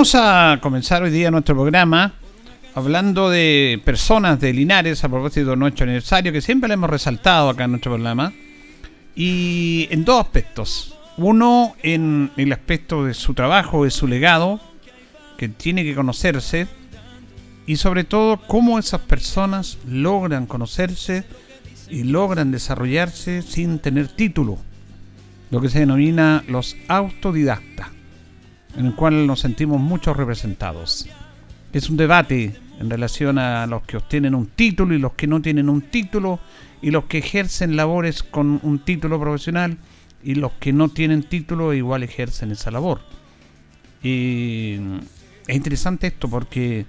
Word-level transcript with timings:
Vamos 0.00 0.14
a 0.14 0.58
comenzar 0.62 1.02
hoy 1.02 1.10
día 1.10 1.30
nuestro 1.30 1.54
programa 1.54 2.14
hablando 2.74 3.28
de 3.28 3.82
personas 3.84 4.40
de 4.40 4.54
Linares 4.54 5.04
a 5.04 5.10
propósito 5.10 5.50
de 5.50 5.56
nuestro 5.56 5.84
aniversario, 5.84 6.32
que 6.32 6.40
siempre 6.40 6.68
le 6.68 6.74
hemos 6.74 6.88
resaltado 6.88 7.50
acá 7.50 7.64
en 7.64 7.72
nuestro 7.72 7.92
programa, 7.92 8.32
y 9.14 9.88
en 9.90 10.06
dos 10.06 10.22
aspectos. 10.22 10.96
Uno 11.18 11.76
en 11.82 12.30
el 12.38 12.50
aspecto 12.50 13.04
de 13.04 13.12
su 13.12 13.34
trabajo, 13.34 13.84
de 13.84 13.90
su 13.90 14.06
legado, 14.06 14.58
que 15.36 15.50
tiene 15.50 15.84
que 15.84 15.94
conocerse, 15.94 16.66
y 17.66 17.76
sobre 17.76 18.04
todo 18.04 18.40
cómo 18.46 18.78
esas 18.78 19.02
personas 19.02 19.76
logran 19.86 20.46
conocerse 20.46 21.24
y 21.90 22.04
logran 22.04 22.52
desarrollarse 22.52 23.42
sin 23.42 23.78
tener 23.80 24.08
título, 24.08 24.56
lo 25.50 25.60
que 25.60 25.68
se 25.68 25.80
denomina 25.80 26.42
los 26.48 26.74
autodidactas 26.88 27.99
en 28.76 28.86
el 28.86 28.94
cual 28.94 29.26
nos 29.26 29.40
sentimos 29.40 29.80
muchos 29.80 30.16
representados. 30.16 31.08
Es 31.72 31.90
un 31.90 31.96
debate 31.96 32.54
en 32.80 32.90
relación 32.90 33.38
a 33.38 33.66
los 33.66 33.82
que 33.82 33.96
obtienen 33.96 34.34
un 34.34 34.46
título 34.46 34.94
y 34.94 34.98
los 34.98 35.12
que 35.12 35.26
no 35.26 35.42
tienen 35.42 35.68
un 35.68 35.82
título 35.82 36.40
y 36.82 36.90
los 36.90 37.04
que 37.04 37.18
ejercen 37.18 37.76
labores 37.76 38.22
con 38.22 38.60
un 38.62 38.78
título 38.78 39.20
profesional 39.20 39.76
y 40.22 40.34
los 40.34 40.52
que 40.52 40.72
no 40.72 40.88
tienen 40.88 41.22
título 41.22 41.74
igual 41.74 42.02
ejercen 42.02 42.50
esa 42.50 42.70
labor. 42.70 43.00
Es 44.02 44.80
interesante 45.48 46.06
esto 46.06 46.28
porque 46.28 46.86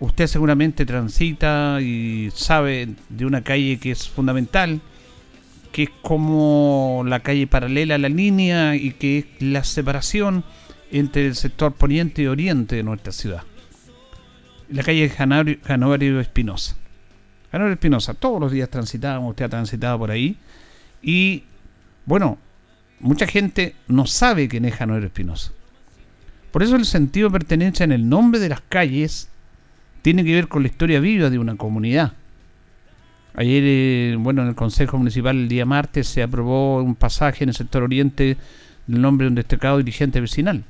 usted 0.00 0.26
seguramente 0.26 0.84
transita 0.84 1.80
y 1.80 2.30
sabe 2.34 2.90
de 3.08 3.24
una 3.24 3.42
calle 3.42 3.78
que 3.78 3.92
es 3.92 4.08
fundamental, 4.08 4.80
que 5.70 5.84
es 5.84 5.90
como 6.02 7.04
la 7.06 7.20
calle 7.20 7.46
paralela 7.46 7.94
a 7.94 7.98
la 7.98 8.08
línea 8.08 8.76
y 8.76 8.92
que 8.92 9.18
es 9.18 9.26
la 9.40 9.64
separación 9.64 10.44
entre 10.92 11.26
el 11.26 11.34
sector 11.34 11.72
poniente 11.72 12.22
y 12.22 12.26
oriente 12.26 12.76
de 12.76 12.82
nuestra 12.82 13.12
ciudad. 13.12 13.42
La 14.68 14.82
calle 14.82 15.08
Janorio 15.08 16.20
Espinosa. 16.20 16.76
Janorio 17.50 17.72
Espinosa, 17.74 18.14
todos 18.14 18.40
los 18.40 18.52
días 18.52 18.68
transitábamos, 18.68 19.30
usted 19.30 19.46
ha 19.46 19.48
transitado 19.48 19.98
por 19.98 20.10
ahí. 20.10 20.36
Y 21.02 21.44
bueno, 22.04 22.38
mucha 23.00 23.26
gente 23.26 23.74
no 23.88 24.06
sabe 24.06 24.48
quién 24.48 24.66
es 24.66 24.74
Janorio 24.74 25.06
Espinosa. 25.06 25.52
Por 26.50 26.62
eso 26.62 26.76
el 26.76 26.84
sentido 26.84 27.28
de 27.28 27.38
pertenencia 27.38 27.84
en 27.84 27.92
el 27.92 28.08
nombre 28.08 28.38
de 28.38 28.50
las 28.50 28.60
calles 28.60 29.30
tiene 30.02 30.24
que 30.24 30.34
ver 30.34 30.48
con 30.48 30.62
la 30.62 30.68
historia 30.68 31.00
viva 31.00 31.30
de 31.30 31.38
una 31.38 31.56
comunidad. 31.56 32.12
Ayer, 33.34 33.62
eh, 33.64 34.16
bueno, 34.18 34.42
en 34.42 34.48
el 34.48 34.54
Consejo 34.54 34.98
Municipal 34.98 35.36
el 35.36 35.48
día 35.48 35.64
martes 35.64 36.06
se 36.06 36.22
aprobó 36.22 36.82
un 36.82 36.94
pasaje 36.94 37.44
en 37.44 37.48
el 37.48 37.54
sector 37.54 37.82
oriente 37.82 38.36
del 38.86 39.00
nombre 39.00 39.24
de 39.24 39.28
un 39.28 39.34
destacado 39.36 39.78
dirigente 39.78 40.20
vecinal. 40.20 40.64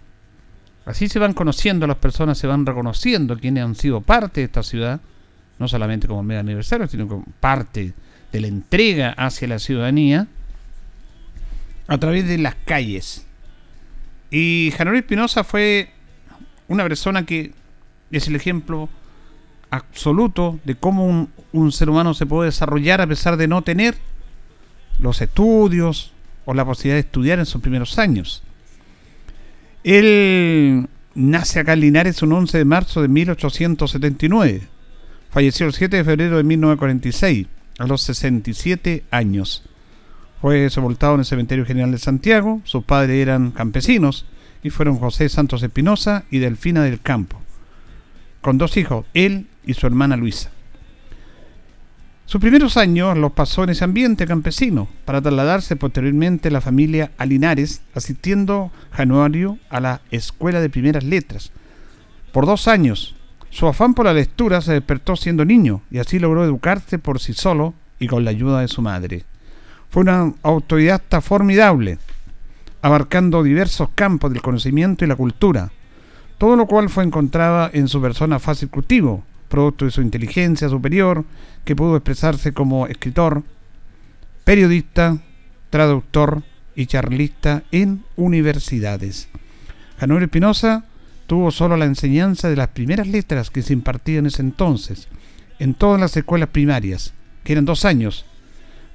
Así 0.84 1.08
se 1.08 1.18
van 1.18 1.32
conociendo 1.32 1.86
las 1.86 1.98
personas, 1.98 2.38
se 2.38 2.46
van 2.46 2.66
reconociendo 2.66 3.38
quienes 3.38 3.64
han 3.64 3.74
sido 3.74 4.00
parte 4.00 4.40
de 4.40 4.46
esta 4.46 4.62
ciudad, 4.62 5.00
no 5.58 5.68
solamente 5.68 6.08
como 6.08 6.22
medio 6.22 6.40
aniversario, 6.40 6.88
sino 6.88 7.06
como 7.06 7.24
parte 7.38 7.94
de 8.32 8.40
la 8.40 8.48
entrega 8.48 9.10
hacia 9.10 9.46
la 9.46 9.58
ciudadanía 9.58 10.26
a 11.86 11.98
través 11.98 12.26
de 12.26 12.38
las 12.38 12.56
calles. 12.64 13.26
Y 14.30 14.72
Janori 14.76 14.98
Espinosa 14.98 15.44
fue 15.44 15.90
una 16.66 16.82
persona 16.82 17.24
que 17.26 17.52
es 18.10 18.26
el 18.26 18.34
ejemplo 18.34 18.88
absoluto 19.70 20.58
de 20.64 20.74
cómo 20.74 21.06
un, 21.06 21.30
un, 21.52 21.70
ser 21.70 21.90
humano 21.90 22.14
se 22.14 22.26
puede 22.26 22.50
desarrollar 22.50 23.00
a 23.00 23.06
pesar 23.06 23.36
de 23.36 23.48
no 23.48 23.62
tener 23.62 23.96
los 24.98 25.20
estudios 25.20 26.12
o 26.44 26.54
la 26.54 26.64
posibilidad 26.64 26.96
de 26.96 27.06
estudiar 27.06 27.38
en 27.38 27.46
sus 27.46 27.62
primeros 27.62 27.98
años. 27.98 28.42
Él 29.84 30.88
nace 31.14 31.60
acá 31.60 31.72
en 31.72 31.80
Linares 31.80 32.22
un 32.22 32.32
11 32.32 32.58
de 32.58 32.64
marzo 32.64 33.02
de 33.02 33.08
1879. 33.08 34.62
Falleció 35.30 35.66
el 35.66 35.72
7 35.72 35.96
de 35.96 36.04
febrero 36.04 36.36
de 36.36 36.44
1946, 36.44 37.46
a 37.78 37.86
los 37.86 38.02
67 38.02 39.04
años. 39.10 39.64
Fue 40.40 40.68
sepultado 40.70 41.14
en 41.14 41.20
el 41.20 41.26
Cementerio 41.26 41.64
General 41.64 41.90
de 41.90 41.98
Santiago. 41.98 42.60
Sus 42.64 42.84
padres 42.84 43.22
eran 43.22 43.50
campesinos 43.50 44.26
y 44.62 44.70
fueron 44.70 44.98
José 44.98 45.28
Santos 45.28 45.62
Espinosa 45.62 46.24
y 46.30 46.38
Delfina 46.38 46.82
del 46.84 47.00
Campo, 47.00 47.40
con 48.40 48.58
dos 48.58 48.76
hijos, 48.76 49.06
él 49.14 49.46
y 49.64 49.74
su 49.74 49.86
hermana 49.86 50.16
Luisa. 50.16 50.50
Sus 52.24 52.40
primeros 52.40 52.76
años 52.76 53.18
los 53.18 53.32
pasó 53.32 53.64
en 53.64 53.70
ese 53.70 53.84
ambiente 53.84 54.26
campesino, 54.26 54.88
para 55.04 55.20
trasladarse 55.20 55.76
posteriormente 55.76 56.50
la 56.50 56.60
familia 56.60 57.10
a 57.18 57.26
Linares, 57.26 57.82
asistiendo 57.94 58.70
Januario 58.90 59.58
a 59.68 59.80
la 59.80 60.00
Escuela 60.10 60.60
de 60.60 60.70
Primeras 60.70 61.04
Letras. 61.04 61.50
Por 62.32 62.46
dos 62.46 62.68
años, 62.68 63.14
su 63.50 63.66
afán 63.66 63.92
por 63.92 64.06
la 64.06 64.14
lectura 64.14 64.62
se 64.62 64.72
despertó 64.72 65.14
siendo 65.16 65.44
niño 65.44 65.82
y 65.90 65.98
así 65.98 66.18
logró 66.18 66.42
educarse 66.42 66.98
por 66.98 67.20
sí 67.20 67.34
solo 67.34 67.74
y 67.98 68.06
con 68.06 68.24
la 68.24 68.30
ayuda 68.30 68.60
de 68.60 68.68
su 68.68 68.80
madre. 68.80 69.24
Fue 69.90 70.02
una 70.02 70.32
autodidacta 70.42 71.20
formidable, 71.20 71.98
abarcando 72.80 73.42
diversos 73.42 73.90
campos 73.94 74.32
del 74.32 74.40
conocimiento 74.40 75.04
y 75.04 75.08
la 75.08 75.16
cultura, 75.16 75.70
todo 76.38 76.56
lo 76.56 76.66
cual 76.66 76.88
fue 76.88 77.04
encontrada 77.04 77.70
en 77.72 77.88
su 77.88 78.00
persona 78.00 78.38
fácil 78.38 78.70
cultivo, 78.70 79.22
producto 79.52 79.84
de 79.84 79.90
su 79.90 80.00
inteligencia 80.00 80.70
superior, 80.70 81.26
que 81.66 81.76
pudo 81.76 81.94
expresarse 81.94 82.54
como 82.54 82.86
escritor, 82.86 83.42
periodista, 84.44 85.18
traductor 85.68 86.42
y 86.74 86.86
charlista 86.86 87.62
en 87.70 88.02
universidades. 88.16 89.28
Januel 89.98 90.22
Espinosa 90.22 90.86
tuvo 91.26 91.50
solo 91.50 91.76
la 91.76 91.84
enseñanza 91.84 92.48
de 92.48 92.56
las 92.56 92.68
primeras 92.68 93.06
letras 93.06 93.50
que 93.50 93.60
se 93.60 93.74
impartían 93.74 94.20
en 94.20 94.26
ese 94.26 94.40
entonces, 94.40 95.08
en 95.58 95.74
todas 95.74 96.00
las 96.00 96.16
escuelas 96.16 96.48
primarias, 96.48 97.12
que 97.44 97.52
eran 97.52 97.66
dos 97.66 97.84
años, 97.84 98.24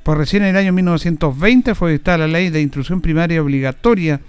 pues 0.02 0.18
recién 0.18 0.42
en 0.42 0.50
el 0.50 0.58
año 0.58 0.74
1920 0.74 1.76
fue 1.76 1.92
dictada 1.92 2.18
la 2.18 2.28
ley 2.28 2.50
de 2.50 2.62
instrucción 2.62 3.02
primaria 3.02 3.44
obligatoria, 3.44 4.22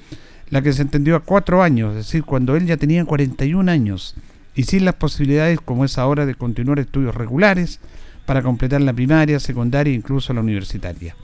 la 0.50 0.60
que 0.60 0.74
se 0.74 0.82
entendió 0.82 1.16
a 1.16 1.20
cuatro 1.20 1.62
años, 1.62 1.92
es 1.92 2.04
decir, 2.04 2.24
cuando 2.24 2.54
él 2.54 2.66
ya 2.66 2.76
tenía 2.76 3.02
41 3.02 3.70
años, 3.72 4.14
y 4.58 4.64
sin 4.64 4.84
las 4.84 4.96
posibilidades 4.96 5.60
como 5.60 5.84
es 5.84 5.98
ahora 5.98 6.26
de 6.26 6.34
continuar 6.34 6.80
estudios 6.80 7.14
regulares 7.14 7.78
para 8.26 8.42
completar 8.42 8.80
la 8.80 8.92
primaria, 8.92 9.38
secundaria 9.38 9.92
e 9.92 9.94
incluso 9.94 10.34
la 10.34 10.40
universitaria. 10.40 11.14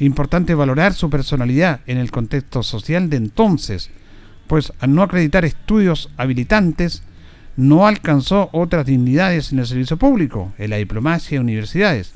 Importante 0.00 0.56
valorar 0.56 0.92
su 0.92 1.08
personalidad 1.08 1.82
en 1.86 1.98
el 1.98 2.10
contexto 2.10 2.64
social 2.64 3.08
de 3.08 3.18
entonces, 3.18 3.90
pues 4.48 4.72
al 4.80 4.92
no 4.92 5.04
acreditar 5.04 5.44
estudios 5.44 6.10
habilitantes, 6.16 7.04
no 7.56 7.86
alcanzó 7.86 8.50
otras 8.50 8.86
dignidades 8.86 9.52
en 9.52 9.60
el 9.60 9.66
servicio 9.68 9.96
público, 9.96 10.52
en 10.58 10.70
la 10.70 10.78
diplomacia 10.78 11.36
y 11.36 11.38
universidades, 11.38 12.12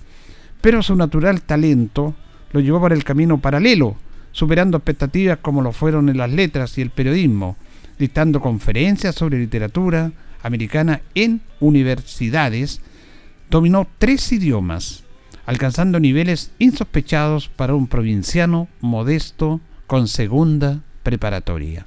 pero 0.60 0.82
su 0.82 0.96
natural 0.96 1.42
talento 1.42 2.16
lo 2.50 2.58
llevó 2.58 2.80
por 2.80 2.92
el 2.92 3.04
camino 3.04 3.38
paralelo, 3.38 3.94
superando 4.32 4.78
expectativas 4.78 5.38
como 5.40 5.62
lo 5.62 5.70
fueron 5.70 6.08
en 6.08 6.18
las 6.18 6.32
letras 6.32 6.76
y 6.78 6.82
el 6.82 6.90
periodismo, 6.90 7.56
dictando 7.98 8.40
conferencias 8.40 9.14
sobre 9.14 9.38
literatura 9.38 10.12
americana 10.42 11.02
en 11.14 11.40
universidades, 11.60 12.80
dominó 13.50 13.86
tres 13.98 14.30
idiomas, 14.32 15.04
alcanzando 15.44 16.00
niveles 16.00 16.50
insospechados 16.58 17.48
para 17.48 17.74
un 17.74 17.86
provinciano 17.86 18.68
modesto 18.80 19.60
con 19.86 20.08
segunda 20.08 20.80
preparatoria. 21.02 21.86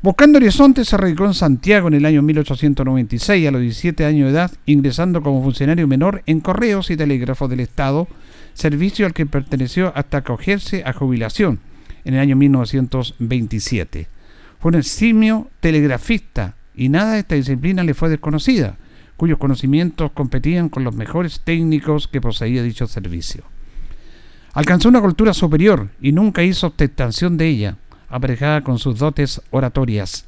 Buscando 0.00 0.38
horizontes 0.38 0.88
se 0.88 0.96
radicó 0.96 1.24
en 1.26 1.34
Santiago 1.34 1.88
en 1.88 1.94
el 1.94 2.06
año 2.06 2.22
1896 2.22 3.48
a 3.48 3.50
los 3.50 3.60
17 3.60 4.04
años 4.04 4.26
de 4.26 4.38
edad, 4.38 4.52
ingresando 4.64 5.22
como 5.22 5.42
funcionario 5.42 5.88
menor 5.88 6.22
en 6.26 6.40
correos 6.40 6.90
y 6.90 6.96
telégrafos 6.96 7.50
del 7.50 7.60
Estado, 7.60 8.06
servicio 8.54 9.06
al 9.06 9.12
que 9.12 9.26
perteneció 9.26 9.92
hasta 9.96 10.18
acogerse 10.18 10.84
a 10.84 10.92
jubilación 10.92 11.58
en 12.04 12.14
el 12.14 12.20
año 12.20 12.36
1927. 12.36 14.17
Fue 14.60 14.70
un 14.70 14.76
eximio 14.76 15.48
telegrafista 15.60 16.54
y 16.74 16.88
nada 16.88 17.12
de 17.12 17.20
esta 17.20 17.34
disciplina 17.34 17.84
le 17.84 17.94
fue 17.94 18.08
desconocida, 18.08 18.76
cuyos 19.16 19.38
conocimientos 19.38 20.12
competían 20.12 20.68
con 20.68 20.84
los 20.84 20.94
mejores 20.94 21.40
técnicos 21.40 22.08
que 22.08 22.20
poseía 22.20 22.62
dicho 22.62 22.86
servicio. 22.86 23.44
Alcanzó 24.54 24.88
una 24.88 25.00
cultura 25.00 25.34
superior 25.34 25.88
y 26.00 26.12
nunca 26.12 26.42
hizo 26.42 26.68
ostentación 26.68 27.36
de 27.36 27.46
ella, 27.46 27.76
aparejada 28.08 28.62
con 28.62 28.78
sus 28.78 28.98
dotes 28.98 29.40
oratorias. 29.50 30.24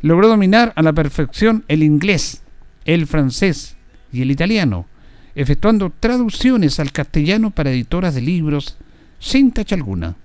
Logró 0.00 0.28
dominar 0.28 0.72
a 0.76 0.82
la 0.82 0.92
perfección 0.92 1.64
el 1.68 1.82
inglés, 1.82 2.42
el 2.84 3.06
francés 3.06 3.76
y 4.12 4.22
el 4.22 4.30
italiano, 4.30 4.86
efectuando 5.34 5.92
traducciones 6.00 6.80
al 6.80 6.92
castellano 6.92 7.50
para 7.50 7.70
editoras 7.70 8.14
de 8.14 8.22
libros 8.22 8.76
sin 9.18 9.50
tacha 9.50 9.74
alguna. 9.74 10.16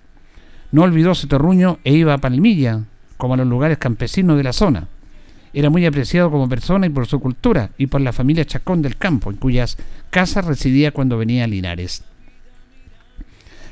No 0.72 0.84
olvidó 0.84 1.13
su 1.16 1.28
terruño 1.28 1.80
e 1.84 1.94
iba 1.94 2.13
a 2.13 2.19
Palmilla, 2.19 2.84
como 3.18 3.33
a 3.33 3.38
los 3.38 3.48
lugares 3.48 3.77
campesinos 3.77 4.38
de 4.38 4.44
la 4.44 4.54
zona. 4.54 4.88
Era 5.54 5.69
muy 5.69 5.86
apreciado 5.86 6.31
como 6.31 6.50
persona 6.50 6.88
y 6.88 6.89
por 6.89 7.06
su 7.06 7.19
cultura 7.19 7.69
y 7.77 7.88
por 7.88 8.01
la 8.01 8.13
familia 8.13 8.45
Chacón 8.45 8.81
del 8.81 8.98
campo, 8.98 9.30
en 9.30 9.38
cuyas 9.38 9.77
casas 10.10 10.45
residía 10.45 10.92
cuando 10.92 11.18
venía 11.18 11.44
a 11.44 11.48
Linares. 11.48 12.04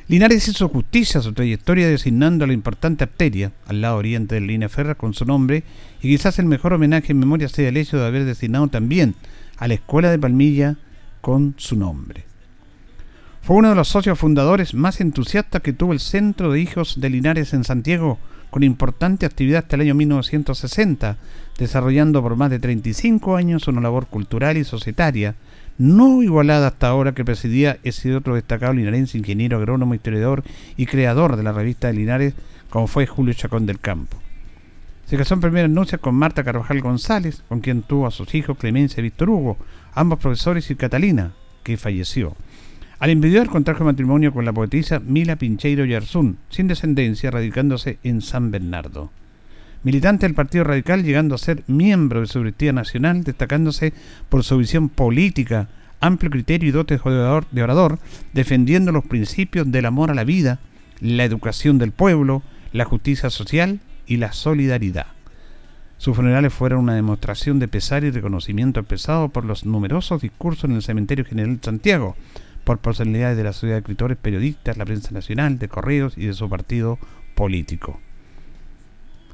Linares 0.08 0.48
hizo 0.48 0.68
justicia 0.68 1.22
a 1.22 1.24
su 1.24 1.32
trayectoria 1.32 1.88
designando 1.88 2.46
la 2.46 2.54
importante 2.54 3.06
arteria 3.06 3.54
al 3.66 3.82
lado 3.82 3.98
oriente 3.98 4.36
de 4.36 4.42
línea 4.42 4.68
férrea 4.68 4.96
con 4.96 5.14
su 5.14 5.26
nombre 5.26 5.64
y 6.02 6.10
quizás 6.10 6.38
el 6.38 6.48
mejor 6.48 6.74
homenaje 6.74 7.14
en 7.14 7.20
memoria 7.20 7.48
sea 7.48 7.70
el 7.70 7.78
hecho 7.78 7.98
de 7.98 8.08
haber 8.08 8.26
designado 8.26 8.68
también 8.68 9.16
a 9.58 9.70
la 9.70 9.76
escuela 9.76 10.12
de 10.12 10.20
Palmilla 10.20 10.76
con 11.22 11.56
su 11.58 11.78
nombre. 11.78 12.26
Fue 13.42 13.56
uno 13.56 13.70
de 13.70 13.76
los 13.76 13.88
socios 13.88 14.20
fundadores 14.20 14.74
más 14.74 15.00
entusiastas 15.02 15.62
que 15.62 15.74
tuvo 15.74 15.94
el 15.94 16.00
Centro 16.00 16.52
de 16.52 16.60
Hijos 16.60 17.00
de 17.00 17.10
Linares 17.10 17.54
en 17.54 17.64
Santiago, 17.64 18.20
con 18.51 18.63
importante 18.63 19.25
actividad 19.25 19.63
hasta 19.63 19.77
el 19.77 19.83
año 19.83 19.95
1960, 19.95 21.18
desarrollando 21.57 22.21
por 22.21 22.36
más 22.36 22.51
de 22.51 22.59
35 22.59 23.36
años 23.36 23.68
una 23.68 23.81
labor 23.81 24.07
cultural 24.07 24.57
y 24.57 24.63
societaria, 24.63 25.36
no 25.77 26.21
igualada 26.21 26.68
hasta 26.68 26.89
ahora 26.89 27.13
que 27.13 27.25
presidía 27.25 27.80
ese 27.83 28.13
otro 28.13 28.36
destacado 28.36 28.74
linarense, 28.74 29.18
ingeniero 29.18 29.57
agrónomo, 29.57 29.95
historiador 29.95 30.44
y 30.77 30.86
creador 30.86 31.38
de 31.38 31.44
la 31.44 31.53
revista 31.53 31.88
de 31.88 31.94
Linares, 31.94 32.33
como 32.69 32.88
fue 32.88 33.07
Julio 33.07 33.33
Chacón 33.33 33.65
del 33.65 33.80
Campo. 33.80 34.18
Se 35.07 35.18
casó 35.18 35.33
en 35.33 35.42
primera 35.42 35.68
nupcias 35.68 36.00
con 36.00 36.15
Marta 36.15 36.44
Carvajal 36.44 36.81
González, 36.81 37.44
con 37.48 37.62
quien 37.62 37.81
tuvo 37.81 38.06
a 38.06 38.12
sus 38.12 38.36
hijos 38.36 38.57
Clemencia 38.57 39.00
y 39.00 39.03
Víctor 39.03 39.30
Hugo, 39.30 39.57
ambos 39.94 40.19
profesores, 40.19 40.69
y 40.69 40.75
Catalina, 40.75 41.31
que 41.63 41.77
falleció. 41.77 42.36
Al 43.01 43.09
envidiar 43.09 43.50
contrajo 43.50 43.83
matrimonio 43.83 44.31
con 44.31 44.45
la 44.45 44.53
poetisa 44.53 45.00
Mila 45.00 45.36
Pincheiro 45.36 45.83
Yarzún, 45.83 46.38
sin 46.50 46.69
descendencia, 46.69 47.31
radicándose 47.31 48.00
en 48.03 48.21
San 48.21 48.51
Bernardo 48.51 49.12
militante 49.83 50.25
del 50.25 50.36
Partido 50.36 50.63
Radical, 50.63 51.03
llegando 51.03 51.36
a 51.36 51.39
ser 51.39 51.63
miembro 51.68 52.21
de 52.21 52.27
su 52.27 52.44
nacional, 52.74 53.24
destacándose 53.24 53.94
por 54.30 54.44
su 54.44 54.57
visión 54.57 54.89
política, 54.89 55.69
amplio 56.00 56.31
criterio 56.31 56.69
y 56.69 56.71
dotes 56.71 57.01
de 57.03 57.63
orador, 57.63 58.00
defendiendo 58.33 58.92
los 58.92 59.06
principios 59.06 59.71
del 59.71 59.86
amor 59.86 60.12
a 60.12 60.15
la 60.15 60.24
vida, 60.24 60.59
la 61.00 61.24
educación 61.24 61.77
del 61.77 61.92
pueblo, 61.92 62.44
la 62.74 62.86
justicia 62.86 63.30
social 63.30 63.80
y 64.06 64.18
la 64.18 64.33
solidaridad. 64.33 65.07
Sus 65.98 66.15
funerales 66.15 66.53
fueron 66.53 66.81
una 66.81 66.95
demostración 66.95 67.59
de 67.59 67.68
pesar 67.68 68.03
y 68.03 68.09
reconocimiento 68.09 68.80
empezado 68.80 69.30
por 69.30 69.45
los 69.45 69.65
numerosos 69.65 70.21
discursos 70.21 70.65
en 70.65 70.75
el 70.75 70.81
Cementerio 70.81 71.25
General 71.25 71.57
de 71.57 71.63
Santiago, 71.63 72.15
por 72.63 72.80
personalidades 72.80 73.38
de 73.38 73.44
la 73.44 73.54
sociedad 73.54 73.75
de 73.75 73.80
escritores, 73.80 74.18
periodistas, 74.18 74.78
la 74.78 74.86
prensa 74.86 75.12
nacional, 75.12 75.60
de 75.60 75.68
correos 75.68 76.18
y 76.18 76.25
de 76.25 76.34
su 76.34 76.50
partido 76.50 77.00
político. 77.36 78.00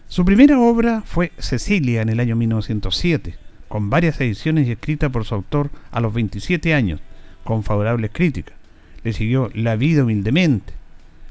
Su 0.08 0.24
primera 0.24 0.60
obra 0.60 1.04
fue 1.06 1.34
Cecilia 1.38 2.02
en 2.02 2.10
el 2.10 2.22
año 2.22 2.38
1907, 2.38 3.36
con 3.68 3.90
varias 3.90 4.20
ediciones 4.22 4.68
y 4.68 4.72
escrita 4.72 5.10
por 5.10 5.26
su 5.26 5.36
autor 5.36 5.70
a 5.92 6.00
los 6.00 6.14
27 6.14 6.74
años, 6.74 7.02
con 7.44 7.64
favorables 7.64 8.12
críticas. 8.14 8.56
Le 9.04 9.12
siguió 9.12 9.50
La 9.54 9.76
vida 9.76 10.04
humildemente, 10.04 10.74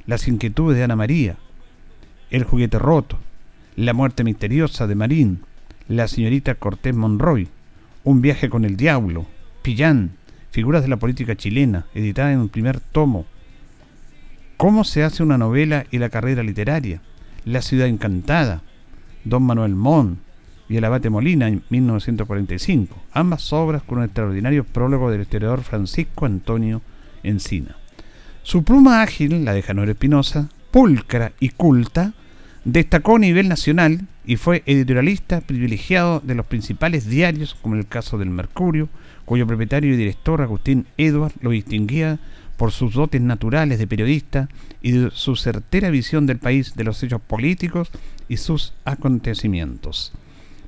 Las 0.06 0.28
inquietudes 0.28 0.76
de 0.76 0.84
Ana 0.84 0.96
María, 0.96 1.36
El 2.30 2.44
juguete 2.44 2.78
roto, 2.78 3.18
La 3.76 3.94
muerte 3.94 4.24
misteriosa 4.24 4.86
de 4.86 4.94
Marín, 4.94 5.40
La 5.88 6.06
señorita 6.06 6.54
Cortés 6.56 6.94
Monroy, 6.94 7.48
Un 8.04 8.20
viaje 8.20 8.50
con 8.50 8.66
el 8.66 8.76
diablo, 8.76 9.24
Pillán, 9.62 10.12
Figuras 10.56 10.80
de 10.80 10.88
la 10.88 10.96
política 10.96 11.36
chilena, 11.36 11.84
editada 11.94 12.32
en 12.32 12.38
un 12.38 12.48
primer 12.48 12.80
tomo, 12.80 13.26
Cómo 14.56 14.84
se 14.84 15.04
hace 15.04 15.22
una 15.22 15.36
novela 15.36 15.84
y 15.90 15.98
la 15.98 16.08
carrera 16.08 16.42
literaria, 16.42 17.02
La 17.44 17.60
ciudad 17.60 17.88
encantada, 17.88 18.62
Don 19.24 19.42
Manuel 19.42 19.74
Mon 19.74 20.16
y 20.70 20.78
El 20.78 20.86
Abate 20.86 21.10
Molina 21.10 21.48
en 21.48 21.62
1945, 21.68 22.96
ambas 23.12 23.52
obras 23.52 23.82
con 23.82 23.98
un 23.98 24.04
extraordinario 24.04 24.64
prólogo 24.64 25.10
del 25.10 25.20
historiador 25.20 25.62
Francisco 25.62 26.24
Antonio 26.24 26.80
Encina. 27.22 27.76
Su 28.42 28.64
pluma 28.64 29.02
ágil, 29.02 29.44
la 29.44 29.52
de 29.52 29.60
Janor 29.60 29.90
Espinosa, 29.90 30.48
pulcra 30.70 31.32
y 31.38 31.50
culta, 31.50 32.14
destacó 32.64 33.16
a 33.16 33.18
nivel 33.18 33.50
nacional 33.50 34.06
y 34.24 34.36
fue 34.36 34.62
editorialista 34.64 35.42
privilegiado 35.42 36.20
de 36.20 36.34
los 36.34 36.46
principales 36.46 37.06
diarios, 37.06 37.54
como 37.60 37.74
el 37.74 37.86
caso 37.86 38.16
del 38.16 38.30
Mercurio, 38.30 38.88
cuyo 39.26 39.46
propietario 39.46 39.92
y 39.92 39.96
director 39.96 40.40
Agustín 40.40 40.86
Edward 40.96 41.34
lo 41.42 41.50
distinguía 41.50 42.18
por 42.56 42.72
sus 42.72 42.94
dotes 42.94 43.20
naturales 43.20 43.78
de 43.78 43.86
periodista 43.86 44.48
y 44.80 45.08
su 45.12 45.36
certera 45.36 45.90
visión 45.90 46.24
del 46.24 46.38
país, 46.38 46.74
de 46.74 46.84
los 46.84 47.02
hechos 47.02 47.20
políticos 47.20 47.90
y 48.28 48.38
sus 48.38 48.72
acontecimientos. 48.86 50.12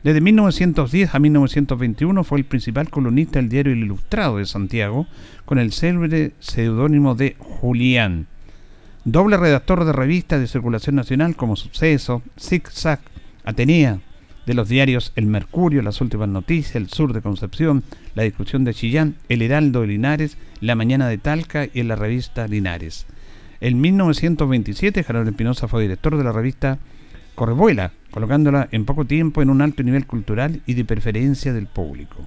Desde 0.04 0.20
1910 0.20 1.14
a 1.14 1.18
1921 1.18 2.24
fue 2.24 2.38
el 2.38 2.44
principal 2.44 2.90
columnista 2.90 3.38
del 3.38 3.48
diario 3.48 3.72
El 3.72 3.80
Ilustrado 3.80 4.36
de 4.36 4.46
Santiago, 4.46 5.06
con 5.44 5.58
el 5.58 5.72
célebre 5.72 6.32
seudónimo 6.38 7.14
de 7.14 7.36
Julián. 7.38 8.26
Doble 9.04 9.36
redactor 9.36 9.84
de 9.84 9.92
revistas 9.92 10.40
de 10.40 10.46
circulación 10.46 10.96
nacional 10.96 11.34
como 11.34 11.56
Suceso, 11.56 12.22
Zig 12.38 12.68
Zag, 12.68 13.00
Atenea, 13.44 14.00
de 14.48 14.54
los 14.54 14.70
diarios 14.70 15.12
El 15.14 15.26
Mercurio, 15.26 15.82
Las 15.82 16.00
Últimas 16.00 16.26
Noticias, 16.26 16.74
El 16.74 16.88
Sur 16.88 17.12
de 17.12 17.20
Concepción, 17.20 17.84
La 18.14 18.22
Discusión 18.22 18.64
de 18.64 18.72
Chillán, 18.72 19.16
El 19.28 19.42
Heraldo 19.42 19.82
de 19.82 19.88
Linares, 19.88 20.38
La 20.62 20.74
Mañana 20.74 21.06
de 21.06 21.18
Talca 21.18 21.66
y 21.66 21.80
en 21.80 21.88
la 21.88 21.96
revista 21.96 22.48
Linares. 22.48 23.06
En 23.60 23.78
1927, 23.78 25.04
Gerardo 25.04 25.28
Espinosa 25.28 25.68
fue 25.68 25.82
director 25.82 26.16
de 26.16 26.24
la 26.24 26.32
revista 26.32 26.78
Correvuela, 27.34 27.92
colocándola 28.10 28.68
en 28.72 28.86
poco 28.86 29.04
tiempo 29.04 29.42
en 29.42 29.50
un 29.50 29.60
alto 29.60 29.82
nivel 29.82 30.06
cultural 30.06 30.62
y 30.64 30.72
de 30.72 30.86
preferencia 30.86 31.52
del 31.52 31.66
público. 31.66 32.26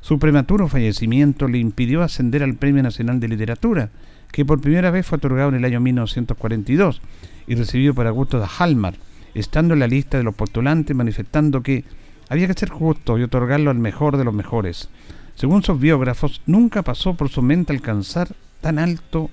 Su 0.00 0.18
prematuro 0.18 0.66
fallecimiento 0.68 1.46
le 1.46 1.58
impidió 1.58 2.02
ascender 2.02 2.42
al 2.42 2.54
Premio 2.54 2.82
Nacional 2.82 3.20
de 3.20 3.28
Literatura, 3.28 3.90
que 4.32 4.46
por 4.46 4.62
primera 4.62 4.90
vez 4.90 5.04
fue 5.04 5.16
otorgado 5.16 5.50
en 5.50 5.56
el 5.56 5.64
año 5.66 5.80
1942 5.80 7.02
y 7.46 7.54
recibido 7.54 7.92
por 7.92 8.06
Augusto 8.06 8.40
de 8.40 8.46
Halmar, 8.58 8.94
estando 9.34 9.74
en 9.74 9.80
la 9.80 9.86
lista 9.86 10.16
de 10.16 10.24
los 10.24 10.34
postulantes 10.34 10.96
manifestando 10.96 11.62
que 11.62 11.84
había 12.28 12.46
que 12.46 12.54
ser 12.54 12.70
justo 12.70 13.18
y 13.18 13.22
otorgarlo 13.22 13.70
al 13.70 13.78
mejor 13.78 14.16
de 14.16 14.24
los 14.24 14.34
mejores. 14.34 14.88
Según 15.34 15.62
sus 15.62 15.78
biógrafos, 15.78 16.40
nunca 16.46 16.82
pasó 16.82 17.14
por 17.14 17.28
su 17.28 17.42
mente 17.42 17.72
alcanzar 17.72 18.34
tan 18.60 18.78
alto 18.78 19.30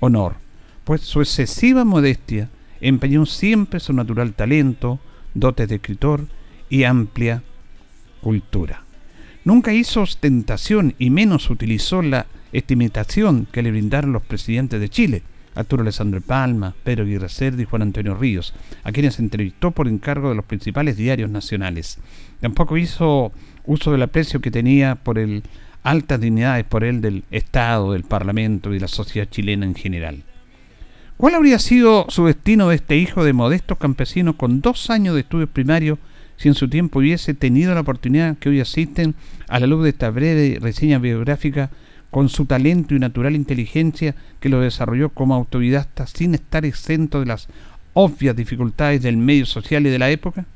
honor, 0.00 0.34
pues 0.84 1.00
su 1.02 1.20
excesiva 1.20 1.84
modestia 1.84 2.50
empeñó 2.80 3.26
siempre 3.26 3.80
su 3.80 3.92
natural 3.92 4.34
talento, 4.34 4.98
dotes 5.34 5.68
de 5.68 5.76
escritor 5.76 6.26
y 6.68 6.84
amplia 6.84 7.42
cultura. 8.20 8.82
Nunca 9.44 9.72
hizo 9.72 10.02
ostentación 10.02 10.94
y 10.98 11.10
menos 11.10 11.50
utilizó 11.50 12.02
la 12.02 12.26
estimación 12.52 13.46
que 13.50 13.62
le 13.62 13.70
brindaron 13.70 14.12
los 14.12 14.22
presidentes 14.22 14.80
de 14.80 14.88
Chile, 14.88 15.22
Arturo 15.58 15.82
Alessandro 15.82 16.20
Palma, 16.20 16.74
Pedro 16.84 17.02
Aguirre 17.02 17.28
Cerda 17.28 17.62
y 17.62 17.64
Juan 17.64 17.82
Antonio 17.82 18.14
Ríos, 18.14 18.54
a 18.84 18.92
quienes 18.92 19.18
entrevistó 19.18 19.72
por 19.72 19.88
encargo 19.88 20.28
de 20.28 20.36
los 20.36 20.44
principales 20.44 20.96
diarios 20.96 21.30
nacionales. 21.30 21.98
Tampoco 22.40 22.76
hizo 22.76 23.32
uso 23.66 23.90
del 23.90 24.02
aprecio 24.02 24.40
que 24.40 24.52
tenía 24.52 24.94
por 24.94 25.18
el 25.18 25.42
altas 25.82 26.20
dignidades 26.20 26.64
por 26.64 26.84
él 26.84 27.00
del 27.00 27.24
Estado, 27.30 27.92
del 27.92 28.04
Parlamento 28.04 28.70
y 28.70 28.74
de 28.74 28.80
la 28.80 28.88
sociedad 28.88 29.28
chilena 29.28 29.66
en 29.66 29.74
general. 29.74 30.22
¿Cuál 31.16 31.34
habría 31.34 31.58
sido 31.58 32.06
su 32.08 32.26
destino 32.26 32.68
de 32.68 32.76
este 32.76 32.96
hijo 32.96 33.24
de 33.24 33.32
modestos 33.32 33.78
campesinos 33.78 34.36
con 34.36 34.60
dos 34.60 34.90
años 34.90 35.14
de 35.14 35.22
estudios 35.22 35.50
primarios 35.50 35.98
si 36.36 36.46
en 36.46 36.54
su 36.54 36.68
tiempo 36.68 37.00
hubiese 37.00 37.34
tenido 37.34 37.74
la 37.74 37.80
oportunidad 37.80 38.38
que 38.38 38.48
hoy 38.48 38.60
asisten 38.60 39.16
a 39.48 39.58
la 39.58 39.66
luz 39.66 39.82
de 39.82 39.90
esta 39.90 40.10
breve 40.10 40.58
reseña 40.60 41.00
biográfica 41.00 41.70
con 42.10 42.28
su 42.28 42.46
talento 42.46 42.94
y 42.94 42.98
natural 42.98 43.36
inteligencia 43.36 44.14
que 44.40 44.48
lo 44.48 44.60
desarrolló 44.60 45.10
como 45.10 45.34
autodidacta 45.34 46.06
sin 46.06 46.34
estar 46.34 46.64
exento 46.64 47.20
de 47.20 47.26
las 47.26 47.48
obvias 47.94 48.36
dificultades 48.36 49.02
del 49.02 49.16
medio 49.16 49.46
social 49.46 49.86
y 49.86 49.90
de 49.90 49.98
la 49.98 50.10
época? 50.10 50.46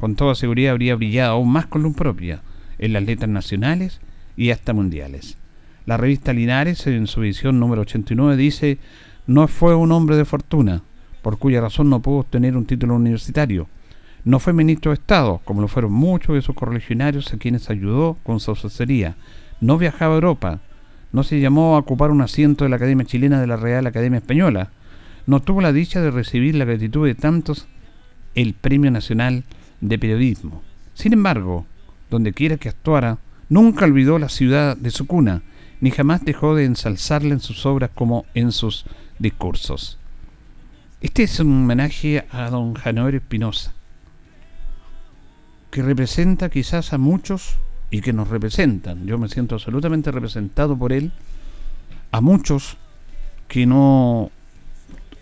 con 0.00 0.16
toda 0.16 0.34
seguridad 0.34 0.72
habría 0.72 0.96
brillado 0.96 1.34
aún 1.34 1.52
más 1.52 1.66
con 1.66 1.82
luz 1.82 1.94
propia 1.94 2.40
en 2.78 2.94
las 2.94 3.04
letras 3.04 3.28
nacionales 3.28 4.00
y 4.36 4.50
hasta 4.50 4.72
mundiales. 4.72 5.36
La 5.84 5.98
revista 5.98 6.32
Linares, 6.32 6.86
en 6.86 7.06
su 7.06 7.22
edición 7.22 7.60
número 7.60 7.82
89, 7.82 8.36
dice, 8.36 8.78
no 9.26 9.46
fue 9.46 9.74
un 9.74 9.92
hombre 9.92 10.16
de 10.16 10.24
fortuna, 10.24 10.82
por 11.20 11.38
cuya 11.38 11.60
razón 11.60 11.90
no 11.90 12.00
pudo 12.00 12.20
obtener 12.20 12.56
un 12.56 12.64
título 12.64 12.94
universitario. 12.94 13.68
No 14.24 14.38
fue 14.38 14.54
ministro 14.54 14.90
de 14.90 14.94
Estado, 14.94 15.40
como 15.44 15.60
lo 15.60 15.68
fueron 15.68 15.92
muchos 15.92 16.34
de 16.34 16.42
sus 16.42 16.54
correligionarios 16.54 17.32
a 17.32 17.36
quienes 17.36 17.68
ayudó 17.68 18.16
con 18.22 18.40
su 18.40 18.52
asesoría. 18.52 19.16
No 19.60 19.76
viajaba 19.76 20.14
a 20.14 20.16
Europa. 20.16 20.60
No 21.12 21.22
se 21.24 21.40
llamó 21.40 21.74
a 21.74 21.78
ocupar 21.78 22.10
un 22.10 22.20
asiento 22.20 22.64
de 22.64 22.70
la 22.70 22.76
Academia 22.76 23.06
Chilena 23.06 23.40
de 23.40 23.46
la 23.46 23.56
Real 23.56 23.86
Academia 23.86 24.18
Española. 24.18 24.70
No 25.26 25.40
tuvo 25.40 25.60
la 25.60 25.72
dicha 25.72 26.00
de 26.00 26.10
recibir 26.10 26.54
la 26.54 26.64
gratitud 26.64 27.06
de 27.06 27.14
tantos 27.14 27.66
el 28.34 28.54
Premio 28.54 28.90
Nacional 28.90 29.44
de 29.80 29.98
Periodismo. 29.98 30.62
Sin 30.94 31.12
embargo, 31.12 31.66
donde 32.10 32.32
quiera 32.32 32.56
que 32.56 32.68
actuara, 32.68 33.18
nunca 33.48 33.84
olvidó 33.84 34.18
la 34.18 34.28
ciudad 34.28 34.76
de 34.76 34.90
su 34.90 35.06
cuna, 35.06 35.42
ni 35.80 35.90
jamás 35.90 36.24
dejó 36.24 36.54
de 36.54 36.64
ensalzarla 36.64 37.34
en 37.34 37.40
sus 37.40 37.66
obras 37.66 37.90
como 37.94 38.26
en 38.34 38.52
sus 38.52 38.84
discursos. 39.18 39.98
Este 41.00 41.22
es 41.22 41.40
un 41.40 41.64
homenaje 41.64 42.26
a 42.30 42.50
don 42.50 42.74
Januario 42.74 43.20
Espinosa, 43.20 43.72
que 45.70 45.82
representa 45.82 46.50
quizás 46.50 46.92
a 46.92 46.98
muchos 46.98 47.56
y 47.90 48.00
que 48.00 48.12
nos 48.12 48.28
representan. 48.28 49.06
Yo 49.06 49.18
me 49.18 49.28
siento 49.28 49.56
absolutamente 49.56 50.10
representado 50.10 50.76
por 50.76 50.92
él, 50.92 51.12
a 52.12 52.20
muchos 52.20 52.76
que 53.48 53.66
no 53.66 54.30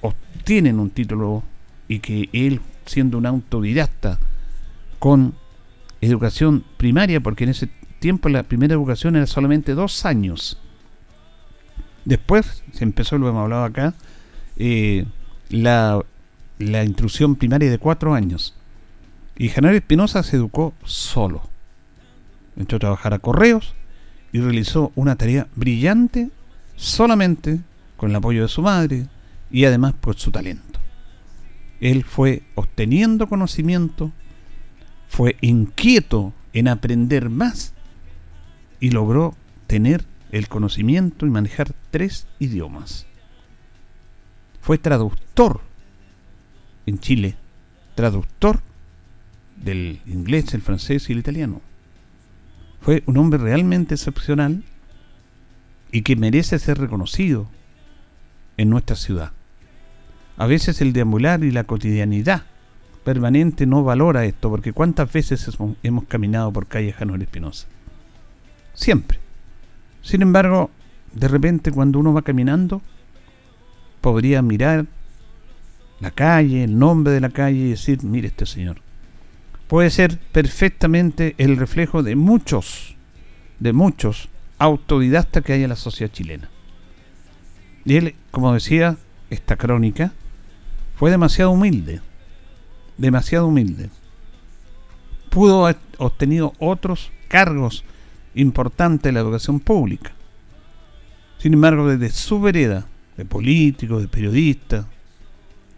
obtienen 0.00 0.78
un 0.78 0.90
título 0.90 1.42
y 1.88 2.00
que 2.00 2.28
él, 2.32 2.60
siendo 2.84 3.18
un 3.18 3.26
autodidacta, 3.26 4.18
con 4.98 5.34
educación 6.00 6.64
primaria, 6.76 7.20
porque 7.20 7.44
en 7.44 7.50
ese 7.50 7.68
tiempo 7.98 8.28
la 8.28 8.42
primera 8.42 8.74
educación 8.74 9.16
era 9.16 9.26
solamente 9.26 9.74
dos 9.74 10.04
años. 10.04 10.60
Después 12.04 12.62
se 12.72 12.84
empezó, 12.84 13.18
lo 13.18 13.28
hemos 13.28 13.42
hablado 13.42 13.64
acá, 13.64 13.94
eh, 14.56 15.06
la, 15.50 16.00
la 16.58 16.84
instrucción 16.84 17.36
primaria 17.36 17.70
de 17.70 17.78
cuatro 17.78 18.14
años. 18.14 18.54
Y 19.36 19.48
General 19.48 19.76
Espinosa 19.76 20.22
se 20.22 20.36
educó 20.36 20.74
solo. 20.84 21.42
Entró 22.58 22.76
a 22.76 22.80
trabajar 22.80 23.14
a 23.14 23.18
correos 23.18 23.74
y 24.32 24.40
realizó 24.40 24.92
una 24.94 25.16
tarea 25.16 25.46
brillante 25.56 26.30
solamente 26.76 27.60
con 27.96 28.10
el 28.10 28.16
apoyo 28.16 28.42
de 28.42 28.48
su 28.48 28.60
madre 28.60 29.06
y 29.50 29.64
además 29.64 29.94
por 29.94 30.16
su 30.16 30.30
talento. 30.30 30.78
Él 31.80 32.04
fue 32.04 32.42
obteniendo 32.54 33.28
conocimiento 33.28 34.12
fue 35.08 35.36
inquieto 35.40 36.32
en 36.52 36.68
aprender 36.68 37.30
más 37.30 37.72
y 38.78 38.90
logró 38.90 39.34
tener 39.66 40.04
el 40.30 40.48
conocimiento 40.48 41.26
y 41.26 41.30
manejar 41.30 41.72
tres 41.90 42.26
idiomas. 42.38 43.06
Fue 44.60 44.78
traductor 44.78 45.62
en 46.86 46.98
Chile, 47.00 47.36
traductor 47.94 48.60
del 49.56 50.00
inglés, 50.06 50.54
el 50.54 50.62
francés 50.62 51.08
y 51.08 51.12
el 51.12 51.18
italiano. 51.18 51.60
Fue 52.80 53.02
un 53.06 53.16
hombre 53.16 53.38
realmente 53.38 53.94
excepcional 53.94 54.62
y 55.92 56.02
que 56.02 56.16
merece 56.16 56.58
ser 56.58 56.78
reconocido 56.78 57.48
en 58.56 58.70
nuestra 58.70 58.96
ciudad. 58.96 59.32
A 60.36 60.46
veces 60.46 60.80
el 60.80 60.92
deambular 60.92 61.42
y 61.42 61.50
la 61.50 61.64
cotidianidad 61.64 62.44
permanente 63.04 63.66
no 63.66 63.82
valora 63.84 64.24
esto, 64.24 64.50
porque 64.50 64.72
cuántas 64.72 65.10
veces 65.12 65.48
hemos 65.82 66.04
caminado 66.04 66.52
por 66.52 66.66
calle 66.66 66.92
Januel 66.92 67.22
Espinosa. 67.22 67.66
Siempre. 68.74 69.18
Sin 70.02 70.22
embargo, 70.22 70.70
de 71.12 71.26
repente 71.26 71.72
cuando 71.72 71.98
uno 71.98 72.12
va 72.12 72.22
caminando, 72.22 72.82
podría 74.00 74.42
mirar 74.42 74.86
la 76.00 76.10
calle, 76.10 76.64
el 76.64 76.78
nombre 76.78 77.12
de 77.12 77.20
la 77.20 77.30
calle 77.30 77.58
y 77.58 77.70
decir, 77.70 78.04
mire 78.04 78.28
este 78.28 78.46
señor. 78.46 78.80
Puede 79.68 79.90
ser 79.90 80.18
perfectamente 80.18 81.34
el 81.38 81.56
reflejo 81.56 82.02
de 82.02 82.16
muchos, 82.16 82.96
de 83.60 83.72
muchos 83.72 84.28
autodidactas 84.58 85.44
que 85.44 85.52
hay 85.52 85.62
en 85.62 85.68
la 85.68 85.76
sociedad 85.76 86.12
chilena. 86.12 86.48
Y 87.84 87.96
él, 87.96 88.14
como 88.30 88.52
decía 88.54 88.96
esta 89.30 89.56
crónica, 89.56 90.12
fue 90.96 91.10
demasiado 91.10 91.52
humilde 91.52 92.00
demasiado 92.98 93.46
humilde. 93.46 93.88
Pudo 95.30 95.64
haber 95.64 95.80
obtenido 95.96 96.52
otros 96.58 97.10
cargos 97.28 97.84
importantes 98.34 99.08
en 99.08 99.14
la 99.14 99.20
educación 99.20 99.60
pública. 99.60 100.12
Sin 101.38 101.54
embargo, 101.54 101.88
desde 101.88 102.10
su 102.10 102.40
vereda, 102.40 102.86
de 103.16 103.24
político, 103.24 104.00
de 104.00 104.08
periodista, 104.08 104.86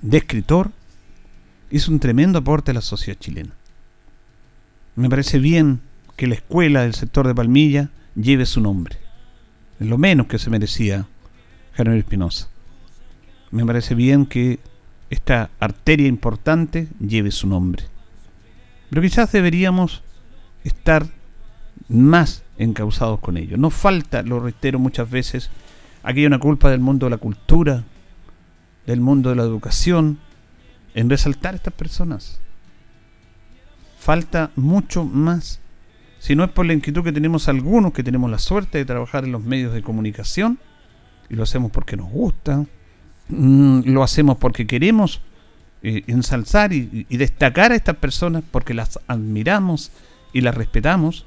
de 0.01 0.19
escritor, 0.19 0.71
hizo 1.71 1.93
un 1.93 2.01
tremendo 2.01 2.39
aporte 2.39 2.71
a 2.71 2.75
la 2.75 2.81
sociedad 2.81 3.19
chilena. 3.19 3.55
Me 5.00 5.09
parece 5.09 5.38
bien 5.38 5.80
que 6.14 6.26
la 6.26 6.35
escuela 6.35 6.83
del 6.83 6.92
sector 6.92 7.26
de 7.26 7.35
Palmilla 7.35 7.88
lleve 8.14 8.45
su 8.45 8.61
nombre. 8.61 8.99
Es 9.80 9.87
lo 9.87 9.97
menos 9.97 10.26
que 10.26 10.38
se 10.38 10.50
merecía 10.50 11.07
Javier 11.73 11.97
Espinosa. 11.97 12.50
Me 13.50 13.64
parece 13.64 13.95
bien 13.95 14.26
que 14.26 14.59
esta 15.09 15.49
arteria 15.59 16.07
importante 16.07 16.87
lleve 17.00 17.30
su 17.30 17.47
nombre. 17.47 17.85
Pero 18.90 19.00
quizás 19.00 19.33
deberíamos 19.33 20.02
estar 20.64 21.07
más 21.88 22.42
encausados 22.59 23.21
con 23.21 23.38
ello. 23.38 23.57
No 23.57 23.71
falta, 23.71 24.23
lo 24.23 24.38
reitero 24.38 24.78
muchas 24.78 25.11
veces, 25.11 25.49
aquí 26.02 26.21
hay 26.21 26.26
una 26.26 26.40
culpa 26.40 26.71
del 26.71 26.80
mundo 26.80 27.07
de 27.07 27.11
la 27.11 27.16
cultura, 27.16 27.85
del 28.87 29.00
mundo 29.00 29.30
de 29.30 29.37
la 29.37 29.45
educación, 29.45 30.19
en 30.92 31.09
resaltar 31.09 31.54
a 31.54 31.57
estas 31.57 31.73
personas. 31.73 32.38
Falta 34.00 34.50
mucho 34.57 35.04
más. 35.04 35.61
Si 36.19 36.35
no 36.35 36.42
es 36.42 36.50
por 36.50 36.66
la 36.66 36.73
inquietud 36.73 37.04
que 37.04 37.12
tenemos 37.12 37.49
algunos, 37.49 37.92
que 37.92 38.02
tenemos 38.02 38.30
la 38.30 38.38
suerte 38.38 38.78
de 38.78 38.85
trabajar 38.85 39.25
en 39.25 39.33
los 39.33 39.45
medios 39.45 39.73
de 39.73 39.83
comunicación, 39.83 40.59
y 41.28 41.37
lo 41.37 41.45
hacemos 41.45 41.71
porque 41.71 41.97
nos 41.97 42.11
gusta, 42.11 42.66
Mm, 43.30 43.83
lo 43.85 44.02
hacemos 44.02 44.38
porque 44.38 44.66
queremos 44.66 45.21
eh, 45.83 46.02
ensalzar 46.09 46.73
y, 46.73 47.07
destacar 47.11 47.71
a 47.71 47.76
estas 47.76 47.97
personas 47.97 48.42
porque 48.50 48.75
las 48.75 48.99
admiramos 49.07 49.92
y 50.33 50.40
las 50.40 50.54
respetamos. 50.54 51.26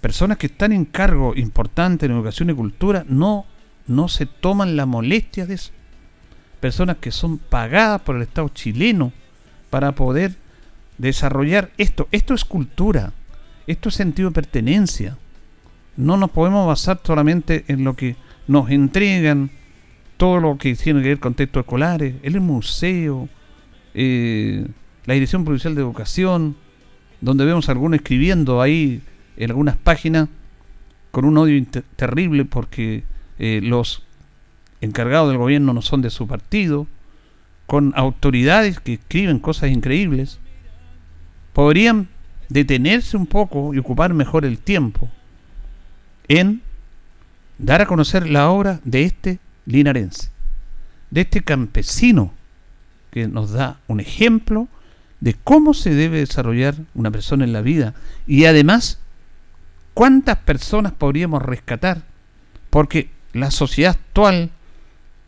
Personas 0.00 0.38
que 0.38 0.46
están 0.46 0.72
en 0.72 0.84
cargo 0.84 1.34
importante 1.36 2.06
en 2.06 2.12
educación 2.12 2.50
y 2.50 2.54
cultura 2.54 3.04
no, 3.08 3.44
no 3.86 4.08
se 4.08 4.26
toman 4.26 4.76
la 4.76 4.86
molestia 4.86 5.44
de 5.46 5.54
eso. 5.54 5.72
Personas 6.60 6.96
que 6.96 7.12
son 7.12 7.38
pagadas 7.38 8.00
por 8.00 8.16
el 8.16 8.22
Estado 8.22 8.48
chileno 8.48 9.12
para 9.70 9.92
poder 9.92 10.34
desarrollar 10.98 11.70
esto. 11.78 12.08
Esto 12.12 12.34
es 12.34 12.44
cultura, 12.44 13.12
esto 13.66 13.88
es 13.88 13.94
sentido 13.94 14.30
de 14.30 14.34
pertenencia. 14.34 15.16
No 15.96 16.16
nos 16.16 16.30
podemos 16.30 16.66
basar 16.66 17.00
solamente 17.02 17.64
en 17.68 17.84
lo 17.84 17.94
que 17.94 18.16
nos 18.46 18.70
entregan 18.70 19.50
todo 20.16 20.40
lo 20.40 20.58
que 20.58 20.74
tiene 20.74 21.00
que 21.00 21.08
ver 21.08 21.20
con 21.20 21.34
textos 21.34 21.60
escolares, 21.60 22.16
el 22.22 22.40
museo, 22.40 23.28
eh, 23.94 24.66
la 25.06 25.14
Dirección 25.14 25.44
Provincial 25.44 25.74
de 25.74 25.80
Educación, 25.80 26.56
donde 27.20 27.44
vemos 27.44 27.68
a 27.68 27.72
algunos 27.72 27.98
escribiendo 27.98 28.60
ahí 28.60 29.00
en 29.36 29.50
algunas 29.50 29.76
páginas 29.76 30.28
con 31.10 31.24
un 31.24 31.38
odio 31.38 31.64
terrible 31.96 32.44
porque 32.44 33.04
eh, 33.38 33.60
los 33.62 34.02
encargados 34.80 35.28
del 35.28 35.38
gobierno 35.38 35.72
no 35.72 35.82
son 35.82 36.02
de 36.02 36.10
su 36.10 36.26
partido, 36.26 36.86
con 37.66 37.92
autoridades 37.96 38.80
que 38.80 38.94
escriben 38.94 39.38
cosas 39.38 39.70
increíbles, 39.70 40.40
podrían 41.58 42.06
detenerse 42.48 43.16
un 43.16 43.26
poco 43.26 43.74
y 43.74 43.78
ocupar 43.78 44.14
mejor 44.14 44.44
el 44.44 44.58
tiempo 44.58 45.10
en 46.28 46.62
dar 47.58 47.80
a 47.80 47.86
conocer 47.86 48.30
la 48.30 48.50
obra 48.50 48.78
de 48.84 49.02
este 49.02 49.40
linarense, 49.66 50.30
de 51.10 51.22
este 51.22 51.42
campesino 51.42 52.32
que 53.10 53.26
nos 53.26 53.50
da 53.50 53.80
un 53.88 53.98
ejemplo 53.98 54.68
de 55.18 55.34
cómo 55.34 55.74
se 55.74 55.92
debe 55.92 56.18
desarrollar 56.18 56.76
una 56.94 57.10
persona 57.10 57.42
en 57.42 57.52
la 57.52 57.60
vida 57.60 57.92
y 58.24 58.44
además 58.44 59.00
cuántas 59.94 60.36
personas 60.36 60.92
podríamos 60.92 61.42
rescatar, 61.42 62.02
porque 62.70 63.10
la 63.32 63.50
sociedad 63.50 63.96
actual, 63.98 64.50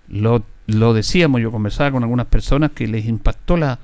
lo, 0.07 0.45
lo 0.69 0.95
decíamos, 0.95 1.41
yo 1.41 1.51
conversaba 1.51 1.91
con 1.91 2.05
algunas 2.05 2.27
personas 2.27 2.71
que 2.71 2.87
les 2.87 3.07
impactó 3.07 3.57
la, 3.57 3.81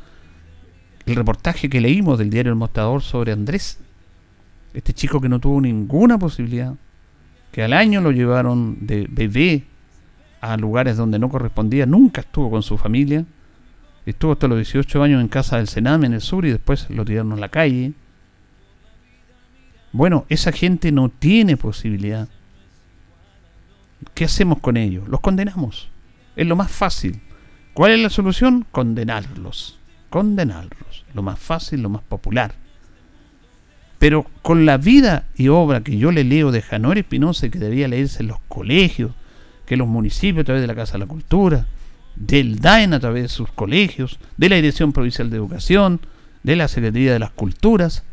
el 1.07 1.15
reportaje 1.15 1.69
que 1.69 1.81
leímos 1.81 2.19
del 2.19 2.31
diario 2.31 2.53
El 2.53 2.59
Mostrador 2.59 3.03
sobre 3.03 3.33
Andrés, 3.33 3.79
este 4.75 4.93
chico 4.93 5.21
que 5.21 5.29
no 5.29 5.39
tuvo 5.39 5.61
ninguna 5.61 6.19
posibilidad, 6.19 6.75
que 7.53 7.63
al 7.63 7.73
año 7.73 8.01
lo 8.01 8.11
llevaron 8.11 8.87
de 8.87 9.07
bebé 9.09 9.65
a 10.41 10.57
lugares 10.57 10.97
donde 10.97 11.19
no 11.19 11.29
correspondía, 11.29 11.87
nunca 11.87 12.21
estuvo 12.21 12.51
con 12.51 12.63
su 12.63 12.77
familia 12.77 13.25
estuvo 14.07 14.33
hasta 14.33 14.49
los 14.49 14.59
18 14.59 15.03
años 15.03 15.21
en 15.21 15.29
casa 15.29 15.57
del 15.57 15.69
Sename 15.69 16.07
en 16.07 16.15
el 16.15 16.21
sur 16.21 16.47
y 16.47 16.51
después 16.51 16.89
lo 16.91 17.05
tiraron 17.05 17.33
a 17.33 17.37
la 17.37 17.49
calle. 17.49 17.93
Bueno, 19.93 20.25
esa 20.29 20.53
gente 20.53 20.93
no 20.93 21.09
tiene 21.09 21.57
posibilidad. 21.57 22.29
¿Qué 24.15 24.25
hacemos 24.25 24.61
con 24.61 24.77
ellos? 24.77 25.09
Los 25.09 25.21
condenamos. 25.21 25.89
Es 26.37 26.47
lo 26.47 26.55
más 26.55 26.71
fácil. 26.71 27.21
¿Cuál 27.75 27.93
es 27.93 28.01
la 28.01 28.11
solución? 28.11 28.65
Condenarlos. 28.71 29.76
Condenarlos. 30.11 31.05
Lo 31.15 31.23
más 31.23 31.39
fácil, 31.39 31.83
lo 31.83 31.89
más 31.89 32.03
popular. 32.03 32.55
Pero 33.99 34.27
con 34.43 34.67
la 34.67 34.77
vida 34.77 35.27
y 35.37 35.49
obra 35.49 35.83
que 35.83 35.97
yo 35.97 36.13
le 36.13 36.25
leo 36.25 36.53
de 36.53 36.63
Janor 36.63 36.99
Espinosa, 36.99 37.49
que 37.49 37.59
debía 37.59 37.89
leerse 37.89 38.23
en 38.23 38.29
los 38.29 38.39
colegios, 38.49 39.13
que 39.65 39.77
los 39.77 39.89
municipios 39.89 40.43
a 40.43 40.45
través 40.45 40.63
de 40.63 40.67
la 40.69 40.75
Casa 40.75 40.95
de 40.95 40.99
la 41.01 41.07
Cultura, 41.07 41.67
del 42.15 42.61
DAEN 42.61 42.95
a 42.95 43.01
través 43.01 43.23
de 43.25 43.29
sus 43.29 43.51
colegios, 43.51 44.19
de 44.37 44.49
la 44.49 44.57
Dirección 44.57 44.93
Provincial 44.93 45.31
de 45.31 45.37
Educación, 45.37 46.01
de 46.43 46.57
la 46.57 46.69
Secretaría 46.69 47.13
de 47.13 47.19
las 47.19 47.31
Culturas, 47.31 48.05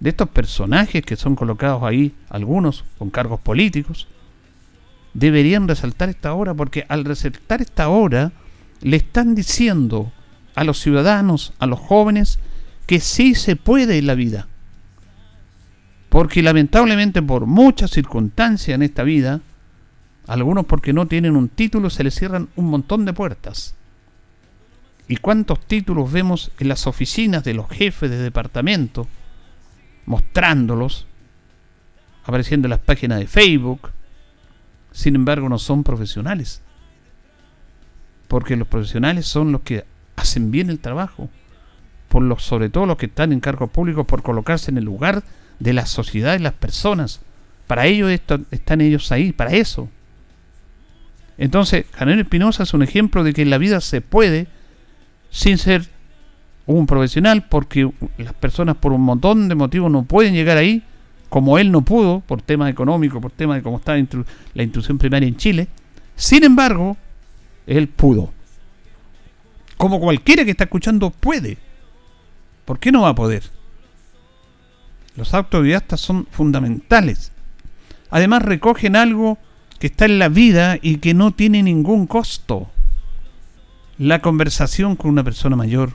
de 0.00 0.10
estos 0.10 0.28
personajes 0.28 1.04
que 1.04 1.16
son 1.16 1.36
colocados 1.36 1.82
ahí, 1.82 2.14
algunos 2.28 2.84
con 2.98 3.10
cargos 3.10 3.40
políticos, 3.40 4.08
deberían 5.14 5.66
resaltar 5.66 6.10
esta 6.10 6.34
obra, 6.34 6.52
porque 6.52 6.84
al 6.88 7.04
resaltar 7.04 7.62
esta 7.62 7.88
obra 7.88 8.32
le 8.82 8.98
están 8.98 9.34
diciendo 9.34 10.12
a 10.56 10.64
los 10.64 10.80
ciudadanos, 10.80 11.52
a 11.60 11.66
los 11.66 11.78
jóvenes, 11.78 12.40
que 12.86 12.98
sí 12.98 13.36
se 13.36 13.54
puede 13.54 13.98
en 13.98 14.08
la 14.08 14.16
vida. 14.16 14.48
Porque 16.08 16.42
lamentablemente 16.42 17.22
por 17.22 17.46
muchas 17.46 17.92
circunstancias 17.92 18.74
en 18.74 18.82
esta 18.82 19.04
vida, 19.04 19.40
algunos 20.26 20.66
porque 20.66 20.92
no 20.92 21.06
tienen 21.06 21.36
un 21.36 21.48
título 21.48 21.90
se 21.90 22.02
les 22.02 22.16
cierran 22.16 22.48
un 22.56 22.66
montón 22.66 23.04
de 23.04 23.12
puertas. 23.12 23.76
¿Y 25.06 25.18
cuántos 25.18 25.60
títulos 25.60 26.10
vemos 26.10 26.50
en 26.58 26.66
las 26.66 26.88
oficinas 26.88 27.44
de 27.44 27.54
los 27.54 27.68
jefes 27.68 28.10
de 28.10 28.18
departamento? 28.18 29.06
mostrándolos, 30.06 31.06
apareciendo 32.24 32.66
en 32.66 32.70
las 32.70 32.80
páginas 32.80 33.18
de 33.18 33.26
Facebook. 33.26 33.90
Sin 34.92 35.14
embargo, 35.14 35.48
no 35.48 35.58
son 35.58 35.84
profesionales. 35.84 36.62
Porque 38.28 38.56
los 38.56 38.66
profesionales 38.66 39.26
son 39.26 39.52
los 39.52 39.60
que 39.60 39.84
hacen 40.26 40.50
bien 40.50 40.70
el 40.70 40.78
trabajo. 40.78 41.28
Por 42.08 42.22
los, 42.22 42.42
sobre 42.42 42.68
todo 42.68 42.86
los 42.86 42.96
que 42.96 43.06
están 43.06 43.32
en 43.32 43.40
cargos 43.40 43.70
públicos 43.70 44.06
por 44.06 44.22
colocarse 44.22 44.70
en 44.70 44.78
el 44.78 44.84
lugar 44.84 45.22
de 45.58 45.72
la 45.72 45.86
sociedad 45.86 46.38
y 46.38 46.42
las 46.42 46.52
personas. 46.52 47.20
Para 47.66 47.86
ello 47.86 48.08
están 48.08 48.80
ellos 48.80 49.10
ahí, 49.10 49.32
para 49.32 49.52
eso. 49.52 49.88
Entonces, 51.38 51.84
Janel 51.92 52.20
Espinosa 52.20 52.62
es 52.62 52.74
un 52.74 52.82
ejemplo 52.82 53.24
de 53.24 53.32
que 53.32 53.42
en 53.42 53.50
la 53.50 53.58
vida 53.58 53.80
se 53.80 54.00
puede 54.00 54.46
sin 55.30 55.58
ser 55.58 55.86
un 56.66 56.86
profesional 56.86 57.46
porque 57.48 57.90
las 58.18 58.34
personas 58.34 58.76
por 58.76 58.92
un 58.92 59.02
montón 59.02 59.48
de 59.48 59.54
motivos 59.54 59.90
no 59.90 60.04
pueden 60.04 60.34
llegar 60.34 60.58
ahí, 60.58 60.82
como 61.28 61.58
él 61.58 61.70
no 61.70 61.82
pudo, 61.82 62.20
por 62.20 62.40
temas 62.40 62.70
económicos, 62.70 63.20
por 63.20 63.32
temas 63.32 63.56
de 63.56 63.62
cómo 63.62 63.78
está 63.78 63.96
la 64.54 64.62
instrucción 64.62 64.98
primaria 64.98 65.28
en 65.28 65.36
Chile. 65.36 65.68
Sin 66.14 66.44
embargo, 66.44 66.96
él 67.66 67.88
pudo. 67.88 68.32
Como 69.76 70.00
cualquiera 70.00 70.44
que 70.44 70.52
está 70.52 70.64
escuchando 70.64 71.10
puede. 71.10 71.58
¿Por 72.64 72.78
qué 72.78 72.92
no 72.92 73.02
va 73.02 73.10
a 73.10 73.14
poder? 73.14 73.44
Los 75.16 75.34
autodidactas 75.34 76.00
son 76.00 76.26
fundamentales. 76.30 77.32
Además 78.10 78.42
recogen 78.42 78.96
algo 78.96 79.38
que 79.78 79.88
está 79.88 80.04
en 80.06 80.18
la 80.18 80.28
vida 80.28 80.78
y 80.80 80.98
que 80.98 81.14
no 81.14 81.32
tiene 81.32 81.62
ningún 81.62 82.06
costo. 82.06 82.70
La 83.98 84.20
conversación 84.20 84.96
con 84.96 85.10
una 85.10 85.24
persona 85.24 85.56
mayor 85.56 85.94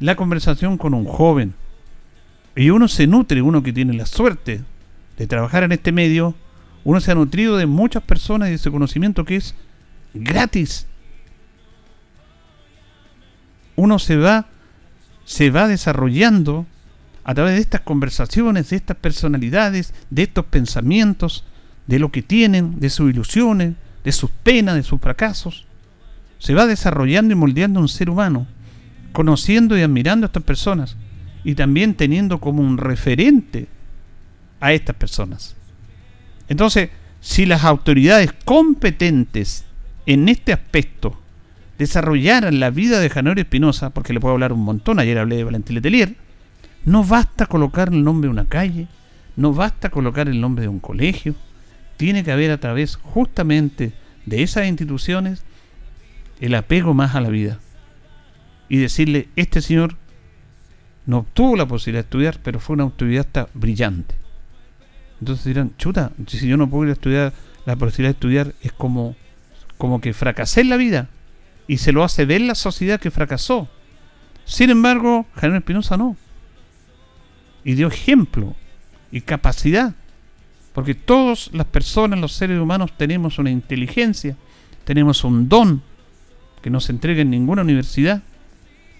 la 0.00 0.16
conversación 0.16 0.78
con 0.78 0.94
un 0.94 1.04
joven. 1.04 1.54
Y 2.56 2.70
uno 2.70 2.88
se 2.88 3.06
nutre, 3.06 3.42
uno 3.42 3.62
que 3.62 3.72
tiene 3.72 3.92
la 3.94 4.06
suerte 4.06 4.62
de 5.16 5.26
trabajar 5.26 5.62
en 5.62 5.72
este 5.72 5.92
medio, 5.92 6.34
uno 6.84 7.00
se 7.00 7.10
ha 7.10 7.14
nutrido 7.14 7.56
de 7.56 7.66
muchas 7.66 8.02
personas 8.02 8.48
y 8.48 8.50
de 8.50 8.56
ese 8.56 8.70
conocimiento 8.70 9.24
que 9.24 9.36
es 9.36 9.54
gratis. 10.14 10.86
Uno 13.78 13.98
se 13.98 14.16
va, 14.16 14.46
se 15.24 15.50
va 15.50 15.68
desarrollando 15.68 16.66
a 17.22 17.34
través 17.34 17.54
de 17.54 17.60
estas 17.60 17.82
conversaciones, 17.82 18.70
de 18.70 18.76
estas 18.76 18.96
personalidades, 18.96 19.94
de 20.10 20.24
estos 20.24 20.46
pensamientos, 20.46 21.44
de 21.86 21.98
lo 21.98 22.10
que 22.10 22.22
tienen, 22.22 22.80
de 22.80 22.90
sus 22.90 23.08
ilusiones, 23.10 23.74
de 24.02 24.12
sus 24.12 24.30
penas, 24.30 24.74
de 24.74 24.82
sus 24.82 25.00
fracasos. 25.00 25.64
Se 26.38 26.54
va 26.54 26.66
desarrollando 26.66 27.32
y 27.32 27.36
moldeando 27.36 27.78
un 27.80 27.88
ser 27.88 28.10
humano 28.10 28.48
conociendo 29.12 29.76
y 29.76 29.82
admirando 29.82 30.26
a 30.26 30.28
estas 30.28 30.42
personas 30.42 30.96
y 31.44 31.54
también 31.54 31.94
teniendo 31.94 32.40
como 32.40 32.62
un 32.62 32.78
referente 32.78 33.68
a 34.60 34.72
estas 34.72 34.96
personas. 34.96 35.54
Entonces, 36.48 36.90
si 37.20 37.46
las 37.46 37.64
autoridades 37.64 38.32
competentes 38.44 39.64
en 40.06 40.28
este 40.28 40.52
aspecto 40.52 41.20
desarrollaran 41.78 42.60
la 42.60 42.70
vida 42.70 43.00
de 43.00 43.08
Janor 43.08 43.38
Espinosa, 43.38 43.90
porque 43.90 44.12
le 44.12 44.20
puedo 44.20 44.34
hablar 44.34 44.52
un 44.52 44.64
montón, 44.64 44.98
ayer 44.98 45.18
hablé 45.18 45.36
de 45.36 45.44
Valentín 45.44 45.76
Letelier, 45.76 46.16
no 46.84 47.04
basta 47.04 47.46
colocar 47.46 47.88
el 47.88 48.02
nombre 48.02 48.26
de 48.26 48.32
una 48.32 48.46
calle, 48.46 48.88
no 49.36 49.54
basta 49.54 49.88
colocar 49.88 50.28
el 50.28 50.40
nombre 50.40 50.62
de 50.62 50.68
un 50.68 50.80
colegio, 50.80 51.34
tiene 51.96 52.24
que 52.24 52.32
haber 52.32 52.50
a 52.50 52.58
través 52.58 52.96
justamente 52.96 53.92
de 54.26 54.42
esas 54.42 54.66
instituciones 54.66 55.44
el 56.40 56.54
apego 56.54 56.94
más 56.94 57.14
a 57.14 57.20
la 57.20 57.28
vida 57.28 57.58
y 58.68 58.78
decirle, 58.78 59.28
este 59.36 59.60
señor 59.60 59.96
no 61.06 61.18
obtuvo 61.18 61.56
la 61.56 61.66
posibilidad 61.66 62.02
de 62.02 62.06
estudiar, 62.06 62.38
pero 62.42 62.60
fue 62.60 62.74
un 62.74 62.82
autodidacta 62.82 63.48
brillante. 63.54 64.14
Entonces 65.20 65.46
dirán, 65.46 65.72
chuta, 65.78 66.12
si 66.26 66.46
yo 66.46 66.56
no 66.56 66.68
puedo 66.68 66.90
estudiar, 66.92 67.32
la 67.64 67.76
posibilidad 67.76 68.10
de 68.10 68.16
estudiar 68.16 68.54
es 68.62 68.72
como, 68.72 69.16
como 69.78 70.00
que 70.00 70.12
fracasé 70.12 70.60
en 70.60 70.68
la 70.68 70.76
vida. 70.76 71.08
Y 71.68 71.76
se 71.76 71.92
lo 71.92 72.02
hace 72.02 72.24
ver 72.24 72.40
la 72.40 72.56
sociedad 72.56 72.98
que 72.98 73.12
fracasó. 73.12 73.68
Sin 74.44 74.70
embargo, 74.70 75.26
Javier 75.34 75.58
Espinosa 75.58 75.96
no. 75.96 76.16
Y 77.62 77.74
dio 77.74 77.86
ejemplo 77.86 78.56
y 79.12 79.20
capacidad. 79.20 79.94
Porque 80.72 80.94
todas 80.94 81.50
las 81.52 81.66
personas, 81.66 82.18
los 82.18 82.32
seres 82.32 82.58
humanos, 82.58 82.92
tenemos 82.96 83.38
una 83.38 83.50
inteligencia, 83.50 84.36
tenemos 84.84 85.22
un 85.22 85.48
don 85.48 85.82
que 86.62 86.70
no 86.70 86.80
se 86.80 86.92
entrega 86.92 87.22
en 87.22 87.30
ninguna 87.30 87.62
universidad 87.62 88.22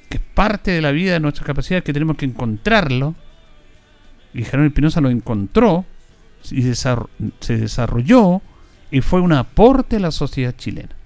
que 0.09 0.17
es 0.17 0.23
parte 0.35 0.71
de 0.71 0.81
la 0.81 0.91
vida 0.91 1.15
de 1.15 1.21
nuestras 1.21 1.47
capacidades, 1.47 1.85
que 1.85 1.93
tenemos 1.93 2.17
que 2.17 2.25
encontrarlo. 2.25 3.15
Y 4.33 4.43
Jerónimo 4.43 4.69
Espinosa 4.69 5.01
lo 5.01 5.11
encontró 5.11 5.85
y 6.51 6.63
se 6.63 7.57
desarrolló 7.57 8.41
y 8.91 9.01
fue 9.01 9.21
un 9.21 9.33
aporte 9.33 9.97
a 9.97 10.01
la 10.01 10.11
sociedad 10.11 10.55
chilena. 10.57 10.98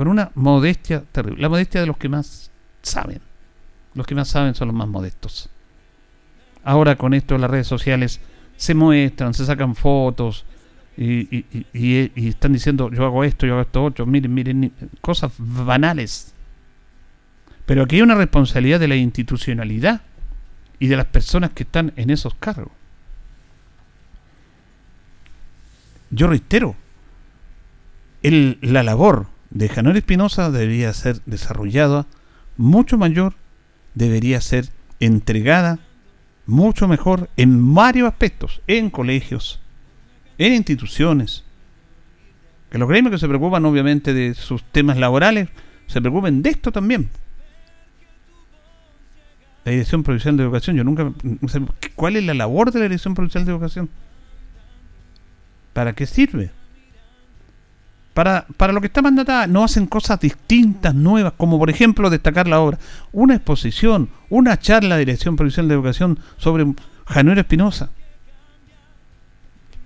Con 0.00 0.08
una 0.08 0.30
modestia 0.34 1.04
terrible. 1.12 1.42
La 1.42 1.50
modestia 1.50 1.82
de 1.82 1.86
los 1.86 1.98
que 1.98 2.08
más 2.08 2.50
saben. 2.80 3.20
Los 3.92 4.06
que 4.06 4.14
más 4.14 4.28
saben 4.28 4.54
son 4.54 4.68
los 4.68 4.74
más 4.74 4.88
modestos. 4.88 5.50
Ahora 6.64 6.96
con 6.96 7.12
esto 7.12 7.36
las 7.36 7.50
redes 7.50 7.66
sociales 7.66 8.18
se 8.56 8.72
muestran, 8.72 9.34
se 9.34 9.44
sacan 9.44 9.74
fotos 9.74 10.46
y, 10.96 11.44
están 12.16 12.54
diciendo 12.54 12.90
yo 12.90 13.04
hago 13.04 13.24
esto, 13.24 13.44
yo 13.44 13.52
hago 13.52 13.60
esto 13.60 13.84
otro. 13.84 14.06
Miren, 14.06 14.32
miren, 14.32 14.72
cosas 15.02 15.34
banales 15.36 16.32
pero 17.66 17.82
aquí 17.82 17.96
hay 17.96 18.02
una 18.02 18.14
responsabilidad 18.14 18.80
de 18.80 18.88
la 18.88 18.96
institucionalidad 18.96 20.00
y 20.78 20.86
de 20.86 20.96
las 20.96 21.04
personas 21.04 21.50
que 21.50 21.64
están 21.64 21.92
en 21.96 22.08
esos 22.08 22.34
cargos. 22.36 22.72
Yo 26.08 26.26
reitero, 26.26 26.74
la 28.22 28.82
labor 28.82 29.26
de 29.50 29.68
Janor 29.68 29.96
Espinosa 29.96 30.50
debería 30.50 30.92
ser 30.92 31.20
desarrollada 31.26 32.06
mucho 32.56 32.98
mayor, 32.98 33.34
debería 33.94 34.40
ser 34.40 34.68
entregada 35.00 35.78
mucho 36.46 36.88
mejor 36.88 37.30
en 37.36 37.74
varios 37.74 38.08
aspectos, 38.08 38.60
en 38.66 38.90
colegios, 38.90 39.60
en 40.38 40.54
instituciones. 40.54 41.44
Que 42.70 42.78
los 42.78 42.88
gremios 42.88 43.12
que 43.12 43.18
se 43.18 43.28
preocupan 43.28 43.64
obviamente 43.64 44.14
de 44.14 44.34
sus 44.34 44.62
temas 44.64 44.96
laborales, 44.96 45.48
se 45.86 46.00
preocupen 46.00 46.42
de 46.42 46.50
esto 46.50 46.70
también 46.70 47.10
la 49.64 49.72
Dirección 49.72 50.02
Provincial 50.02 50.36
de 50.36 50.42
Educación. 50.42 50.76
Yo 50.76 50.84
nunca. 50.84 51.12
¿Cuál 51.94 52.16
es 52.16 52.24
la 52.24 52.34
labor 52.34 52.72
de 52.72 52.78
la 52.78 52.84
Dirección 52.86 53.14
Provincial 53.14 53.44
de 53.44 53.52
Educación? 53.52 53.90
¿Para 55.72 55.92
qué 55.94 56.06
sirve? 56.06 56.50
Para, 58.14 58.46
para 58.56 58.72
lo 58.72 58.80
que 58.80 58.88
está 58.88 59.02
mandatada, 59.02 59.46
no 59.46 59.62
hacen 59.62 59.86
cosas 59.86 60.18
distintas, 60.18 60.94
nuevas, 60.94 61.34
como 61.36 61.58
por 61.58 61.70
ejemplo 61.70 62.10
destacar 62.10 62.48
la 62.48 62.60
obra. 62.60 62.78
Una 63.12 63.36
exposición, 63.36 64.08
una 64.28 64.58
charla 64.58 64.96
de 64.96 65.00
Dirección 65.06 65.36
Provincial 65.36 65.68
de 65.68 65.74
Educación 65.74 66.18
sobre 66.36 66.66
Januel 67.06 67.38
Espinosa. 67.38 67.90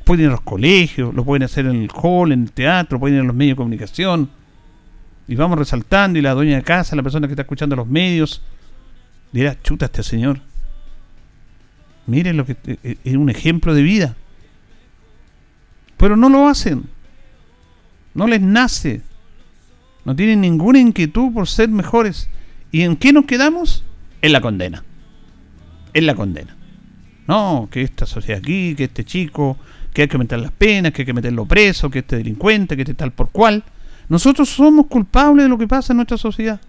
Pueden 0.05 0.25
ir 0.25 0.29
a 0.29 0.33
los 0.33 0.41
colegios, 0.41 1.15
lo 1.15 1.25
pueden 1.25 1.43
hacer 1.43 1.67
en 1.67 1.83
el 1.83 1.91
hall, 1.95 2.33
en 2.33 2.43
el 2.45 2.53
teatro, 2.53 2.99
pueden 2.99 3.17
ir 3.17 3.23
a 3.23 3.25
los 3.25 3.37
medios 3.37 3.53
de 3.53 3.57
comunicación. 3.57 4.31
y 5.27 5.35
vamos 5.37 5.59
resaltando, 5.59 6.19
y 6.19 6.23
la 6.23 6.35
dueña 6.35 6.57
de 6.57 6.63
casa, 6.63 6.97
la 6.97 7.03
persona 7.03 7.27
que 7.27 7.33
está 7.33 7.43
escuchando 7.43 7.77
los 7.77 7.87
medios, 7.87 8.43
dirá, 9.33 9.57
chuta 9.63 9.87
este 9.87 10.03
señor. 10.03 10.41
Miren 12.07 12.37
lo 12.37 12.45
que 12.45 12.53
eh, 12.53 12.79
eh, 12.83 12.97
es 13.05 13.17
un 13.17 13.31
ejemplo 13.31 13.75
de 13.75 13.83
vida. 13.83 14.17
Pero 15.97 16.17
no 16.17 16.29
lo 16.29 16.49
hacen. 16.49 16.85
No 18.14 18.27
les 18.27 18.40
nace. 18.40 19.03
No 20.05 20.14
tienen 20.14 20.40
ninguna 20.40 20.79
inquietud 20.79 21.33
por 21.33 21.48
ser 21.48 21.68
mejores. 21.68 22.29
¿Y 22.70 22.83
en 22.83 22.96
qué 22.96 23.12
nos 23.12 23.24
quedamos? 23.24 23.85
En 24.22 24.33
la 24.33 24.40
condena. 24.40 24.85
En 25.92 26.07
la 26.07 26.14
condena. 26.14 26.57
No, 27.27 27.68
que 27.70 27.83
esta 27.83 28.07
sociedad 28.07 28.40
aquí, 28.40 28.74
que 28.74 28.85
este 28.85 29.05
chico, 29.05 29.57
que 29.92 30.03
hay 30.03 30.09
que 30.09 30.18
meter 30.18 30.38
las 30.38 30.53
penas, 30.53 30.92
que 30.92 31.03
hay 31.03 31.07
que 31.07 31.12
meterlo 31.12 31.46
preso, 31.46 31.90
que 31.90 32.00
este 32.00 32.16
delincuente, 32.16 32.77
que 32.77 32.83
este 32.83 32.94
tal 32.94 33.12
por 33.12 33.31
cual. 33.31 33.62
Nosotros 34.09 34.50
somos 34.50 34.87
culpables 34.87 35.44
de 35.44 35.48
lo 35.48 35.57
que 35.57 35.66
pasa 35.66 35.92
en 35.92 35.98
nuestra 35.98 36.18
sociedad. 36.18 36.61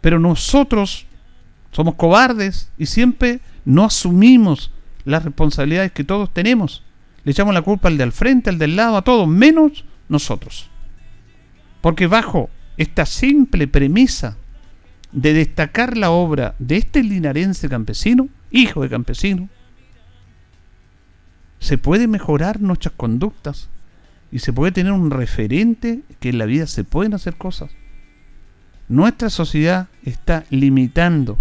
Pero 0.00 0.18
nosotros 0.18 1.06
somos 1.70 1.94
cobardes 1.94 2.70
y 2.78 2.86
siempre 2.86 3.40
no 3.64 3.84
asumimos 3.84 4.70
las 5.04 5.24
responsabilidades 5.24 5.92
que 5.92 6.04
todos 6.04 6.32
tenemos. 6.32 6.82
Le 7.24 7.32
echamos 7.32 7.54
la 7.54 7.62
culpa 7.62 7.88
al 7.88 7.96
de 7.96 8.04
al 8.04 8.12
frente, 8.12 8.50
al 8.50 8.58
del 8.58 8.76
lado, 8.76 8.96
a 8.96 9.02
todos, 9.02 9.28
menos 9.28 9.84
nosotros. 10.08 10.70
Porque 11.80 12.06
bajo 12.06 12.50
esta 12.76 13.06
simple 13.06 13.68
premisa 13.68 14.36
de 15.12 15.32
destacar 15.32 15.96
la 15.96 16.10
obra 16.10 16.54
de 16.58 16.76
este 16.76 17.02
linarense 17.02 17.68
campesino, 17.68 18.28
hijo 18.50 18.82
de 18.82 18.88
campesino, 18.88 19.48
se 21.60 21.78
puede 21.78 22.08
mejorar 22.08 22.60
nuestras 22.60 22.94
conductas 22.96 23.68
y 24.30 24.40
se 24.40 24.52
puede 24.52 24.72
tener 24.72 24.92
un 24.92 25.10
referente 25.10 26.02
que 26.20 26.30
en 26.30 26.38
la 26.38 26.46
vida 26.46 26.66
se 26.66 26.84
pueden 26.84 27.14
hacer 27.14 27.36
cosas. 27.36 27.70
Nuestra 28.88 29.30
sociedad 29.30 29.88
está 30.02 30.44
limitando 30.50 31.38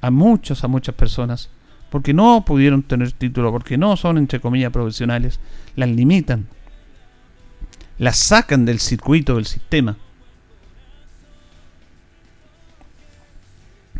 a 0.00 0.10
muchas, 0.10 0.64
a 0.64 0.68
muchas 0.68 0.94
personas 0.94 1.50
porque 1.90 2.14
no 2.14 2.44
pudieron 2.44 2.82
tener 2.82 3.12
título, 3.12 3.50
porque 3.50 3.76
no 3.76 3.96
son, 3.96 4.16
entre 4.16 4.40
comillas, 4.40 4.72
profesionales, 4.72 5.40
las 5.74 5.88
limitan, 5.88 6.46
las 8.00 8.18
sacan 8.18 8.64
del 8.64 8.80
circuito, 8.80 9.36
del 9.36 9.44
sistema. 9.44 9.98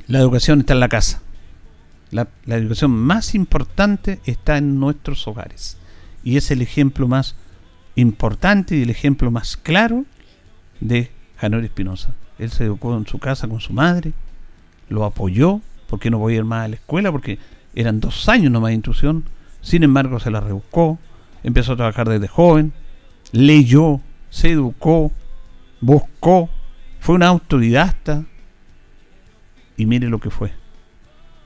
La 0.06 0.20
educación 0.20 0.60
está 0.60 0.72
en 0.72 0.80
la 0.80 0.88
casa. 0.88 1.20
La, 2.10 2.26
la, 2.46 2.56
educación 2.56 2.92
más 2.92 3.34
importante 3.34 4.18
está 4.24 4.56
en 4.56 4.80
nuestros 4.80 5.28
hogares. 5.28 5.76
Y 6.24 6.38
es 6.38 6.50
el 6.50 6.62
ejemplo 6.62 7.08
más 7.08 7.36
importante 7.94 8.74
y 8.74 8.82
el 8.82 8.90
ejemplo 8.90 9.30
más 9.30 9.58
claro 9.58 10.06
de 10.80 11.10
Janor 11.36 11.62
Espinosa. 11.62 12.14
Él 12.38 12.50
se 12.50 12.64
educó 12.64 12.96
en 12.96 13.06
su 13.06 13.18
casa 13.18 13.48
con 13.48 13.60
su 13.60 13.74
madre, 13.74 14.14
lo 14.88 15.04
apoyó, 15.04 15.60
porque 15.88 16.08
no 16.08 16.16
voy 16.16 16.34
a 16.34 16.36
ir 16.38 16.44
más 16.44 16.64
a 16.64 16.68
la 16.68 16.76
escuela, 16.76 17.12
porque 17.12 17.38
eran 17.74 18.00
dos 18.00 18.30
años 18.30 18.50
nomás 18.50 18.70
de 18.70 18.76
instrucción, 18.76 19.24
sin 19.60 19.82
embargo 19.82 20.18
se 20.20 20.30
la 20.30 20.40
rebuscó, 20.40 20.98
empezó 21.42 21.74
a 21.74 21.76
trabajar 21.76 22.08
desde 22.08 22.28
joven, 22.28 22.72
leyó, 23.33 24.01
se 24.31 24.51
educó, 24.51 25.12
buscó, 25.81 26.49
fue 27.01 27.14
un 27.16 27.23
autodidacta 27.23 28.25
y 29.77 29.87
mire 29.87 30.09
lo 30.09 30.21
que 30.21 30.31
fue. 30.31 30.53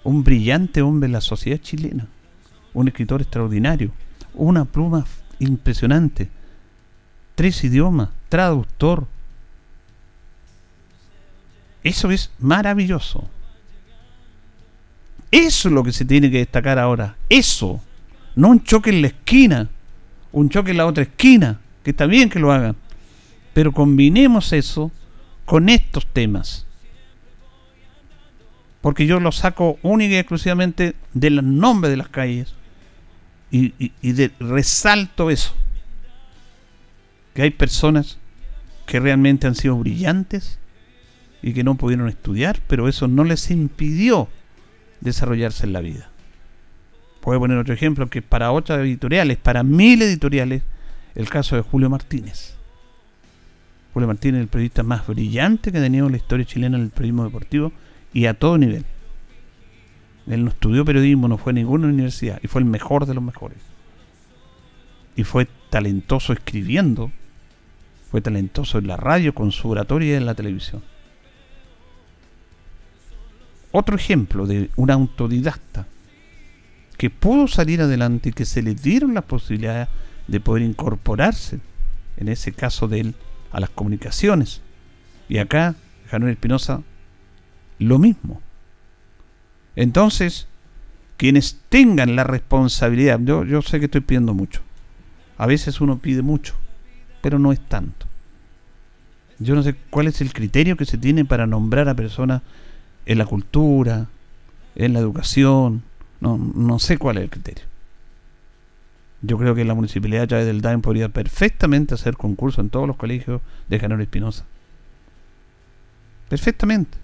Un 0.02 0.24
brillante 0.24 0.82
hombre 0.82 1.06
en 1.06 1.12
la 1.12 1.20
sociedad 1.20 1.58
chilena, 1.58 2.08
un 2.74 2.88
escritor 2.88 3.22
extraordinario, 3.22 3.92
una 4.34 4.64
pluma 4.64 5.06
impresionante, 5.38 6.28
tres 7.34 7.62
idiomas, 7.64 8.10
traductor. 8.28 9.06
Eso 11.82 12.10
es 12.10 12.30
maravilloso. 12.38 13.28
Eso 15.30 15.68
es 15.68 15.74
lo 15.74 15.82
que 15.82 15.92
se 15.92 16.04
tiene 16.04 16.30
que 16.30 16.38
destacar 16.38 16.78
ahora. 16.78 17.16
Eso. 17.28 17.80
No 18.36 18.48
un 18.48 18.62
choque 18.62 18.90
en 18.90 19.02
la 19.02 19.08
esquina. 19.08 19.68
Un 20.32 20.48
choque 20.48 20.70
en 20.70 20.76
la 20.76 20.86
otra 20.86 21.02
esquina. 21.02 21.60
Que 21.84 21.90
está 21.90 22.06
bien 22.06 22.28
que 22.28 22.40
lo 22.40 22.50
hagan. 22.50 22.76
Pero 23.52 23.72
combinemos 23.72 24.52
eso 24.52 24.90
con 25.44 25.68
estos 25.68 26.06
temas. 26.06 26.66
Porque 28.80 29.06
yo 29.06 29.20
lo 29.20 29.30
saco 29.30 29.78
única 29.82 30.14
y 30.14 30.18
exclusivamente 30.18 30.96
del 31.12 31.58
nombre 31.58 31.88
de 31.90 31.96
las 31.96 32.08
calles. 32.08 32.54
Y, 33.50 33.72
y 34.02 34.26
resalto 34.40 35.30
eso. 35.30 35.54
Que 37.34 37.42
hay 37.42 37.50
personas 37.50 38.18
que 38.86 39.00
realmente 39.00 39.46
han 39.46 39.54
sido 39.54 39.76
brillantes 39.76 40.58
y 41.42 41.52
que 41.52 41.64
no 41.64 41.74
pudieron 41.74 42.08
estudiar, 42.08 42.58
pero 42.66 42.88
eso 42.88 43.06
no 43.06 43.22
les 43.22 43.50
impidió 43.50 44.28
desarrollarse 45.00 45.66
en 45.66 45.72
la 45.72 45.80
vida. 45.80 46.08
Puedo 47.20 47.38
poner 47.40 47.58
otro 47.58 47.74
ejemplo 47.74 48.08
que 48.08 48.22
para 48.22 48.50
otras 48.50 48.80
editoriales, 48.80 49.36
para 49.38 49.62
mil 49.62 50.00
editoriales, 50.02 50.62
el 51.14 51.28
caso 51.28 51.56
de 51.56 51.62
Julio 51.62 51.90
Martínez. 51.90 52.54
Julio 53.92 54.08
Martínez, 54.08 54.40
el 54.40 54.48
periodista 54.48 54.82
más 54.82 55.06
brillante 55.06 55.70
que 55.70 55.78
ha 55.78 55.82
tenido 55.82 56.08
la 56.08 56.16
historia 56.16 56.44
chilena 56.44 56.76
en 56.76 56.84
el 56.84 56.90
periodismo 56.90 57.24
deportivo 57.24 57.72
y 58.12 58.26
a 58.26 58.34
todo 58.34 58.58
nivel. 58.58 58.84
Él 60.26 60.44
no 60.44 60.50
estudió 60.50 60.84
periodismo, 60.84 61.28
no 61.28 61.38
fue 61.38 61.52
a 61.52 61.54
ninguna 61.54 61.86
universidad 61.86 62.40
y 62.42 62.48
fue 62.48 62.60
el 62.60 62.66
mejor 62.66 63.06
de 63.06 63.14
los 63.14 63.22
mejores. 63.22 63.58
Y 65.16 65.22
fue 65.22 65.46
talentoso 65.70 66.32
escribiendo, 66.32 67.12
fue 68.10 68.20
talentoso 68.20 68.78
en 68.78 68.88
la 68.88 68.96
radio, 68.96 69.34
con 69.34 69.52
su 69.52 69.68
oratoria 69.68 70.16
en 70.16 70.26
la 70.26 70.34
televisión 70.34 70.82
otro 73.76 73.96
ejemplo 73.96 74.46
de 74.46 74.70
un 74.76 74.92
autodidacta 74.92 75.88
que 76.96 77.10
pudo 77.10 77.48
salir 77.48 77.82
adelante 77.82 78.28
y 78.28 78.32
que 78.32 78.44
se 78.44 78.62
le 78.62 78.76
dieron 78.76 79.14
las 79.14 79.24
posibilidades 79.24 79.88
de 80.26 80.40
poder 80.40 80.62
incorporarse, 80.62 81.60
en 82.16 82.28
ese 82.28 82.52
caso 82.52 82.88
de 82.88 83.00
él, 83.00 83.14
a 83.52 83.60
las 83.60 83.70
comunicaciones. 83.70 84.62
Y 85.28 85.38
acá, 85.38 85.74
Januel 86.08 86.32
Espinosa, 86.32 86.82
lo 87.78 87.98
mismo. 87.98 88.40
Entonces, 89.76 90.46
quienes 91.16 91.60
tengan 91.68 92.16
la 92.16 92.24
responsabilidad, 92.24 93.20
yo, 93.22 93.44
yo 93.44 93.62
sé 93.62 93.78
que 93.78 93.86
estoy 93.86 94.00
pidiendo 94.00 94.34
mucho, 94.34 94.60
a 95.36 95.46
veces 95.46 95.80
uno 95.80 95.98
pide 95.98 96.22
mucho, 96.22 96.54
pero 97.20 97.38
no 97.38 97.52
es 97.52 97.60
tanto. 97.60 98.06
Yo 99.38 99.54
no 99.54 99.62
sé 99.62 99.74
cuál 99.90 100.06
es 100.06 100.20
el 100.20 100.32
criterio 100.32 100.76
que 100.76 100.84
se 100.84 100.98
tiene 100.98 101.24
para 101.24 101.46
nombrar 101.46 101.88
a 101.88 101.94
personas 101.94 102.42
en 103.06 103.18
la 103.18 103.26
cultura, 103.26 104.08
en 104.76 104.92
la 104.92 105.00
educación, 105.00 105.82
no, 106.20 106.38
no 106.38 106.78
sé 106.78 106.98
cuál 106.98 107.18
es 107.18 107.24
el 107.24 107.30
criterio. 107.30 107.64
Yo 109.26 109.38
creo 109.38 109.54
que 109.54 109.64
la 109.64 109.72
municipalidad 109.72 110.28
ya 110.28 110.44
del 110.44 110.60
DAIM 110.60 110.82
podría 110.82 111.08
perfectamente 111.08 111.94
hacer 111.94 112.14
concurso 112.16 112.60
en 112.60 112.68
todos 112.68 112.86
los 112.86 112.96
colegios 112.96 113.40
de 113.68 113.80
Janor 113.80 114.02
Espinosa. 114.02 114.44
Perfectamente. 116.28 116.98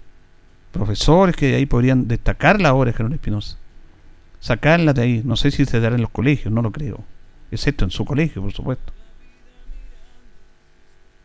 Profesores 0.71 1.35
que 1.35 1.47
de 1.47 1.55
ahí 1.55 1.65
podrían 1.65 2.07
destacar 2.07 2.61
la 2.61 2.75
obra 2.75 2.91
de 2.91 2.97
Janor 2.97 3.13
Espinosa. 3.13 3.57
Sacarla 4.39 4.93
de 4.93 5.01
ahí. 5.01 5.21
No 5.25 5.35
sé 5.35 5.49
si 5.49 5.65
se 5.65 5.79
dará 5.79 5.95
en 5.95 6.01
los 6.01 6.11
colegios, 6.11 6.53
no 6.53 6.61
lo 6.61 6.71
creo. 6.71 7.03
Excepto 7.49 7.85
en 7.85 7.91
su 7.91 8.05
colegio, 8.05 8.41
por 8.41 8.53
supuesto. 8.53 8.93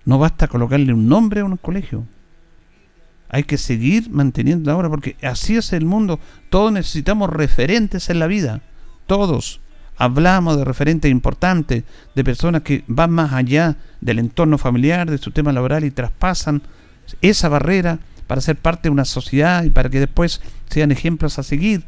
No 0.06 0.18
basta 0.18 0.48
colocarle 0.48 0.94
un 0.94 1.08
nombre 1.08 1.40
a 1.40 1.44
un 1.44 1.58
colegio. 1.58 2.04
Hay 3.28 3.42
que 3.44 3.58
seguir 3.58 4.08
manteniendo 4.08 4.70
la 4.70 4.78
obra 4.78 4.88
porque 4.88 5.16
así 5.22 5.56
es 5.56 5.74
el 5.74 5.84
mundo. 5.84 6.20
Todos 6.48 6.72
necesitamos 6.72 7.28
referentes 7.28 8.08
en 8.08 8.18
la 8.18 8.28
vida. 8.28 8.62
Todos. 9.06 9.60
Hablamos 9.98 10.58
de 10.58 10.64
referentes 10.64 11.10
importantes, 11.10 11.84
de 12.14 12.24
personas 12.24 12.62
que 12.62 12.84
van 12.86 13.10
más 13.10 13.32
allá 13.32 13.76
del 14.00 14.18
entorno 14.18 14.58
familiar, 14.58 15.10
de 15.10 15.18
su 15.18 15.30
tema 15.30 15.52
laboral 15.52 15.84
y 15.84 15.90
traspasan 15.90 16.62
esa 17.22 17.48
barrera 17.48 17.98
para 18.26 18.40
ser 18.40 18.56
parte 18.56 18.88
de 18.88 18.92
una 18.92 19.04
sociedad 19.04 19.64
y 19.64 19.70
para 19.70 19.88
que 19.88 20.00
después 20.00 20.42
sean 20.68 20.92
ejemplos 20.92 21.38
a 21.38 21.42
seguir. 21.42 21.84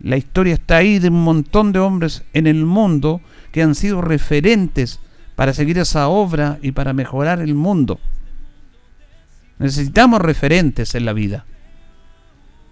La 0.00 0.16
historia 0.16 0.54
está 0.54 0.78
ahí 0.78 0.98
de 0.98 1.08
un 1.08 1.22
montón 1.22 1.72
de 1.72 1.78
hombres 1.78 2.24
en 2.32 2.46
el 2.46 2.64
mundo 2.64 3.20
que 3.52 3.62
han 3.62 3.74
sido 3.74 4.00
referentes 4.00 4.98
para 5.36 5.52
seguir 5.52 5.78
esa 5.78 6.08
obra 6.08 6.58
y 6.62 6.72
para 6.72 6.92
mejorar 6.92 7.40
el 7.40 7.54
mundo. 7.54 8.00
Necesitamos 9.58 10.20
referentes 10.20 10.94
en 10.94 11.04
la 11.04 11.12
vida. 11.12 11.44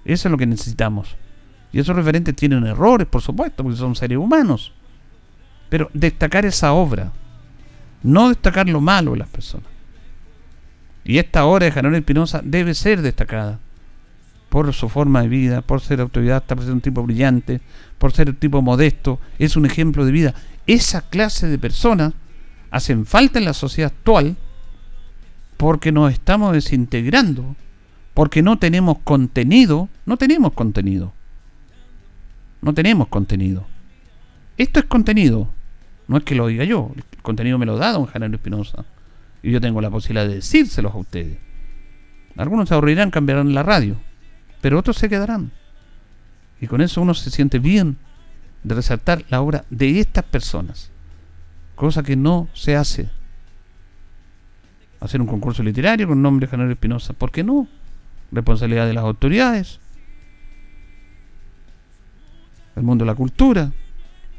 Eso 0.04 0.28
es 0.28 0.32
lo 0.32 0.38
que 0.38 0.46
necesitamos. 0.46 1.16
Y 1.72 1.78
esos 1.78 1.94
referentes 1.94 2.34
tienen 2.34 2.66
errores, 2.66 3.06
por 3.06 3.22
supuesto, 3.22 3.62
porque 3.62 3.78
son 3.78 3.94
seres 3.94 4.18
humanos. 4.18 4.72
Pero 5.68 5.88
destacar 5.94 6.44
esa 6.44 6.72
obra, 6.72 7.12
no 8.02 8.28
destacar 8.28 8.68
lo 8.68 8.80
malo 8.80 9.12
de 9.12 9.18
las 9.18 9.28
personas. 9.28 9.68
Y 11.04 11.18
esta 11.18 11.44
obra 11.44 11.66
de 11.66 11.72
Janón 11.72 11.94
Espinosa 11.94 12.40
debe 12.42 12.74
ser 12.74 13.02
destacada 13.02 13.58
por 14.48 14.72
su 14.74 14.88
forma 14.88 15.22
de 15.22 15.28
vida, 15.28 15.62
por 15.62 15.80
ser 15.80 16.00
autodidacta, 16.00 16.56
por 16.56 16.64
ser 16.64 16.74
un 16.74 16.80
tipo 16.80 17.02
brillante, 17.04 17.60
por 17.98 18.12
ser 18.12 18.30
un 18.30 18.36
tipo 18.36 18.60
modesto, 18.60 19.20
es 19.38 19.56
un 19.56 19.64
ejemplo 19.64 20.04
de 20.04 20.12
vida. 20.12 20.34
Esa 20.66 21.02
clase 21.02 21.46
de 21.46 21.58
personas 21.58 22.12
hacen 22.70 23.06
falta 23.06 23.38
en 23.38 23.44
la 23.44 23.54
sociedad 23.54 23.92
actual 23.96 24.36
porque 25.56 25.92
nos 25.92 26.12
estamos 26.12 26.52
desintegrando, 26.52 27.54
porque 28.14 28.42
no 28.42 28.58
tenemos 28.58 28.98
contenido, 29.04 29.88
no 30.04 30.16
tenemos 30.16 30.52
contenido. 30.52 31.12
No 32.62 32.74
tenemos 32.74 33.08
contenido. 33.08 33.66
Esto 34.56 34.80
es 34.80 34.86
contenido. 34.86 35.48
No 36.08 36.18
es 36.18 36.24
que 36.24 36.34
lo 36.34 36.48
diga 36.48 36.64
yo. 36.64 36.92
El 36.96 37.04
contenido 37.22 37.58
me 37.58 37.66
lo 37.66 37.76
da 37.76 37.92
don 37.92 38.06
Janero 38.06 38.34
Espinosa. 38.34 38.84
Y 39.42 39.50
yo 39.50 39.60
tengo 39.60 39.80
la 39.80 39.90
posibilidad 39.90 40.26
de 40.26 40.36
decírselos 40.36 40.92
a 40.92 40.98
ustedes. 40.98 41.38
Algunos 42.36 42.68
se 42.68 42.74
aburrirán, 42.74 43.10
cambiarán 43.10 43.54
la 43.54 43.62
radio. 43.62 43.96
Pero 44.60 44.78
otros 44.78 44.96
se 44.96 45.08
quedarán. 45.08 45.52
Y 46.60 46.66
con 46.66 46.80
eso 46.80 47.00
uno 47.00 47.14
se 47.14 47.30
siente 47.30 47.58
bien 47.58 47.96
de 48.62 48.74
resaltar 48.74 49.24
la 49.30 49.40
obra 49.40 49.64
de 49.70 50.00
estas 50.00 50.24
personas. 50.24 50.90
Cosa 51.74 52.02
que 52.02 52.16
no 52.16 52.48
se 52.52 52.76
hace. 52.76 53.08
Hacer 55.00 55.20
un 55.20 55.26
concurso 55.26 55.62
literario 55.62 56.06
con 56.06 56.20
nombre 56.20 56.46
de 56.46 56.50
Janero 56.50 56.70
Espinosa. 56.70 57.14
¿Por 57.14 57.30
qué 57.30 57.42
no? 57.42 57.66
Responsabilidad 58.30 58.86
de 58.86 58.92
las 58.92 59.04
autoridades. 59.04 59.80
El 62.76 62.82
mundo 62.82 63.04
de 63.04 63.10
la 63.10 63.14
cultura. 63.14 63.72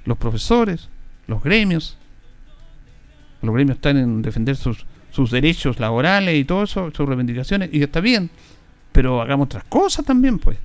Los 0.05 0.17
profesores. 0.17 0.89
Los 1.27 1.43
gremios. 1.43 1.97
Los 3.41 3.53
gremios 3.53 3.77
están 3.77 3.97
en 3.97 4.21
defender 4.21 4.55
sus, 4.55 4.85
sus 5.11 5.31
derechos 5.31 5.79
laborales 5.79 6.35
y 6.35 6.45
todo 6.45 6.63
eso, 6.63 6.91
sus 6.91 7.07
reivindicaciones. 7.07 7.69
Y 7.73 7.81
está 7.81 7.99
bien. 7.99 8.29
Pero 8.91 9.21
hagamos 9.21 9.45
otras 9.45 9.63
cosas 9.65 10.05
también, 10.05 10.37
pues 10.37 10.57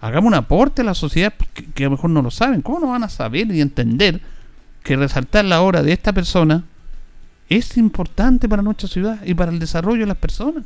hagamos 0.00 0.28
un 0.28 0.34
aporte 0.34 0.82
a 0.82 0.84
la 0.84 0.94
sociedad 0.94 1.34
que, 1.74 1.84
a 1.84 1.86
lo 1.86 1.92
mejor 1.92 2.10
no 2.10 2.22
lo 2.22 2.30
saben. 2.30 2.62
¿Cómo 2.62 2.80
no 2.80 2.88
van 2.88 3.04
a 3.04 3.08
saber 3.08 3.50
y 3.50 3.60
entender 3.60 4.20
que 4.82 4.96
resaltar 4.96 5.44
la 5.44 5.62
obra 5.62 5.82
de 5.82 5.92
esta 5.92 6.12
persona 6.12 6.64
es 7.48 7.76
importante 7.76 8.48
para 8.48 8.62
nuestra 8.62 8.88
ciudad 8.88 9.20
y 9.24 9.34
para 9.34 9.50
el 9.50 9.58
desarrollo 9.58 10.00
de 10.00 10.06
las 10.06 10.16
personas? 10.16 10.64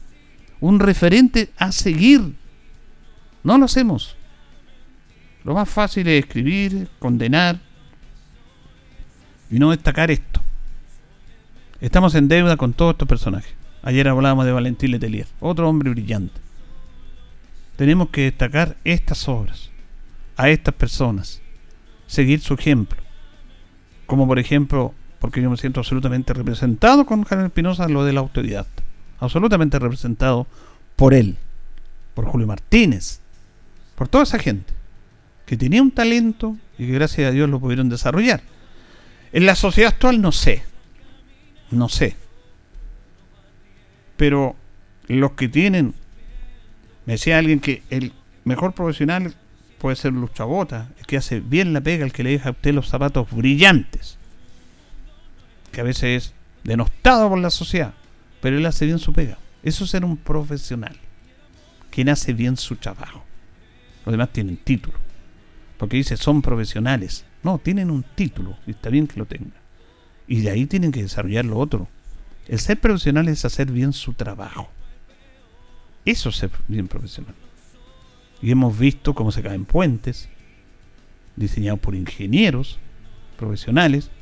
Un 0.60 0.80
referente 0.80 1.50
a 1.56 1.72
seguir. 1.72 2.34
No 3.42 3.58
lo 3.58 3.64
hacemos. 3.64 4.16
Lo 5.44 5.54
más 5.54 5.68
fácil 5.68 6.08
es 6.08 6.24
escribir, 6.24 6.88
condenar 6.98 7.58
y 9.50 9.58
no 9.58 9.70
destacar 9.70 10.10
esto. 10.10 10.40
Estamos 11.80 12.14
en 12.14 12.28
deuda 12.28 12.56
con 12.56 12.72
todos 12.72 12.94
estos 12.94 13.08
personajes. 13.08 13.52
Ayer 13.82 14.06
hablábamos 14.08 14.46
de 14.46 14.52
Valentín 14.52 14.92
Letelier, 14.92 15.26
otro 15.40 15.68
hombre 15.68 15.90
brillante 15.90 16.42
tenemos 17.76 18.10
que 18.10 18.22
destacar 18.22 18.76
estas 18.84 19.28
obras, 19.28 19.70
a 20.36 20.48
estas 20.50 20.74
personas, 20.74 21.40
seguir 22.06 22.40
su 22.40 22.54
ejemplo. 22.54 23.00
Como 24.06 24.26
por 24.26 24.38
ejemplo, 24.38 24.94
porque 25.18 25.42
yo 25.42 25.50
me 25.50 25.56
siento 25.56 25.80
absolutamente 25.80 26.32
representado 26.32 27.06
con 27.06 27.24
Javier 27.24 27.46
Espinosa 27.46 27.88
lo 27.88 28.04
del 28.04 28.18
autodidacta, 28.18 28.82
absolutamente 29.18 29.78
representado 29.78 30.46
por 30.96 31.14
él, 31.14 31.36
por 32.14 32.26
Julio 32.26 32.46
Martínez, 32.46 33.20
por 33.96 34.08
toda 34.08 34.24
esa 34.24 34.38
gente 34.38 34.72
que 35.52 35.58
tenía 35.58 35.82
un 35.82 35.90
talento 35.90 36.56
y 36.78 36.86
que 36.86 36.92
gracias 36.92 37.28
a 37.28 37.30
Dios 37.30 37.46
lo 37.46 37.60
pudieron 37.60 37.90
desarrollar. 37.90 38.40
En 39.34 39.44
la 39.44 39.54
sociedad 39.54 39.92
actual 39.92 40.22
no 40.22 40.32
sé, 40.32 40.62
no 41.70 41.90
sé, 41.90 42.16
pero 44.16 44.56
los 45.08 45.32
que 45.32 45.50
tienen 45.50 45.92
me 47.04 47.12
decía 47.12 47.36
alguien 47.36 47.60
que 47.60 47.82
el 47.90 48.14
mejor 48.44 48.72
profesional 48.72 49.34
puede 49.76 49.96
ser 49.96 50.14
luchabota, 50.14 50.88
el 50.98 51.04
que 51.04 51.18
hace 51.18 51.40
bien 51.40 51.74
la 51.74 51.82
pega, 51.82 52.06
el 52.06 52.14
que 52.14 52.22
le 52.22 52.30
deja 52.30 52.48
a 52.48 52.52
usted 52.52 52.72
los 52.72 52.88
zapatos 52.88 53.30
brillantes, 53.30 54.16
que 55.70 55.82
a 55.82 55.84
veces 55.84 56.28
es 56.28 56.34
denostado 56.64 57.28
por 57.28 57.38
la 57.38 57.50
sociedad, 57.50 57.92
pero 58.40 58.56
él 58.56 58.64
hace 58.64 58.86
bien 58.86 58.98
su 58.98 59.12
pega. 59.12 59.36
Eso 59.62 59.84
es 59.84 59.90
ser 59.90 60.02
un 60.02 60.16
profesional, 60.16 60.96
quien 61.90 62.08
hace 62.08 62.32
bien 62.32 62.56
su 62.56 62.76
trabajo. 62.76 63.22
Los 64.06 64.14
demás 64.14 64.30
tienen 64.32 64.56
título, 64.56 64.96
porque 65.82 65.96
dice 65.96 66.16
son 66.16 66.42
profesionales. 66.42 67.24
No, 67.42 67.58
tienen 67.58 67.90
un 67.90 68.04
título 68.04 68.56
y 68.68 68.70
está 68.70 68.88
bien 68.88 69.08
que 69.08 69.18
lo 69.18 69.26
tengan. 69.26 69.52
Y 70.28 70.42
de 70.42 70.50
ahí 70.50 70.66
tienen 70.66 70.92
que 70.92 71.02
desarrollar 71.02 71.44
lo 71.44 71.58
otro. 71.58 71.88
El 72.46 72.60
ser 72.60 72.78
profesional 72.78 73.26
es 73.26 73.44
hacer 73.44 73.68
bien 73.72 73.92
su 73.92 74.14
trabajo. 74.14 74.70
Eso 76.04 76.28
es 76.28 76.36
ser 76.36 76.52
bien 76.68 76.86
profesional. 76.86 77.34
Y 78.40 78.52
hemos 78.52 78.78
visto 78.78 79.12
cómo 79.12 79.32
se 79.32 79.42
caen 79.42 79.64
puentes, 79.64 80.28
diseñados 81.34 81.80
por 81.80 81.96
ingenieros 81.96 82.78
profesionales, 83.36 84.12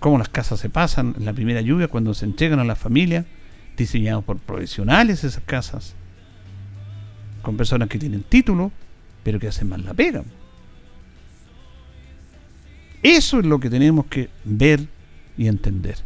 cómo 0.00 0.18
las 0.18 0.30
casas 0.30 0.58
se 0.58 0.68
pasan 0.68 1.14
en 1.16 1.26
la 1.26 1.32
primera 1.32 1.60
lluvia 1.60 1.86
cuando 1.86 2.12
se 2.12 2.24
entregan 2.24 2.58
a 2.58 2.64
la 2.64 2.74
familia, 2.74 3.24
diseñados 3.76 4.24
por 4.24 4.40
profesionales 4.40 5.22
esas 5.22 5.44
casas, 5.44 5.94
con 7.42 7.56
personas 7.56 7.88
que 7.88 8.00
tienen 8.00 8.24
título, 8.24 8.72
pero 9.24 9.40
que 9.40 9.48
hacen 9.48 9.68
mal 9.68 9.84
la 9.84 9.94
pega. 9.94 10.22
Eso 13.02 13.40
es 13.40 13.46
lo 13.46 13.58
que 13.58 13.68
tenemos 13.68 14.06
que 14.06 14.30
ver 14.44 14.86
y 15.36 15.48
entender 15.48 15.96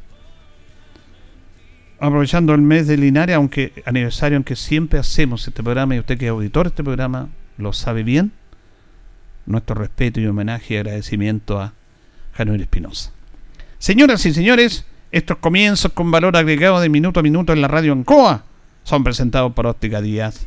aprovechando 2.00 2.54
el 2.54 2.62
mes 2.62 2.87
de 2.87 2.96
Linares, 2.96 3.37
aunque 3.37 3.72
aniversario, 3.85 4.37
aunque 4.37 4.57
siempre 4.57 4.98
hacemos 4.98 5.46
este 5.46 5.62
programa, 5.62 5.96
y 5.96 5.98
usted 5.98 6.18
que 6.18 6.26
es 6.26 6.31
auditor 6.31 6.66
de 6.66 6.68
este 6.70 6.85
programa 6.85 7.28
lo 7.57 7.72
sabe 7.72 8.02
bien, 8.02 8.33
nuestro 9.46 9.74
respeto 9.74 10.20
y 10.20 10.26
homenaje 10.26 10.74
y 10.74 10.76
agradecimiento 10.76 11.61
a 11.61 11.72
Januel 12.35 12.61
Espinosa. 12.61 13.11
Señoras 13.78 14.24
y 14.26 14.33
señores, 14.33 14.85
estos 15.11 15.38
comienzos 15.38 15.92
con 15.92 16.11
valor 16.11 16.37
agregado 16.37 16.81
de 16.81 16.88
minuto 16.88 17.20
a 17.20 17.22
minuto 17.22 17.52
en 17.52 17.62
la 17.62 17.68
radio 17.68 17.92
Ancoa 17.92 18.44
son 18.85 19.02
presentados 19.02 19.52
por 19.54 19.66
Óptica 19.66 20.00
Díaz, 20.00 20.46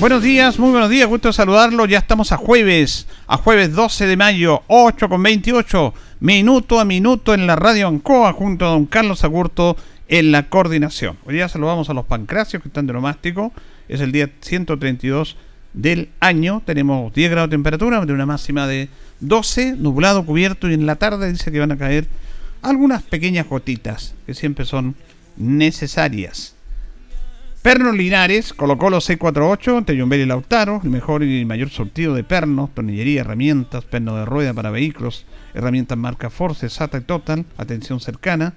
Buenos 0.00 0.22
días, 0.22 0.58
muy 0.58 0.70
buenos 0.70 0.88
días, 0.88 1.06
gusto 1.06 1.30
saludarlo. 1.30 1.84
Ya 1.84 1.98
estamos 1.98 2.32
a 2.32 2.38
jueves, 2.38 3.06
a 3.26 3.36
jueves 3.36 3.74
12 3.74 4.06
de 4.06 4.16
mayo, 4.16 4.62
8 4.66 5.10
con 5.10 5.22
28 5.22 5.92
minuto 6.20 6.80
a 6.80 6.86
minuto 6.86 7.34
en 7.34 7.46
la 7.46 7.54
radio 7.54 7.86
Ancoa 7.86 8.32
junto 8.32 8.64
a 8.64 8.70
don 8.70 8.86
Carlos 8.86 9.24
Agurto 9.24 9.76
en 10.08 10.32
la 10.32 10.48
coordinación. 10.48 11.18
Hoy 11.26 11.34
día 11.34 11.50
saludamos 11.50 11.90
a 11.90 11.92
los 11.92 12.06
pancracios 12.06 12.62
que 12.62 12.68
están 12.70 12.86
de 12.86 12.94
nomástico. 12.94 13.52
Es 13.90 14.00
el 14.00 14.10
día 14.10 14.30
132 14.40 15.36
del 15.74 16.08
año. 16.18 16.62
Tenemos 16.64 17.12
10 17.12 17.30
grados 17.30 17.50
de 17.50 17.56
temperatura, 17.56 18.02
de 18.06 18.12
una 18.14 18.24
máxima 18.24 18.66
de 18.66 18.88
12, 19.20 19.76
nublado, 19.76 20.24
cubierto 20.24 20.70
y 20.70 20.72
en 20.72 20.86
la 20.86 20.96
tarde 20.96 21.30
dice 21.30 21.52
que 21.52 21.60
van 21.60 21.72
a 21.72 21.76
caer 21.76 22.06
algunas 22.62 23.02
pequeñas 23.02 23.46
gotitas 23.46 24.14
que 24.24 24.32
siempre 24.32 24.64
son 24.64 24.96
necesarias. 25.36 26.54
Pernos 27.62 27.94
Linares, 27.94 28.54
colocó 28.54 28.88
los 28.88 29.06
C48, 29.06 29.84
Teyumbel 29.84 30.20
y 30.20 30.24
Lautaro, 30.24 30.80
el 30.82 30.88
mejor 30.88 31.22
y 31.22 31.44
mayor 31.44 31.68
sortido 31.68 32.14
de 32.14 32.24
pernos, 32.24 32.74
tornillería, 32.74 33.20
herramientas, 33.20 33.84
perno 33.84 34.16
de 34.16 34.24
rueda 34.24 34.54
para 34.54 34.70
vehículos, 34.70 35.26
herramientas 35.52 35.98
marca 35.98 36.30
Force, 36.30 36.70
SATA 36.70 36.96
y 36.96 37.00
Total, 37.02 37.44
atención 37.58 38.00
cercana. 38.00 38.54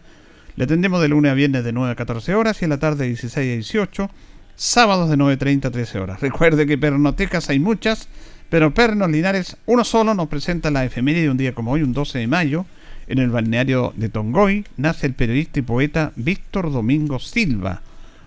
Le 0.55 0.63
atendemos 0.63 1.01
de 1.01 1.09
lunes 1.09 1.33
a 1.33 1.35
viernes 1.35 1.65
de 1.65 1.73
9 1.73 1.91
a 1.91 1.95
14 1.95 2.33
horas 2.33 2.61
y 2.61 2.63
en 2.63 2.69
la 2.69 2.79
tarde 2.79 3.03
de 3.03 3.09
16 3.09 3.35
a 3.35 3.55
18, 3.55 4.09
sábados 4.55 5.09
de 5.09 5.17
9.30 5.17 5.65
a 5.65 5.71
13 5.71 5.99
horas. 5.99 6.21
Recuerde 6.21 6.65
que 6.65 6.77
pernotecas 6.77 7.49
hay 7.49 7.59
muchas, 7.59 8.07
pero 8.49 8.73
Pernos 8.73 9.11
Linares, 9.11 9.57
uno 9.65 9.83
solo, 9.83 10.13
nos 10.13 10.29
presenta 10.29 10.71
la 10.71 10.85
efeméride 10.85 11.23
de 11.23 11.29
un 11.29 11.37
día 11.37 11.53
como 11.53 11.73
hoy, 11.73 11.83
un 11.83 11.91
12 11.91 12.19
de 12.19 12.27
mayo, 12.27 12.65
en 13.07 13.19
el 13.19 13.31
balneario 13.31 13.91
de 13.97 14.07
Tongoy, 14.07 14.65
nace 14.77 15.07
el 15.07 15.13
periodista 15.13 15.59
y 15.59 15.63
poeta 15.63 16.13
Víctor 16.15 16.71
Domingo 16.71 17.19
Silva 17.19 17.81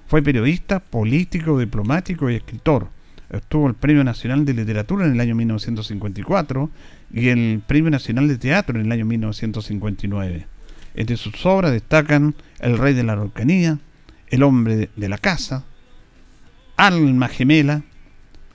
fue 0.06 0.22
periodista, 0.22 0.80
político, 0.80 1.58
diplomático 1.58 2.30
y 2.30 2.36
escritor. 2.36 2.88
Obtuvo 3.32 3.66
el 3.66 3.74
Premio 3.74 4.04
Nacional 4.04 4.44
de 4.44 4.54
Literatura 4.54 5.04
en 5.04 5.12
el 5.12 5.20
año 5.20 5.34
1954 5.34 6.70
y 7.12 7.28
el 7.28 7.60
Premio 7.66 7.90
Nacional 7.90 8.28
de 8.28 8.38
Teatro 8.38 8.78
en 8.78 8.86
el 8.86 8.92
año 8.92 9.04
1959. 9.04 10.46
Entre 10.94 11.16
sus 11.16 11.44
obras 11.44 11.72
destacan 11.72 12.34
El 12.60 12.78
Rey 12.78 12.94
de 12.94 13.02
la 13.02 13.12
Araucanía, 13.12 13.78
El 14.28 14.42
Hombre 14.44 14.90
de 14.94 15.08
la 15.08 15.18
Casa, 15.18 15.64
Alma 16.76 17.28
Gemela, 17.28 17.82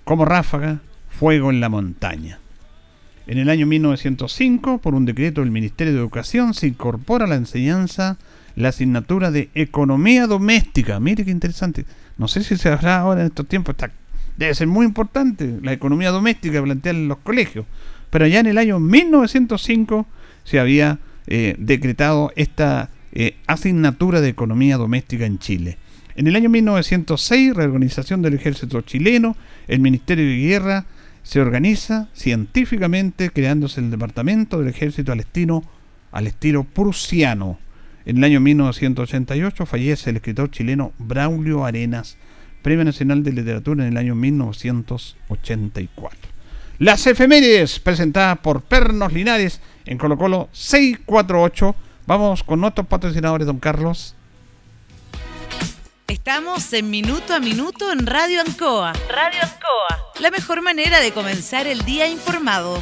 Como 0.05 0.25
Ráfaga, 0.25 0.79
Fuego 1.09 1.51
en 1.51 1.59
la 1.59 1.69
Montaña. 1.69 2.39
En 3.27 3.37
el 3.37 3.49
año 3.49 3.67
1905, 3.67 4.79
por 4.79 4.95
un 4.95 5.05
decreto 5.05 5.41
del 5.41 5.51
Ministerio 5.51 5.93
de 5.93 5.99
Educación, 5.99 6.53
se 6.53 6.67
incorpora 6.67 7.27
la 7.27 7.35
enseñanza 7.35 8.17
la 8.55 8.69
asignatura 8.69 9.31
de 9.31 9.49
Economía 9.53 10.27
Doméstica. 10.27 10.99
Mire 10.99 11.25
qué 11.25 11.31
interesante. 11.31 11.85
No 12.17 12.27
sé 12.27 12.43
si 12.43 12.57
se 12.57 12.69
habrá 12.69 12.99
ahora 12.99 13.21
en 13.21 13.27
estos 13.27 13.47
tiempos, 13.47 13.73
está, 13.73 13.91
debe 14.37 14.53
ser 14.55 14.67
muy 14.67 14.85
importante 14.85 15.59
la 15.61 15.73
economía 15.73 16.11
doméstica 16.11 16.61
plantear 16.61 16.95
en 16.95 17.07
los 17.07 17.19
colegios. 17.19 17.65
Pero 18.09 18.27
ya 18.27 18.39
en 18.39 18.47
el 18.47 18.57
año 18.57 18.79
1905 18.79 20.05
se 20.43 20.59
había 20.59 20.99
eh, 21.27 21.55
decretado 21.57 22.31
esta 22.35 22.89
eh, 23.13 23.35
asignatura 23.47 24.21
de 24.21 24.29
economía 24.29 24.77
doméstica 24.77 25.25
en 25.25 25.39
Chile. 25.39 25.77
En 26.15 26.27
el 26.27 26.35
año 26.35 26.49
1906, 26.49 27.55
reorganización 27.55 28.21
del 28.21 28.33
ejército 28.33 28.81
chileno, 28.81 29.35
el 29.67 29.79
Ministerio 29.79 30.25
de 30.25 30.37
Guerra 30.37 30.85
se 31.23 31.39
organiza 31.39 32.09
científicamente 32.13 33.29
creándose 33.29 33.79
el 33.79 33.91
departamento 33.91 34.59
del 34.59 34.67
ejército 34.67 35.11
al 35.11 35.23
al 36.11 36.27
estilo 36.27 36.63
prusiano. 36.63 37.59
En 38.05 38.17
el 38.17 38.23
año 38.23 38.39
1988 38.39 39.65
fallece 39.65 40.09
el 40.09 40.17
escritor 40.17 40.49
chileno 40.49 40.93
Braulio 40.97 41.65
Arenas, 41.65 42.17
Premio 42.61 42.83
Nacional 42.83 43.23
de 43.23 43.31
Literatura 43.31 43.83
en 43.83 43.91
el 43.91 43.97
año 43.97 44.15
1984. 44.15 46.31
Las 46.79 47.05
efemérides 47.05 47.79
presentadas 47.79 48.39
por 48.39 48.61
Pernos 48.61 49.13
Linares 49.13 49.61
en 49.85 49.99
Colo 49.99 50.17
Colo 50.17 50.49
648. 50.51 51.75
Vamos 52.07 52.43
con 52.43 52.59
nuestros 52.59 52.87
patrocinadores, 52.87 53.45
don 53.45 53.59
Carlos. 53.59 54.15
Estamos 56.07 56.73
en 56.73 56.89
Minuto 56.89 57.35
a 57.35 57.39
Minuto 57.39 57.91
en 57.91 58.05
Radio 58.05 58.41
Ancoa. 58.41 58.93
Radio 59.09 59.39
Ancoa. 59.43 60.11
La 60.19 60.31
mejor 60.31 60.61
manera 60.61 60.99
de 60.99 61.11
comenzar 61.11 61.67
el 61.67 61.85
día 61.85 62.07
informado. 62.07 62.81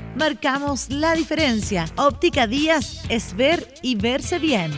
Marcamos 0.15 0.89
la 0.89 1.15
diferencia. 1.15 1.85
Óptica 1.95 2.45
Díaz 2.45 3.01
es 3.09 3.35
ver 3.35 3.73
y 3.81 3.95
verse 3.95 4.37
bien. 4.39 4.71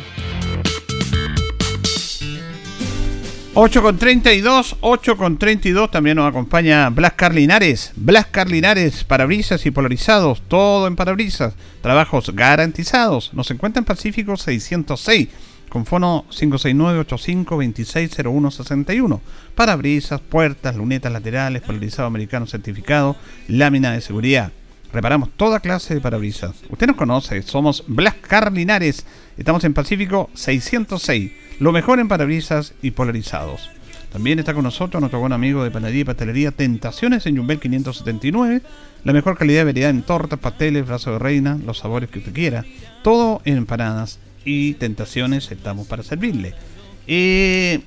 8 3.55 3.83
con 3.83 3.97
32, 3.97 4.77
8 4.81 5.15
con 5.15 5.37
32 5.37 5.91
también 5.91 6.17
nos 6.17 6.27
acompaña 6.27 6.89
Blas 6.89 7.13
Carlinares. 7.13 7.91
Blas 7.95 8.25
Carlinares, 8.27 9.03
parabrisas 9.03 9.63
y 9.67 9.71
polarizados, 9.71 10.41
todo 10.47 10.87
en 10.87 10.95
parabrisas, 10.95 11.53
trabajos 11.81 12.35
garantizados. 12.35 13.31
Nos 13.33 13.51
encuentra 13.51 13.79
en 13.79 13.85
Pacífico 13.85 14.37
606, 14.37 15.27
con 15.69 15.85
fono 15.85 16.25
569-85-260161. 16.31 19.19
Parabrisas, 19.53 20.19
puertas, 20.19 20.75
lunetas 20.75 21.11
laterales, 21.11 21.61
polarizado 21.61 22.07
americano 22.07 22.47
certificado, 22.47 23.15
lámina 23.47 23.91
de 23.91 24.01
seguridad. 24.01 24.51
Reparamos 24.93 25.31
toda 25.35 25.59
clase 25.59 25.95
de 25.95 26.01
parabrisas. 26.01 26.55
Usted 26.69 26.87
nos 26.87 26.95
conoce, 26.95 27.41
somos 27.41 27.83
Blas 27.87 28.13
Carlinares. 28.21 29.05
Estamos 29.37 29.63
en 29.63 29.73
Pacífico 29.73 30.29
606 30.35 31.31
lo 31.59 31.71
mejor 31.71 31.99
en 31.99 32.07
parabrisas 32.07 32.73
y 32.81 32.91
polarizados. 32.91 33.69
También 34.11 34.37
está 34.37 34.53
con 34.53 34.63
nosotros 34.63 35.01
nuestro 35.01 35.19
buen 35.19 35.33
amigo 35.33 35.63
de 35.63 35.71
panadería 35.71 36.01
y 36.01 36.05
pastelería 36.05 36.51
Tentaciones 36.51 37.25
en 37.25 37.37
Jumbel 37.37 37.59
579. 37.59 38.61
La 39.03 39.13
mejor 39.13 39.37
calidad 39.37 39.61
de 39.61 39.65
variedad 39.65 39.89
en 39.89 40.03
tortas, 40.03 40.39
pasteles, 40.39 40.85
brazos 40.85 41.13
de 41.13 41.19
reina, 41.19 41.57
los 41.65 41.79
sabores 41.79 42.09
que 42.09 42.19
usted 42.19 42.33
quiera. 42.33 42.65
Todo 43.01 43.41
en 43.45 43.57
empanadas 43.57 44.19
y 44.45 44.73
Tentaciones 44.73 45.51
estamos 45.51 45.87
para 45.87 46.03
servirle. 46.03 46.53
Eh, 47.07 47.81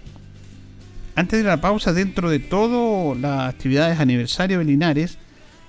antes 1.14 1.42
de 1.42 1.48
la 1.48 1.60
pausa, 1.60 1.92
dentro 1.92 2.28
de 2.28 2.40
todas 2.40 3.16
las 3.18 3.48
actividades 3.54 4.00
aniversario 4.00 4.58
de 4.58 4.64
Linares, 4.64 5.18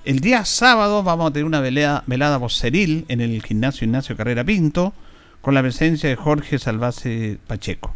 el 0.07 0.21
día 0.21 0.45
sábado 0.45 1.03
vamos 1.03 1.29
a 1.29 1.33
tener 1.33 1.43
una 1.43 1.59
velada, 1.59 2.01
velada 2.07 2.37
voceril 2.37 3.03
en 3.09 3.19
el 3.19 3.43
gimnasio 3.43 3.83
Ignacio 3.83 4.15
Carrera 4.15 4.45
Pinto 4.45 4.93
con 5.41 5.53
la 5.53 5.61
presencia 5.61 6.07
de 6.07 6.15
Jorge 6.15 6.59
Salvase 6.59 7.39
Pacheco. 7.45 7.93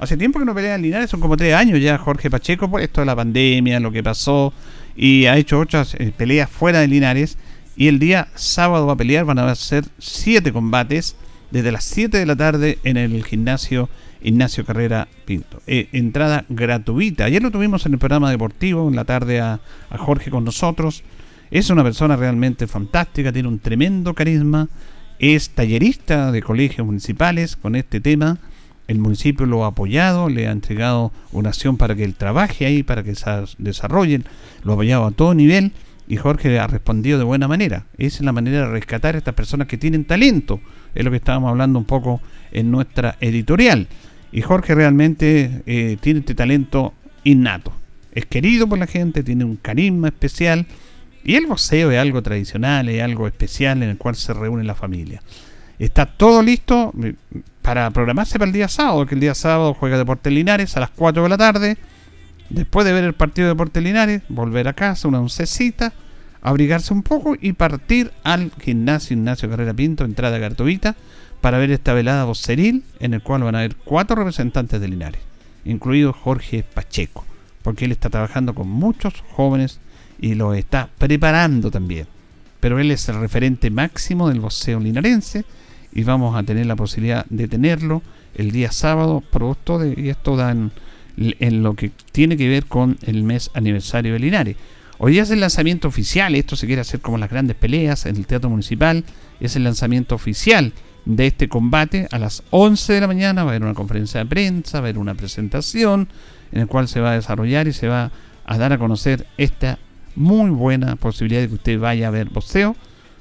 Hace 0.00 0.16
tiempo 0.16 0.40
que 0.40 0.46
no 0.46 0.52
pelea 0.52 0.74
en 0.74 0.82
Linares, 0.82 1.10
son 1.10 1.20
como 1.20 1.36
tres 1.36 1.54
años 1.54 1.78
ya 1.80 1.96
Jorge 1.96 2.28
Pacheco 2.28 2.68
por 2.68 2.80
esto 2.80 3.02
de 3.02 3.06
la 3.06 3.14
pandemia, 3.14 3.78
lo 3.78 3.92
que 3.92 4.02
pasó, 4.02 4.52
y 4.96 5.26
ha 5.26 5.36
hecho 5.36 5.60
otras 5.60 5.94
eh, 5.94 6.12
peleas 6.16 6.50
fuera 6.50 6.80
de 6.80 6.88
Linares. 6.88 7.38
Y 7.76 7.86
el 7.86 8.00
día 8.00 8.26
sábado 8.34 8.88
va 8.88 8.94
a 8.94 8.96
pelear, 8.96 9.24
van 9.24 9.38
a 9.38 9.54
ser 9.54 9.84
siete 10.00 10.52
combates 10.52 11.14
desde 11.52 11.70
las 11.70 11.84
7 11.84 12.18
de 12.18 12.26
la 12.26 12.34
tarde 12.34 12.78
en 12.82 12.96
el 12.96 13.24
gimnasio 13.24 13.88
Ignacio 14.22 14.64
Carrera 14.64 15.06
Pinto. 15.24 15.62
Eh, 15.68 15.88
entrada 15.92 16.46
gratuita. 16.48 17.26
Ayer 17.26 17.40
lo 17.40 17.52
tuvimos 17.52 17.86
en 17.86 17.92
el 17.92 18.00
programa 18.00 18.28
deportivo, 18.28 18.88
en 18.88 18.96
la 18.96 19.04
tarde 19.04 19.40
a 19.40 19.60
Jorge 19.96 20.32
con 20.32 20.44
nosotros. 20.44 21.04
Es 21.50 21.70
una 21.70 21.82
persona 21.82 22.16
realmente 22.16 22.66
fantástica, 22.66 23.32
tiene 23.32 23.48
un 23.48 23.58
tremendo 23.58 24.14
carisma 24.14 24.68
es 25.18 25.50
tallerista 25.50 26.32
de 26.32 26.42
colegios 26.42 26.86
municipales 26.86 27.56
con 27.56 27.76
este 27.76 28.00
tema. 28.00 28.38
El 28.88 28.98
municipio 28.98 29.46
lo 29.46 29.64
ha 29.64 29.68
apoyado, 29.68 30.28
le 30.28 30.48
ha 30.48 30.50
entregado 30.50 31.12
una 31.32 31.50
acción 31.50 31.76
para 31.76 31.94
que 31.94 32.04
él 32.04 32.14
trabaje 32.14 32.66
ahí, 32.66 32.82
para 32.82 33.02
que 33.02 33.14
se 33.14 33.30
desarrollen, 33.58 34.24
lo 34.62 34.72
ha 34.72 34.74
apoyado 34.74 35.06
a 35.06 35.10
todo 35.12 35.34
nivel 35.34 35.72
y 36.06 36.16
Jorge 36.16 36.58
ha 36.58 36.66
respondido 36.66 37.18
de 37.18 37.24
buena 37.24 37.48
manera. 37.48 37.86
Esa 37.96 38.18
es 38.18 38.24
la 38.24 38.32
manera 38.32 38.60
de 38.60 38.66
rescatar 38.66 39.14
a 39.14 39.18
estas 39.18 39.34
personas 39.34 39.68
que 39.68 39.78
tienen 39.78 40.04
talento. 40.04 40.60
Es 40.94 41.04
lo 41.04 41.10
que 41.10 41.16
estábamos 41.16 41.48
hablando 41.50 41.78
un 41.78 41.86
poco 41.86 42.20
en 42.52 42.70
nuestra 42.70 43.16
editorial. 43.20 43.88
Y 44.32 44.42
Jorge 44.42 44.74
realmente 44.74 45.62
eh, 45.64 45.96
tiene 46.00 46.20
este 46.20 46.34
talento 46.34 46.92
innato. 47.22 47.72
Es 48.12 48.26
querido 48.26 48.68
por 48.68 48.78
la 48.78 48.86
gente, 48.86 49.22
tiene 49.22 49.44
un 49.44 49.56
carisma 49.56 50.08
especial 50.08 50.66
y 51.24 51.36
el 51.36 51.46
boxeo 51.46 51.90
es 51.90 51.98
algo 51.98 52.22
tradicional, 52.22 52.88
es 52.88 53.02
algo 53.02 53.26
especial 53.26 53.82
en 53.82 53.90
el 53.90 53.96
cual 53.96 54.14
se 54.14 54.34
reúne 54.34 54.62
la 54.62 54.74
familia. 54.74 55.22
Está 55.78 56.06
todo 56.06 56.42
listo 56.42 56.92
eh, 57.02 57.14
para 57.62 57.90
programarse 57.90 58.38
para 58.38 58.48
el 58.48 58.52
día 58.52 58.68
sábado, 58.68 59.06
que 59.06 59.14
el 59.14 59.20
día 59.20 59.34
sábado 59.34 59.74
juega 59.74 59.96
Deportes 59.96 60.32
Linares 60.32 60.76
a 60.76 60.80
las 60.80 60.90
4 60.90 61.22
de 61.22 61.28
la 61.28 61.38
tarde. 61.38 61.78
Después 62.50 62.84
de 62.84 62.92
ver 62.92 63.04
el 63.04 63.14
partido 63.14 63.46
de 63.46 63.54
Deportes 63.54 63.82
Linares, 63.82 64.22
volver 64.28 64.68
a 64.68 64.74
casa, 64.74 65.08
una 65.08 65.18
oncecita, 65.20 65.94
abrigarse 66.42 66.92
un 66.92 67.02
poco 67.02 67.34
y 67.40 67.54
partir 67.54 68.12
al 68.22 68.52
gimnasio 68.60 69.16
Ignacio 69.16 69.48
Carrera 69.48 69.72
Pinto, 69.72 70.04
entrada 70.04 70.36
gratuita, 70.38 70.94
para 71.40 71.58
ver 71.58 71.70
esta 71.70 71.94
velada 71.94 72.24
voceril 72.24 72.84
en 73.00 73.14
el 73.14 73.22
cual 73.22 73.42
van 73.42 73.54
a 73.54 73.58
haber 73.60 73.76
cuatro 73.76 74.16
representantes 74.16 74.80
de 74.80 74.88
Linares, 74.88 75.20
incluido 75.64 76.12
Jorge 76.12 76.62
Pacheco, 76.62 77.24
porque 77.62 77.86
él 77.86 77.92
está 77.92 78.10
trabajando 78.10 78.54
con 78.54 78.68
muchos 78.68 79.22
jóvenes 79.32 79.80
y 80.24 80.34
lo 80.34 80.54
está 80.54 80.88
preparando 80.96 81.70
también. 81.70 82.06
Pero 82.58 82.78
él 82.78 82.90
es 82.90 83.06
el 83.10 83.20
referente 83.20 83.68
máximo 83.68 84.30
del 84.30 84.40
boxeo 84.40 84.80
linarense 84.80 85.44
y 85.92 86.02
vamos 86.02 86.34
a 86.34 86.42
tener 86.42 86.64
la 86.64 86.76
posibilidad 86.76 87.26
de 87.28 87.46
tenerlo 87.46 88.00
el 88.34 88.50
día 88.50 88.72
sábado, 88.72 89.22
producto 89.30 89.78
de, 89.78 89.92
y 90.00 90.08
esto 90.08 90.34
da 90.34 90.50
en, 90.50 90.72
lo 91.62 91.74
que 91.74 91.92
tiene 92.10 92.38
que 92.38 92.48
ver 92.48 92.64
con 92.64 92.96
el 93.02 93.22
mes 93.22 93.50
aniversario 93.52 94.14
de 94.14 94.18
Linares. 94.18 94.56
Hoy 94.96 95.12
día 95.12 95.24
es 95.24 95.30
el 95.30 95.40
lanzamiento 95.40 95.88
oficial, 95.88 96.34
esto 96.34 96.56
se 96.56 96.66
quiere 96.66 96.80
hacer 96.80 97.00
como 97.00 97.18
las 97.18 97.28
grandes 97.28 97.56
peleas 97.56 98.06
en 98.06 98.16
el 98.16 98.26
Teatro 98.26 98.48
Municipal, 98.48 99.04
es 99.40 99.56
el 99.56 99.64
lanzamiento 99.64 100.14
oficial 100.14 100.72
de 101.04 101.26
este 101.26 101.50
combate 101.50 102.08
a 102.10 102.18
las 102.18 102.42
11 102.48 102.94
de 102.94 103.00
la 103.02 103.06
mañana, 103.08 103.44
va 103.44 103.50
a 103.50 103.52
haber 103.52 103.62
una 103.62 103.74
conferencia 103.74 104.20
de 104.20 104.26
prensa, 104.26 104.80
va 104.80 104.86
a 104.86 104.88
haber 104.88 104.96
una 104.96 105.14
presentación 105.14 106.08
en 106.50 106.60
la 106.60 106.66
cual 106.66 106.88
se 106.88 107.00
va 107.00 107.10
a 107.10 107.14
desarrollar 107.14 107.68
y 107.68 107.74
se 107.74 107.88
va 107.88 108.10
a 108.46 108.58
dar 108.58 108.72
a 108.72 108.78
conocer 108.78 109.26
esta 109.36 109.78
muy 110.16 110.50
buena 110.50 110.96
posibilidad 110.96 111.42
de 111.42 111.48
que 111.48 111.54
usted 111.54 111.78
vaya 111.78 112.08
a 112.08 112.10
ver 112.10 112.28
boxeo 112.30 112.76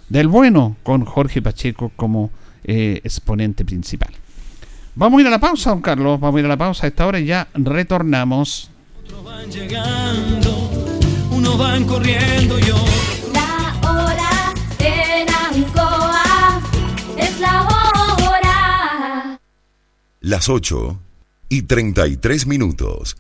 del 0.09 0.27
bueno 0.27 0.77
con 0.83 1.05
Jorge 1.05 1.41
Pacheco 1.41 1.91
como 1.95 2.31
eh, 2.63 3.01
exponente 3.03 3.65
principal. 3.65 4.13
Vamos 4.95 5.17
a 5.17 5.21
ir 5.21 5.27
a 5.27 5.31
la 5.31 5.39
pausa, 5.39 5.71
don 5.71 5.81
Carlos. 5.81 6.19
Vamos 6.19 6.37
a 6.37 6.39
ir 6.39 6.45
a 6.45 6.49
la 6.49 6.57
pausa 6.57 6.85
a 6.85 6.89
esta 6.89 7.07
hora 7.07 7.19
y 7.19 7.25
ya 7.25 7.47
retornamos. 7.53 8.69
Van 9.25 9.49
llegando 9.49 10.69
uno 11.31 11.57
van 11.57 11.85
corriendo 11.85 12.59
yo. 12.59 12.75
La 13.33 13.79
hora 13.89 14.53
en 14.79 15.27
Ancoa 15.29 16.61
es 17.17 17.39
la 17.39 17.63
hora. 17.63 19.39
Las 20.21 20.47
8 20.47 20.99
y 21.49 21.63
33 21.63 22.45
minutos. 22.47 23.17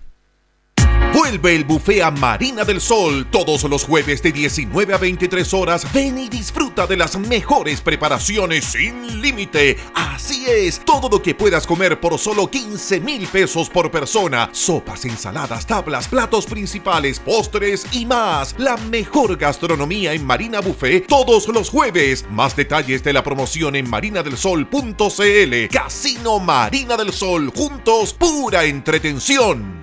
Vuelve 1.33 1.55
el 1.55 1.63
buffet 1.63 2.03
a 2.03 2.11
Marina 2.11 2.63
del 2.63 2.79
Sol 2.79 3.25
todos 3.31 3.63
los 3.63 3.85
jueves 3.85 4.21
de 4.21 4.31
19 4.31 4.93
a 4.93 4.99
23 4.99 5.51
horas. 5.55 5.91
Ven 5.91 6.19
y 6.19 6.29
disfruta 6.29 6.85
de 6.85 6.95
las 6.95 7.17
mejores 7.17 7.81
preparaciones 7.81 8.65
sin 8.65 9.19
límite. 9.19 9.79
Así 9.95 10.45
es, 10.47 10.79
todo 10.85 11.09
lo 11.09 11.23
que 11.23 11.33
puedas 11.33 11.65
comer 11.65 11.99
por 11.99 12.19
solo 12.19 12.51
15 12.51 12.99
mil 12.99 13.25
pesos 13.25 13.67
por 13.67 13.89
persona. 13.89 14.47
Sopas, 14.51 15.05
ensaladas, 15.05 15.65
tablas, 15.65 16.07
platos 16.07 16.45
principales, 16.45 17.19
postres 17.19 17.87
y 17.91 18.05
más. 18.05 18.53
La 18.59 18.77
mejor 18.77 19.35
gastronomía 19.35 20.13
en 20.13 20.23
Marina 20.23 20.59
Buffet 20.59 21.07
todos 21.07 21.47
los 21.47 21.67
jueves. 21.67 22.25
Más 22.29 22.55
detalles 22.55 23.03
de 23.03 23.11
la 23.11 23.23
promoción 23.23 23.75
en 23.75 23.89
marinadelsol.cl. 23.89 25.67
Casino 25.71 26.37
Marina 26.37 26.95
del 26.95 27.11
Sol. 27.11 27.51
Juntos, 27.55 28.13
pura 28.13 28.65
entretención. 28.65 29.82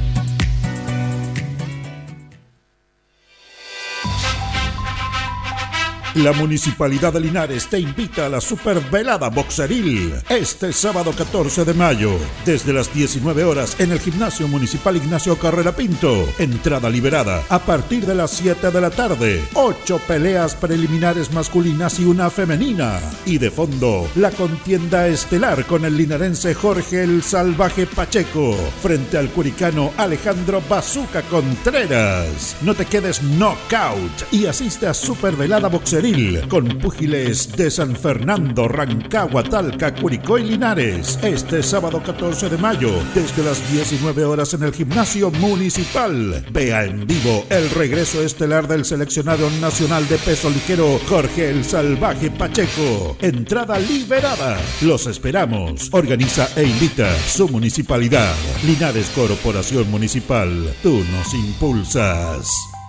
La 6.15 6.33
Municipalidad 6.33 7.13
de 7.13 7.21
Linares 7.21 7.67
te 7.67 7.79
invita 7.79 8.25
a 8.25 8.29
la 8.29 8.41
Supervelada 8.41 9.29
Boxeril 9.29 10.13
este 10.27 10.73
sábado 10.73 11.13
14 11.13 11.63
de 11.63 11.73
mayo, 11.73 12.11
desde 12.45 12.73
las 12.73 12.93
19 12.93 13.45
horas 13.45 13.79
en 13.79 13.93
el 13.93 13.99
Gimnasio 14.01 14.49
Municipal 14.49 14.97
Ignacio 14.97 15.37
Carrera 15.37 15.73
Pinto. 15.73 16.27
Entrada 16.37 16.89
liberada 16.89 17.43
a 17.47 17.59
partir 17.59 18.05
de 18.05 18.15
las 18.15 18.31
7 18.31 18.71
de 18.71 18.81
la 18.81 18.89
tarde. 18.89 19.41
Ocho 19.53 20.01
peleas 20.05 20.53
preliminares 20.53 21.31
masculinas 21.31 21.97
y 22.01 22.03
una 22.03 22.29
femenina. 22.29 22.99
Y 23.25 23.37
de 23.37 23.49
fondo, 23.49 24.05
la 24.15 24.31
contienda 24.31 25.07
estelar 25.07 25.65
con 25.65 25.85
el 25.85 25.95
linarense 25.95 26.53
Jorge 26.53 27.03
el 27.03 27.23
Salvaje 27.23 27.85
Pacheco 27.87 28.53
frente 28.81 29.17
al 29.17 29.29
curicano 29.29 29.93
Alejandro 29.95 30.61
Bazuca 30.67 31.21
Contreras. 31.21 32.57
No 32.63 32.75
te 32.75 32.85
quedes 32.85 33.23
knockout 33.23 34.33
y 34.33 34.47
asiste 34.47 34.87
a 34.87 34.93
Supervelada 34.93 35.69
Boxeril 35.69 36.00
con 36.49 36.67
púgiles 36.79 37.55
de 37.55 37.69
San 37.69 37.95
Fernando, 37.95 38.67
Rancagua, 38.67 39.43
Talca, 39.43 39.93
Curicó 39.93 40.39
y 40.39 40.43
Linares. 40.43 41.19
Este 41.21 41.61
sábado 41.61 42.01
14 42.03 42.49
de 42.49 42.57
mayo, 42.57 42.89
desde 43.13 43.43
las 43.43 43.71
19 43.71 44.25
horas 44.25 44.51
en 44.55 44.63
el 44.63 44.73
gimnasio 44.73 45.29
municipal. 45.29 46.43
Vea 46.51 46.85
en 46.85 47.05
vivo 47.05 47.45
el 47.51 47.69
regreso 47.69 48.23
estelar 48.23 48.67
del 48.67 48.83
seleccionado 48.83 49.47
nacional 49.61 50.07
de 50.07 50.17
peso 50.17 50.49
ligero 50.49 50.99
Jorge 51.07 51.51
el 51.51 51.63
Salvaje 51.63 52.31
Pacheco. 52.31 53.15
Entrada 53.21 53.77
liberada. 53.77 54.59
Los 54.81 55.05
esperamos. 55.05 55.89
Organiza 55.91 56.49
e 56.55 56.63
invita 56.63 57.15
su 57.27 57.47
municipalidad. 57.47 58.33
Linares 58.65 59.11
Corporación 59.11 59.91
Municipal. 59.91 60.73
Tú 60.81 61.03
nos 61.11 61.31
impulsas. 61.35 62.80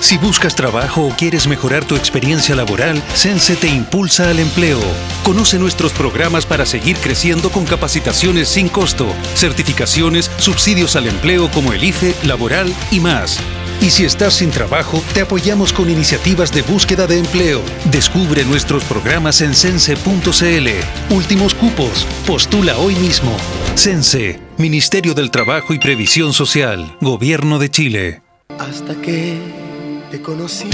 Si 0.00 0.16
buscas 0.16 0.54
trabajo 0.54 1.06
o 1.06 1.10
quieres 1.10 1.46
mejorar 1.46 1.84
tu 1.84 1.96
experiencia 1.96 2.54
laboral, 2.54 3.02
Sense 3.14 3.56
te 3.56 3.68
impulsa 3.68 4.30
al 4.30 4.38
empleo. 4.38 4.80
Conoce 5.24 5.58
nuestros 5.58 5.92
programas 5.92 6.46
para 6.46 6.64
seguir 6.66 6.96
creciendo 6.96 7.50
con 7.50 7.64
capacitaciones 7.64 8.48
sin 8.48 8.68
costo, 8.68 9.06
certificaciones, 9.34 10.30
subsidios 10.38 10.96
al 10.96 11.08
empleo 11.08 11.50
como 11.50 11.72
el 11.72 11.82
IFE, 11.82 12.14
laboral 12.24 12.72
y 12.90 13.00
más. 13.00 13.40
Y 13.80 13.90
si 13.90 14.04
estás 14.04 14.34
sin 14.34 14.50
trabajo, 14.50 15.02
te 15.14 15.20
apoyamos 15.20 15.72
con 15.72 15.88
iniciativas 15.88 16.52
de 16.52 16.62
búsqueda 16.62 17.06
de 17.06 17.18
empleo. 17.18 17.62
Descubre 17.90 18.44
nuestros 18.44 18.84
programas 18.84 19.40
en 19.40 19.54
sense.cl. 19.54 20.68
Últimos 21.14 21.54
cupos. 21.54 22.06
Postula 22.26 22.76
hoy 22.78 22.94
mismo. 22.96 23.36
Sense, 23.74 24.40
Ministerio 24.56 25.14
del 25.14 25.30
Trabajo 25.30 25.74
y 25.74 25.78
Previsión 25.78 26.32
Social, 26.32 26.96
Gobierno 27.00 27.58
de 27.58 27.70
Chile. 27.70 28.22
Hasta 28.58 29.00
que 29.00 29.67
te 30.10 30.20
conocí. 30.20 30.68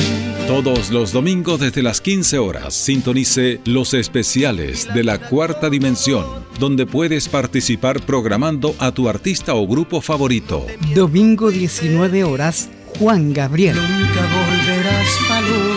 Todos 0.46 0.90
los 0.90 1.12
domingos 1.12 1.60
desde 1.60 1.82
las 1.82 2.00
15 2.00 2.38
horas 2.38 2.74
sintonice 2.74 3.60
los 3.64 3.94
especiales 3.94 4.86
de 4.92 5.04
la 5.04 5.18
cuarta 5.18 5.70
dimensión, 5.70 6.24
donde 6.58 6.86
puedes 6.86 7.28
participar 7.28 8.00
programando 8.00 8.74
a 8.78 8.92
tu 8.92 9.08
artista 9.08 9.54
o 9.54 9.66
grupo 9.66 10.00
favorito. 10.00 10.66
Domingo 10.94 11.50
19 11.50 12.24
horas, 12.24 12.68
Juan 12.98 13.32
Gabriel. 13.32 13.76
Nunca 13.76 14.20
volverás, 14.22 15.18
Paloma. 15.28 15.73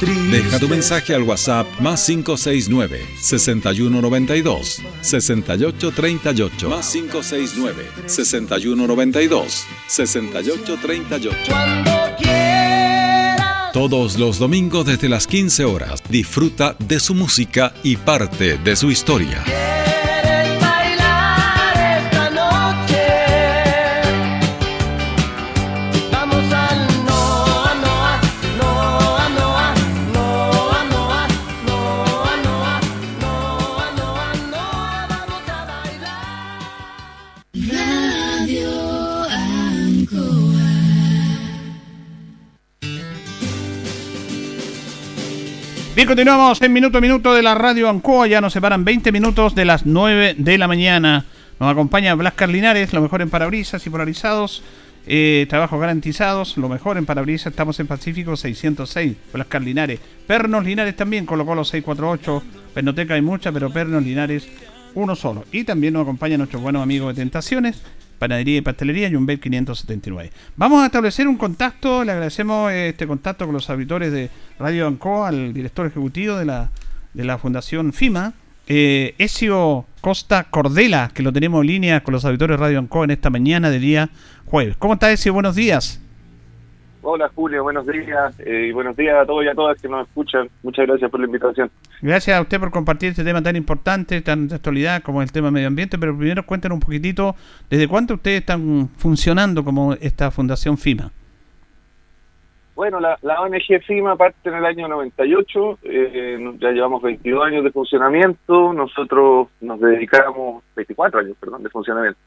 Deja 0.00 0.58
tu 0.58 0.68
mensaje 0.68 1.14
al 1.14 1.22
WhatsApp 1.22 1.66
más 1.80 2.04
569 2.04 3.06
6192 3.20 4.82
6838 5.00 6.68
más 6.68 6.90
569 6.90 7.86
6192 8.06 9.66
6838 9.86 11.30
Todos 13.72 14.18
los 14.18 14.38
domingos 14.38 14.86
desde 14.86 15.08
las 15.08 15.26
15 15.26 15.64
horas 15.64 16.02
disfruta 16.08 16.76
de 16.78 16.98
su 17.00 17.14
música 17.14 17.72
y 17.82 17.96
parte 17.96 18.58
de 18.58 18.76
su 18.76 18.90
historia. 18.90 19.44
Bien, 45.94 46.08
continuamos 46.08 46.60
en 46.60 46.72
minuto 46.72 46.98
a 46.98 47.00
minuto 47.00 47.32
de 47.34 47.42
la 47.42 47.54
radio 47.54 47.88
Ancoa. 47.88 48.26
Ya 48.26 48.40
nos 48.40 48.52
separan 48.52 48.84
20 48.84 49.12
minutos 49.12 49.54
de 49.54 49.64
las 49.64 49.86
9 49.86 50.34
de 50.36 50.58
la 50.58 50.66
mañana. 50.66 51.24
Nos 51.60 51.70
acompaña 51.70 52.16
Blas 52.16 52.34
Carlinares, 52.34 52.92
lo 52.92 53.00
mejor 53.00 53.22
en 53.22 53.30
parabrisas 53.30 53.86
y 53.86 53.90
polarizados. 53.90 54.64
Eh, 55.06 55.46
trabajos 55.48 55.80
garantizados, 55.80 56.56
lo 56.56 56.68
mejor 56.68 56.98
en 56.98 57.06
parabrisas. 57.06 57.52
Estamos 57.52 57.78
en 57.78 57.86
Pacífico 57.86 58.36
606, 58.36 59.14
Blas 59.32 59.46
Carlinares. 59.46 60.00
Pernos 60.26 60.64
Linares 60.64 60.96
también, 60.96 61.26
colocó 61.26 61.54
los 61.54 61.68
648. 61.68 62.42
Pernoteca 62.74 63.14
hay 63.14 63.22
mucha, 63.22 63.52
pero 63.52 63.70
Pernos 63.70 64.02
Linares 64.02 64.48
uno 64.94 65.14
solo. 65.14 65.44
Y 65.52 65.62
también 65.62 65.92
nos 65.92 66.02
acompaña 66.02 66.36
nuestro 66.36 66.58
buenos 66.58 66.82
amigo 66.82 67.06
de 67.06 67.14
Tentaciones, 67.14 67.80
Panadería 68.18 68.58
y 68.58 68.60
Pastelería 68.60 69.10
Jumbel 69.10 69.40
579. 69.40 70.30
Vamos 70.56 70.82
a 70.82 70.86
establecer 70.86 71.28
un 71.28 71.36
contacto, 71.36 72.04
le 72.04 72.12
agradecemos 72.12 72.70
eh, 72.72 72.90
este 72.90 73.06
contacto 73.06 73.46
con 73.46 73.54
los 73.54 73.68
auditores 73.70 74.12
de 74.12 74.30
Radio 74.58 74.86
Ancoa, 74.86 75.28
al 75.28 75.52
director 75.52 75.86
ejecutivo 75.86 76.36
de 76.36 76.44
la, 76.44 76.70
de 77.12 77.24
la 77.24 77.38
Fundación 77.38 77.92
FIMA, 77.92 78.34
eh, 78.66 79.14
Ezio 79.18 79.86
Costa 80.00 80.44
Cordela, 80.44 81.10
que 81.12 81.22
lo 81.22 81.32
tenemos 81.32 81.62
en 81.62 81.66
línea 81.66 82.02
con 82.02 82.12
los 82.12 82.24
auditores 82.24 82.58
de 82.58 82.62
Radio 82.64 82.78
Ancoa 82.78 83.04
en 83.04 83.10
esta 83.10 83.30
mañana 83.30 83.70
de 83.70 83.78
día 83.78 84.10
jueves. 84.46 84.76
¿Cómo 84.78 84.94
está 84.94 85.10
Ezio? 85.10 85.32
Buenos 85.32 85.54
días. 85.54 86.00
Hola 87.06 87.30
Julio, 87.34 87.62
buenos 87.62 87.86
días 87.86 88.40
eh, 88.40 88.68
y 88.68 88.72
buenos 88.72 88.96
días 88.96 89.14
a 89.14 89.26
todos 89.26 89.44
y 89.44 89.48
a 89.48 89.54
todas 89.54 89.80
que 89.80 89.88
nos 89.88 90.08
escuchan. 90.08 90.48
Muchas 90.62 90.86
gracias 90.86 91.10
por 91.10 91.20
la 91.20 91.26
invitación. 91.26 91.70
Gracias 92.00 92.34
a 92.34 92.40
usted 92.40 92.58
por 92.58 92.70
compartir 92.70 93.10
este 93.10 93.22
tema 93.22 93.42
tan 93.42 93.56
importante, 93.56 94.22
tan 94.22 94.48
de 94.48 94.54
actualidad 94.54 95.02
como 95.02 95.20
el 95.20 95.30
tema 95.30 95.50
medio 95.50 95.68
ambiente, 95.68 95.98
pero 95.98 96.16
primero 96.16 96.46
cuéntenos 96.46 96.76
un 96.76 96.80
poquitito, 96.80 97.34
¿desde 97.68 97.88
cuánto 97.88 98.14
ustedes 98.14 98.40
están 98.40 98.88
funcionando 98.96 99.62
como 99.62 99.92
esta 100.00 100.30
Fundación 100.30 100.78
FIMA? 100.78 101.10
Bueno, 102.74 102.98
la, 103.00 103.18
la 103.20 103.38
ONG 103.42 103.82
FIMA 103.86 104.16
parte 104.16 104.48
en 104.48 104.54
el 104.54 104.64
año 104.64 104.88
98, 104.88 105.78
eh, 105.82 106.56
ya 106.58 106.70
llevamos 106.70 107.02
22 107.02 107.44
años 107.44 107.64
de 107.64 107.70
funcionamiento, 107.70 108.72
nosotros 108.72 109.48
nos 109.60 109.78
dedicamos, 109.78 110.64
24 110.74 111.20
años, 111.20 111.36
perdón, 111.38 111.62
de 111.64 111.68
funcionamiento. 111.68 112.18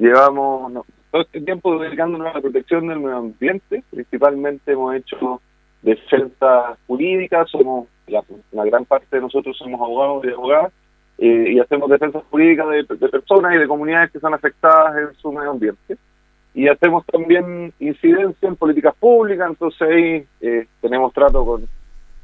Llevamos 0.00 0.86
todo 1.10 1.20
este 1.20 1.42
tiempo 1.42 1.78
dedicándonos 1.78 2.28
a 2.28 2.32
la 2.32 2.40
protección 2.40 2.88
del 2.88 3.00
medio 3.00 3.18
ambiente, 3.18 3.84
principalmente 3.90 4.72
hemos 4.72 4.94
hecho 4.94 5.42
defensa 5.82 6.78
jurídica, 6.86 7.44
somos, 7.44 7.86
la, 8.06 8.24
gran 8.64 8.86
parte 8.86 9.14
de 9.14 9.20
nosotros 9.20 9.58
somos 9.58 9.78
abogados 9.78 10.24
y 10.24 10.30
abogadas, 10.30 10.72
eh, 11.18 11.52
y 11.52 11.58
hacemos 11.58 11.90
defensa 11.90 12.22
jurídica 12.30 12.66
de, 12.66 12.84
personas 12.84 13.54
y 13.54 13.58
de 13.58 13.68
comunidades 13.68 14.10
que 14.10 14.20
son 14.20 14.32
afectadas 14.32 14.96
en 14.96 15.14
su 15.20 15.30
medio 15.32 15.50
ambiente. 15.50 15.98
Y 16.54 16.66
hacemos 16.68 17.04
también 17.04 17.74
incidencia 17.78 18.48
en 18.48 18.56
políticas 18.56 18.94
públicas, 18.98 19.50
entonces 19.50 19.82
ahí 19.82 20.26
eh, 20.40 20.66
tenemos 20.80 21.12
trato 21.12 21.44
con, 21.44 21.68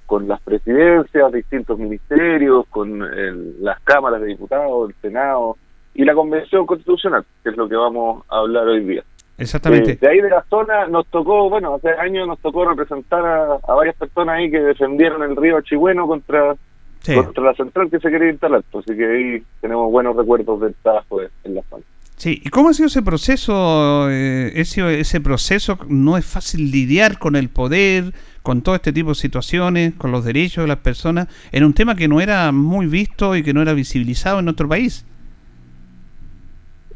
con 0.07 0.27
las 0.27 0.41
presidencias, 0.41 1.31
distintos 1.31 1.79
ministerios, 1.79 2.67
con 2.69 3.03
el- 3.03 3.63
las 3.63 3.79
cámaras 3.81 4.23
de 4.23 4.29
diputados, 4.29 4.89
el 4.89 4.97
Senado 5.03 5.59
y 5.97 6.05
la 6.05 6.15
Convención 6.15 6.67
Constitucional, 6.67 7.25
que 7.43 7.51
es 7.51 7.57
lo 7.57 7.69
que 7.69 7.77
vamos 7.77 8.25
a 8.31 8.39
hablar 8.39 8.67
hoy 8.69 8.85
día. 8.85 9.03
Exactamente. 9.39 9.93
Eh, 9.93 9.99
de 10.01 10.09
ahí 10.09 10.21
de 10.21 10.31
la 10.31 10.45
zona 10.49 10.87
nos 10.89 11.07
tocó, 11.09 11.51
bueno, 11.51 11.75
hace 11.75 11.91
años 11.91 12.27
nos 12.27 12.39
tocó 12.41 12.65
representar 12.65 13.25
a, 13.25 13.55
a 13.67 13.75
varias 13.75 13.97
personas 13.97 14.37
ahí 14.39 14.51
que 14.51 14.61
defendieron 14.61 15.23
el 15.23 15.37
río 15.37 15.57
Achigüeno 15.59 16.07
contra, 16.07 16.57
Sí. 17.01 17.15
contra 17.15 17.45
la 17.45 17.55
central 17.55 17.89
que 17.91 18.01
se 18.01 18.11
quería 18.11 18.31
instalar, 18.31 18.63
pues, 18.73 18.85
así 18.89 18.97
que 18.97 19.07
ahí 19.07 19.43
tenemos 19.61 19.93
buenos 19.93 20.17
recuerdos 20.17 20.61
del 20.61 20.75
trabajo 20.83 21.21
en 21.45 21.55
la 21.55 21.63
zona. 21.71 21.85
Sí, 22.17 22.41
¿y 22.43 22.49
cómo 22.49 22.71
ha 22.71 22.73
sido 22.73 22.87
ese 22.87 23.03
proceso? 23.03 24.09
eh, 24.11 24.53
ese, 24.57 25.01
ese 25.01 25.21
proceso 25.21 25.79
no 25.89 26.17
es 26.17 26.25
fácil 26.25 26.71
lidiar 26.71 27.19
con 27.19 27.37
el 27.37 27.51
poder, 27.51 28.13
con 28.43 28.63
todo 28.63 28.75
este 28.75 28.93
tipo 28.93 29.11
de 29.11 29.15
situaciones, 29.17 29.93
con 29.95 30.11
los 30.13 30.25
derechos 30.25 30.65
de 30.65 30.69
las 30.69 30.79
personas, 30.79 31.29
en 31.53 31.63
un 31.65 31.75
tema 31.75 31.95
que 31.95 32.09
no 32.09 32.21
era 32.21 32.51
muy 32.53 32.87
visto 32.87 33.37
y 33.37 33.43
que 33.43 33.53
no 33.53 33.61
era 33.61 33.75
visibilizado 33.75 34.39
en 34.39 34.47
nuestro 34.47 34.67
país. 34.69 35.05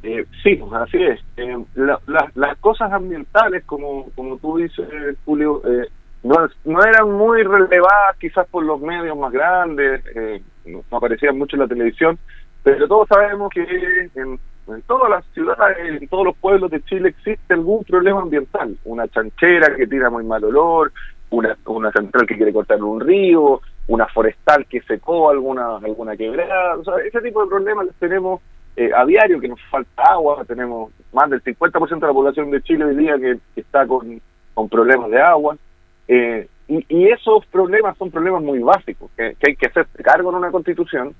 Eh, 0.03 0.24
sí, 0.42 0.61
así 0.72 1.03
es. 1.03 1.20
Eh, 1.36 1.59
la- 1.74 2.01
la- 2.07 2.30
las 2.34 2.57
cosas 2.59 2.90
ambientales, 2.92 3.64
como, 3.64 4.07
como 4.14 4.38
tú 4.38 4.57
dices, 4.57 4.88
Julio, 5.24 5.61
eh, 5.66 5.88
no, 6.22 6.34
no 6.64 6.82
eran 6.82 7.11
muy 7.12 7.42
relevadas 7.42 8.16
quizás 8.18 8.46
por 8.48 8.64
los 8.64 8.80
medios 8.80 9.16
más 9.16 9.32
grandes, 9.32 10.03
eh, 10.14 10.42
no 10.66 10.82
aparecían 10.96 11.36
mucho 11.38 11.57
en 11.57 11.61
la 11.62 11.68
televisión, 11.68 12.18
pero 12.62 12.86
todos 12.88 13.09
sabemos 13.09 13.51
que 13.53 13.62
en, 14.14 14.38
en 14.68 14.82
todas 14.86 15.11
las 15.11 15.24
ciudades, 15.34 15.78
en 16.01 16.09
todos 16.09 16.26
los 16.26 16.36
pueblos 16.36 16.70
de 16.70 16.82
Chile 16.82 17.11
existe 17.11 17.55
algún 17.55 17.84
problema 17.84 18.20
ambiental. 18.22 18.76
Una 18.84 19.09
chanchera 19.09 19.74
que 19.76 19.86
tira 19.86 20.09
muy 20.11 20.24
mal 20.24 20.44
olor, 20.44 20.92
una, 21.30 21.57
una 21.66 21.90
central 21.92 22.26
que 22.26 22.36
quiere 22.36 22.53
cortar 22.53 22.82
un 22.82 23.01
río, 23.01 23.61
una 23.88 24.07
forestal 24.09 24.66
que 24.66 24.80
secó 24.82 25.30
alguna, 25.30 25.76
alguna 25.76 26.16
quebrada. 26.16 26.76
O 26.76 26.84
sea, 26.84 26.94
ese 27.05 27.20
tipo 27.22 27.42
de 27.42 27.48
problemas 27.48 27.86
los 27.86 27.94
tenemos 27.96 28.40
eh, 28.76 28.90
a 28.94 29.04
diario, 29.04 29.40
que 29.40 29.48
nos 29.48 29.60
falta 29.70 30.02
agua. 30.02 30.44
Tenemos 30.46 30.92
más 31.12 31.28
del 31.30 31.42
50% 31.42 32.00
de 32.00 32.06
la 32.06 32.12
población 32.12 32.50
de 32.50 32.62
Chile 32.62 32.84
hoy 32.84 32.96
día 32.96 33.18
que, 33.18 33.38
está 33.56 33.86
con, 33.86 34.20
con 34.54 34.68
problemas 34.68 35.10
de 35.10 35.20
agua. 35.20 35.56
Eh, 36.08 36.48
y, 36.68 37.08
esos 37.08 37.44
problemas 37.46 37.96
son 37.98 38.10
problemas 38.10 38.42
muy 38.42 38.60
básicos, 38.60 39.10
que, 39.16 39.36
hay 39.42 39.56
que 39.56 39.66
hacerse 39.66 40.02
cargo 40.04 40.30
en 40.30 40.36
una 40.36 40.52
constitución 40.52 41.14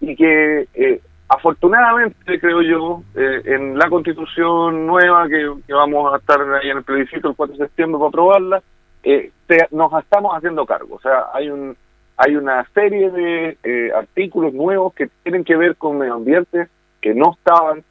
y 0.00 0.14
que 0.14 0.68
eh, 0.72 1.00
afortunadamente, 1.28 2.38
creo 2.38 2.62
yo, 2.62 3.02
eh, 3.16 3.42
en 3.44 3.76
la 3.76 3.88
constitución 3.88 4.86
nueva 4.86 5.28
que, 5.28 5.50
vamos 5.72 6.14
a 6.14 6.18
estar 6.18 6.40
ahí 6.54 6.70
en 6.70 6.78
el 6.78 6.84
plebiscito 6.84 7.28
el 7.28 7.36
4 7.36 7.56
de 7.56 7.64
septiembre 7.64 7.98
para 7.98 8.08
aprobarla, 8.08 8.62
eh, 9.02 9.32
te- 9.46 9.66
nos 9.72 9.92
estamos 10.00 10.32
haciendo 10.36 10.64
cargo. 10.64 10.96
O 10.96 11.00
sea, 11.00 11.26
hay 11.32 11.50
un 11.50 11.76
hay 12.16 12.36
una 12.36 12.64
serie 12.74 13.10
de 13.10 13.58
eh, 13.64 13.90
artículos 13.92 14.54
nuevos 14.54 14.94
que 14.94 15.08
tienen 15.24 15.42
que 15.42 15.56
ver 15.56 15.74
con 15.76 15.98
medio 15.98 16.14
ambiente 16.14 16.68
que 17.04 17.12
no 17.14 17.32
estaban, 17.36 17.84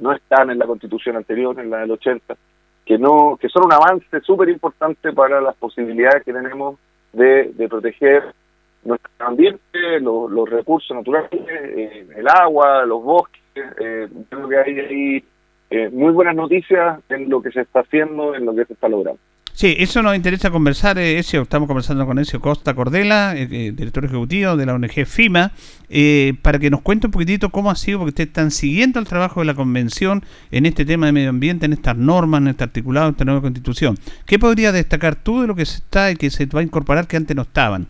no 0.00 0.12
están 0.12 0.50
en 0.50 0.58
la 0.58 0.66
constitución 0.66 1.16
anterior, 1.16 1.58
en 1.58 1.70
la 1.70 1.78
del 1.78 1.92
80, 1.92 2.36
que 2.84 2.98
no 2.98 3.38
que 3.40 3.48
son 3.48 3.64
un 3.64 3.72
avance 3.72 4.20
súper 4.20 4.50
importante 4.50 5.14
para 5.14 5.40
las 5.40 5.56
posibilidades 5.56 6.22
que 6.24 6.32
tenemos 6.34 6.78
de, 7.14 7.52
de 7.54 7.68
proteger 7.70 8.22
nuestro 8.84 9.10
ambiente, 9.18 10.00
lo- 10.00 10.28
los 10.28 10.46
recursos 10.48 10.94
naturales, 10.94 11.30
eh, 11.32 12.06
el 12.14 12.28
agua, 12.28 12.84
los 12.84 13.02
bosques. 13.02 13.40
eh, 13.80 14.08
creo 14.28 14.46
que 14.48 14.58
hay 14.58 14.78
ahí 14.80 15.24
eh, 15.70 15.88
muy 15.90 16.12
buenas 16.12 16.34
noticias 16.36 17.00
en 17.08 17.30
lo 17.30 17.40
que 17.40 17.50
se 17.52 17.62
está 17.62 17.80
haciendo, 17.80 18.34
en 18.34 18.44
lo 18.44 18.54
que 18.54 18.66
se 18.66 18.74
está 18.74 18.88
logrando. 18.90 19.20
Sí, 19.60 19.76
eso 19.78 20.00
nos 20.00 20.16
interesa 20.16 20.50
conversar, 20.50 20.96
eh, 20.96 21.18
Ezio, 21.18 21.42
estamos 21.42 21.66
conversando 21.66 22.06
con 22.06 22.18
Ezio 22.18 22.40
Costa 22.40 22.72
Cordela, 22.72 23.36
eh, 23.36 23.42
eh, 23.42 23.72
director 23.72 24.02
ejecutivo 24.06 24.56
de 24.56 24.64
la 24.64 24.72
ONG 24.72 25.04
FIMA, 25.04 25.50
eh, 25.90 26.32
para 26.40 26.58
que 26.58 26.70
nos 26.70 26.80
cuente 26.80 27.08
un 27.08 27.10
poquitito 27.10 27.50
cómo 27.50 27.70
ha 27.70 27.74
sido, 27.74 27.98
porque 27.98 28.08
ustedes 28.08 28.28
están 28.28 28.52
siguiendo 28.52 28.98
el 28.98 29.06
trabajo 29.06 29.40
de 29.40 29.44
la 29.44 29.52
convención 29.52 30.22
en 30.50 30.64
este 30.64 30.86
tema 30.86 31.04
de 31.04 31.12
medio 31.12 31.28
ambiente, 31.28 31.66
en 31.66 31.74
estas 31.74 31.94
normas, 31.94 32.40
en 32.40 32.48
este 32.48 32.64
articulado, 32.64 33.08
en 33.08 33.12
esta 33.12 33.26
nueva 33.26 33.42
constitución. 33.42 33.96
¿Qué 34.24 34.38
podría 34.38 34.72
destacar 34.72 35.16
tú 35.16 35.42
de 35.42 35.48
lo 35.48 35.54
que 35.54 35.66
se 35.66 35.76
está 35.76 36.10
y 36.10 36.16
que 36.16 36.30
se 36.30 36.46
va 36.46 36.60
a 36.60 36.62
incorporar 36.62 37.06
que 37.06 37.18
antes 37.18 37.36
no 37.36 37.42
estaban? 37.42 37.86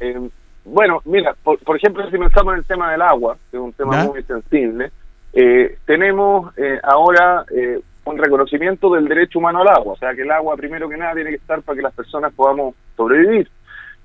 Eh, 0.00 0.26
bueno, 0.64 1.02
mira, 1.04 1.36
por, 1.44 1.58
por 1.58 1.76
ejemplo, 1.76 2.02
si 2.10 2.16
pensamos 2.16 2.54
en 2.54 2.60
el 2.60 2.64
tema 2.64 2.92
del 2.92 3.02
agua, 3.02 3.36
que 3.50 3.58
es 3.58 3.62
un 3.62 3.74
tema 3.74 4.06
muy 4.06 4.22
sensible, 4.22 4.90
eh, 5.34 5.76
tenemos 5.84 6.56
eh, 6.56 6.78
ahora 6.82 7.44
eh, 7.54 7.80
un 8.04 8.18
reconocimiento 8.18 8.92
del 8.92 9.06
derecho 9.06 9.38
humano 9.38 9.60
al 9.60 9.68
agua, 9.68 9.92
o 9.94 9.96
sea 9.96 10.14
que 10.14 10.22
el 10.22 10.30
agua 10.30 10.56
primero 10.56 10.88
que 10.88 10.96
nada 10.96 11.14
tiene 11.14 11.30
que 11.30 11.36
estar 11.36 11.62
para 11.62 11.76
que 11.76 11.82
las 11.82 11.94
personas 11.94 12.32
podamos 12.34 12.74
sobrevivir. 12.96 13.48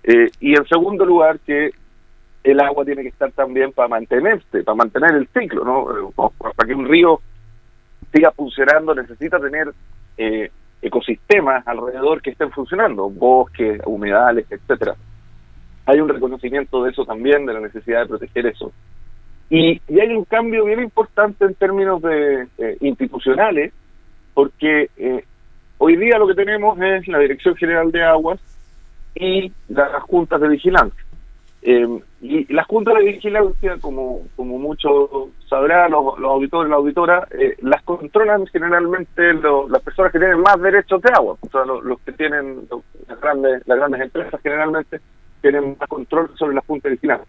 Eh, 0.04 0.30
y 0.40 0.56
en 0.56 0.66
segundo 0.68 1.06
lugar, 1.06 1.40
que 1.40 1.72
el 2.44 2.60
agua 2.60 2.86
tiene 2.86 3.02
que 3.02 3.10
estar 3.10 3.32
también 3.32 3.72
para 3.72 3.90
mantenerse, 3.90 4.64
para 4.64 4.76
mantener 4.76 5.16
el 5.16 5.28
ciclo, 5.30 5.66
¿no? 5.66 5.92
Eh, 5.92 6.32
Para 6.38 6.68
que 6.68 6.76
un 6.76 6.88
río 6.88 7.20
siga 8.14 8.32
funcionando 8.32 8.96
necesita 8.96 9.40
tener 9.40 9.74
eh, 10.18 10.50
ecosistemas 10.82 11.68
alrededor 11.68 12.22
que 12.22 12.30
estén 12.30 12.52
funcionando, 12.52 13.10
bosques, 13.10 13.82
humedales, 13.86 14.46
etcétera 14.50 14.96
hay 15.88 16.02
un 16.02 16.10
reconocimiento 16.10 16.84
de 16.84 16.92
eso 16.92 17.06
también, 17.06 17.46
de 17.46 17.54
la 17.54 17.62
necesidad 17.62 18.02
de 18.02 18.08
proteger 18.08 18.46
eso. 18.46 18.74
Y, 19.50 19.82
y 19.88 20.00
hay 20.02 20.10
un 20.10 20.26
cambio 20.26 20.66
bien 20.66 20.82
importante 20.82 21.46
en 21.46 21.56
términos 21.56 22.02
de 22.02 22.46
eh, 22.58 22.78
institucionales, 22.82 23.72
porque 24.38 24.92
eh, 24.98 25.24
hoy 25.80 25.96
día 25.96 26.20
lo 26.20 26.28
que 26.28 26.36
tenemos 26.36 26.80
es 26.80 27.08
la 27.08 27.18
Dirección 27.18 27.56
General 27.56 27.92
de 27.92 28.04
Aguas 28.04 28.40
y 29.16 29.52
las 29.68 30.04
juntas 30.04 30.40
de 30.40 30.48
vigilancia. 30.48 31.04
Eh, 31.64 31.88
y 32.22 32.54
las 32.54 32.68
juntas 32.68 32.94
de 33.00 33.06
vigilancia, 33.06 33.78
como, 33.82 34.28
como 34.36 34.60
muchos 34.60 35.10
sabrán, 35.50 35.90
los, 35.90 36.20
los 36.20 36.30
auditores 36.30 36.70
las 36.70 36.78
auditoras, 36.78 37.32
eh, 37.32 37.56
las 37.64 37.82
controlan 37.82 38.46
generalmente 38.46 39.34
las 39.34 39.82
personas 39.82 40.12
que 40.12 40.20
tienen 40.20 40.40
más 40.40 40.62
derechos 40.62 41.02
de 41.02 41.10
agua, 41.16 41.36
o 41.42 41.50
sea, 41.50 41.66
lo- 41.66 41.82
los, 41.82 42.00
que 42.02 42.12
tienen 42.12 42.68
las 43.08 43.20
grandes, 43.20 43.64
las 43.66 43.78
grandes 43.80 44.02
empresas 44.02 44.40
generalmente 44.44 45.02
tienen 45.42 45.76
más 45.80 45.90
control 45.90 46.30
sobre 46.38 46.54
las 46.54 46.66
juntas 46.68 46.84
de 46.84 46.90
vigilancia. 46.92 47.28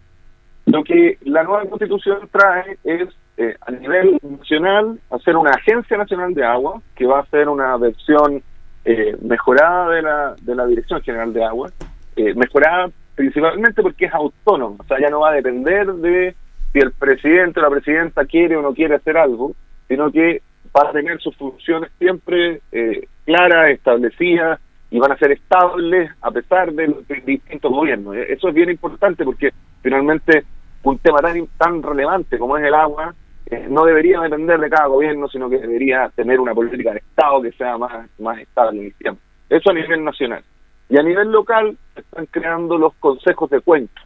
Lo 0.67 0.83
que 0.83 1.17
la 1.21 1.41
nueva 1.41 1.65
constitución 1.65 2.19
trae 2.31 2.77
es, 2.83 3.09
eh, 3.39 3.55
a 3.61 3.71
nivel 3.71 4.19
nacional, 4.21 4.99
hacer 5.09 5.37
una 5.37 5.51
agencia 5.51 5.97
nacional 5.97 6.33
de 6.33 6.43
agua, 6.43 6.81
que 6.93 7.05
va 7.05 7.21
a 7.21 7.25
ser 7.27 7.47
una 7.47 7.77
versión 7.77 8.43
eh, 8.83 9.15
mejorada 9.21 9.89
de 9.91 10.01
la, 10.01 10.35
de 10.41 10.55
la 10.55 10.65
Dirección 10.65 11.01
General 11.01 11.31
de 11.31 11.45
Agua, 11.45 11.71
eh, 12.17 12.33
mejorada 12.33 12.89
principalmente 13.15 13.81
porque 13.81 14.05
es 14.05 14.13
autónoma, 14.13 14.75
o 14.79 14.83
sea, 14.83 14.99
ya 14.99 15.09
no 15.09 15.21
va 15.21 15.29
a 15.29 15.35
depender 15.35 15.87
de 15.87 16.35
si 16.73 16.79
el 16.79 16.91
presidente 16.91 17.61
o 17.61 17.63
la 17.63 17.69
presidenta 17.69 18.25
quiere 18.25 18.57
o 18.57 18.61
no 18.61 18.73
quiere 18.73 18.95
hacer 18.95 19.17
algo, 19.17 19.53
sino 19.87 20.11
que 20.11 20.41
va 20.75 20.89
a 20.89 20.91
tener 20.91 21.19
sus 21.21 21.35
funciones 21.37 21.91
siempre 21.97 22.61
eh, 22.73 23.07
claras, 23.25 23.69
establecidas 23.69 24.59
y 24.91 24.99
van 24.99 25.13
a 25.13 25.17
ser 25.17 25.31
estables 25.31 26.11
a 26.21 26.31
pesar 26.31 26.73
de 26.73 26.87
los 26.87 27.07
distintos 27.25 27.71
gobiernos. 27.71 28.17
Eh, 28.17 28.33
Eso 28.33 28.49
es 28.49 28.53
bien 28.53 28.69
importante 28.69 29.23
porque 29.23 29.51
finalmente 29.81 30.43
un 30.83 30.97
tema 30.97 31.19
tan, 31.19 31.47
tan 31.57 31.81
relevante 31.81 32.37
como 32.37 32.57
es 32.57 32.65
el 32.65 32.73
agua 32.73 33.15
eh, 33.49 33.67
no 33.69 33.85
debería 33.85 34.19
depender 34.21 34.59
de 34.59 34.69
cada 34.69 34.87
gobierno, 34.87 35.27
sino 35.27 35.49
que 35.49 35.57
debería 35.59 36.09
tener 36.15 36.39
una 36.39 36.53
política 36.53 36.91
de 36.93 36.99
Estado 36.99 37.41
que 37.41 37.51
sea 37.53 37.77
más, 37.77 38.09
más 38.19 38.39
estable 38.39 38.79
en 38.79 38.85
el 38.87 38.93
tiempo. 38.95 39.21
Eso 39.49 39.71
a 39.71 39.73
nivel 39.73 40.03
nacional. 40.03 40.43
Y 40.89 40.97
a 40.97 41.03
nivel 41.03 41.31
local 41.31 41.77
están 41.95 42.25
creando 42.27 42.77
los 42.77 42.93
consejos 42.95 43.49
de 43.49 43.61
cuenca. 43.61 44.01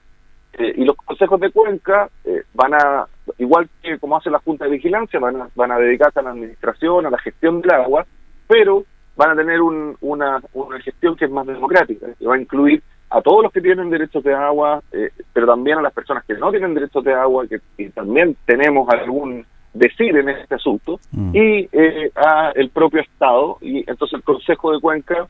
Eh, 0.53 0.73
y 0.77 0.85
los 0.85 0.95
consejos 0.95 1.39
de 1.39 1.51
cuenca 1.51 2.09
eh, 2.25 2.43
van 2.53 2.73
a, 2.75 3.07
igual 3.39 3.67
que 3.81 3.97
como 3.97 4.17
hace 4.17 4.29
la 4.29 4.39
Junta 4.39 4.65
de 4.65 4.71
Vigilancia, 4.71 5.19
van 5.19 5.41
a, 5.41 5.47
van 5.55 5.71
a 5.71 5.77
dedicarse 5.79 6.19
a 6.19 6.23
la 6.23 6.29
administración, 6.31 7.05
a 7.05 7.09
la 7.09 7.17
gestión 7.17 7.61
del 7.61 7.71
agua, 7.71 8.05
pero 8.47 8.83
van 9.15 9.31
a 9.31 9.35
tener 9.35 9.61
un- 9.61 9.95
una, 10.01 10.41
una 10.53 10.79
gestión 10.81 11.15
que 11.15 11.25
es 11.25 11.31
más 11.31 11.45
democrática, 11.47 12.07
que 12.19 12.25
va 12.27 12.35
a 12.35 12.39
incluir 12.41 12.81
a 13.14 13.22
todos 13.22 13.43
los 13.43 13.51
que 13.51 13.61
tienen 13.61 13.91
derechos 13.91 14.24
de 14.24 14.34
agua, 14.34 14.82
eh, 14.91 15.11
pero 15.34 15.45
también 15.45 15.78
a 15.78 15.84
las 15.84 15.93
personas 15.93 16.24
que 16.26 16.34
no 16.34 16.49
tienen 16.49 16.74
derechos 16.74 17.03
de 17.03 17.14
agua, 17.14 17.45
que, 17.47 17.59
que 17.78 17.91
también 17.91 18.36
tenemos 18.45 18.89
algún 18.89 19.45
decir 19.72 20.18
en 20.18 20.30
este 20.30 20.55
asunto, 20.55 20.99
y 21.32 21.70
eh, 21.72 22.11
a 22.16 22.51
el 22.55 22.70
propio 22.70 23.01
Estado, 23.01 23.57
y 23.61 23.80
entonces 23.89 24.14
el 24.14 24.24
Consejo 24.24 24.72
de 24.72 24.80
Cuenca 24.80 25.28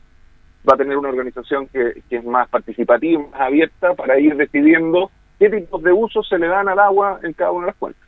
va 0.68 0.74
a 0.74 0.76
tener 0.78 0.96
una 0.96 1.10
organización 1.10 1.66
que, 1.68 2.02
que 2.08 2.16
es 2.16 2.24
más 2.24 2.48
participativa, 2.48 3.22
más 3.30 3.40
abierta, 3.40 3.92
para 3.94 4.18
ir 4.18 4.34
decidiendo 4.36 5.10
qué 5.38 5.50
tipos 5.50 5.82
de 5.82 5.92
usos 5.92 6.26
se 6.26 6.38
le 6.38 6.46
dan 6.46 6.68
al 6.68 6.78
agua 6.78 7.20
en 7.22 7.34
cada 7.34 7.52
una 7.52 7.66
de 7.66 7.72
las 7.72 7.76
cuencas. 7.76 8.02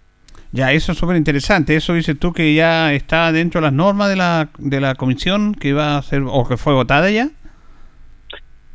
Ya, 0.52 0.72
eso 0.72 0.92
es 0.92 0.98
súper 0.98 1.16
interesante. 1.16 1.76
Eso 1.76 1.92
dices 1.92 2.18
tú 2.18 2.32
que 2.32 2.54
ya 2.54 2.94
está 2.94 3.30
dentro 3.32 3.60
de 3.60 3.66
las 3.66 3.74
normas 3.74 4.08
de 4.08 4.16
la, 4.16 4.48
de 4.58 4.80
la 4.80 4.94
comisión 4.94 5.54
que 5.54 5.74
va 5.74 5.98
a 5.98 6.02
ser 6.02 6.22
o 6.26 6.48
que 6.48 6.56
fue 6.56 6.72
votada 6.72 7.10
ya. 7.10 7.28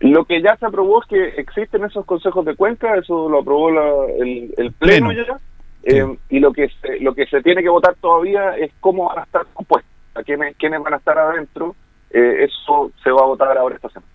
Lo 0.02 0.26
que 0.26 0.42
ya 0.42 0.56
se 0.58 0.66
aprobó 0.66 1.02
es 1.02 1.08
que 1.08 1.28
existen 1.42 1.84
esos 1.86 2.06
consejos 2.06 2.44
de 2.46 2.56
cuenca, 2.56 2.96
eso 2.96 3.30
lo 3.30 3.40
aprobó 3.40 3.72
la- 3.72 4.06
el, 4.20 4.54
el 4.58 4.72
pleno, 4.74 5.10
Pleno. 5.10 5.26
ya, 5.28 5.38
eh, 5.84 6.18
y 6.30 6.40
lo 6.40 6.52
que 6.54 6.70
se, 6.82 7.00
lo 7.00 7.14
que 7.14 7.26
se 7.28 7.42
tiene 7.42 7.62
que 7.64 7.70
votar 7.70 7.96
todavía 8.02 8.58
es 8.58 8.72
cómo 8.80 9.08
van 9.10 9.20
a 9.20 9.24
estar 9.24 9.46
compuestos, 9.54 9.92
a 10.16 10.24
quiénes, 10.24 10.56
quiénes 10.58 10.82
van 10.82 10.94
a 10.96 10.98
estar 10.98 11.18
adentro, 11.18 11.76
eh, 12.10 12.46
eso 12.46 12.92
se 13.04 13.12
va 13.12 13.22
a 13.22 13.26
votar 13.28 13.56
ahora 13.58 13.76
esta 13.76 13.90
semana. 13.90 14.11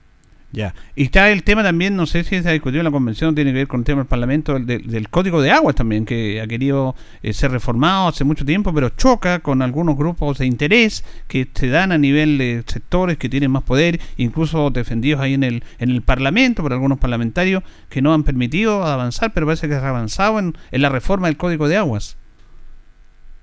Ya. 0.57 0.73
Y 0.95 1.03
está 1.05 1.31
el 1.31 1.43
tema 1.43 1.63
también, 1.63 1.97
no 1.97 2.07
sé 2.07 2.25
si 2.25 2.43
se 2.43 2.49
ha 2.49 2.53
discutido 2.53 2.81
en 2.81 2.87
la 2.87 2.91
convención, 2.91 3.35
tiene 3.35 3.51
que 3.53 3.59
ver 3.59 3.69
con 3.69 3.81
el 3.81 3.85
tema 3.85 3.99
del 4.01 4.07
Parlamento, 4.09 4.59
del, 4.59 5.09
Código 5.11 5.43
de 5.43 5.51
Aguas 5.51 5.75
también, 5.75 6.07
que 6.07 6.41
ha 6.41 6.47
querido 6.47 6.95
eh, 7.23 7.35
ser 7.35 7.51
reformado 7.51 8.09
hace 8.09 8.25
mucho 8.25 8.47
tiempo, 8.47 8.73
pero 8.73 8.89
choca 8.89 9.41
con 9.41 9.61
algunos 9.61 9.99
grupos 9.99 10.39
de 10.39 10.47
interés 10.47 11.05
que 11.29 11.47
se 11.53 11.69
dan 11.69 11.93
a 11.93 11.99
nivel 11.99 12.39
de 12.39 12.63
sectores 12.67 13.19
que 13.19 13.29
tienen 13.29 13.51
más 13.51 13.65
poder, 13.65 14.01
incluso 14.17 14.71
defendidos 14.71 15.21
ahí 15.21 15.35
en 15.35 15.45
el, 15.45 15.63
en 15.79 15.91
el 15.91 16.01
Parlamento 16.01 16.63
por 16.63 16.73
algunos 16.73 16.99
parlamentarios 16.99 17.63
que 17.91 18.01
no 18.01 18.15
han 18.15 18.25
permitido 18.25 18.83
avanzar, 18.83 19.33
pero 19.35 19.45
parece 19.45 19.69
que 19.69 19.75
se 19.75 19.81
ha 19.85 19.91
avanzado 19.91 20.39
en, 20.39 20.55
la 20.71 20.89
reforma 20.89 21.27
del 21.27 21.37
Código 21.37 21.69
de 21.69 21.77
Aguas. 21.77 22.17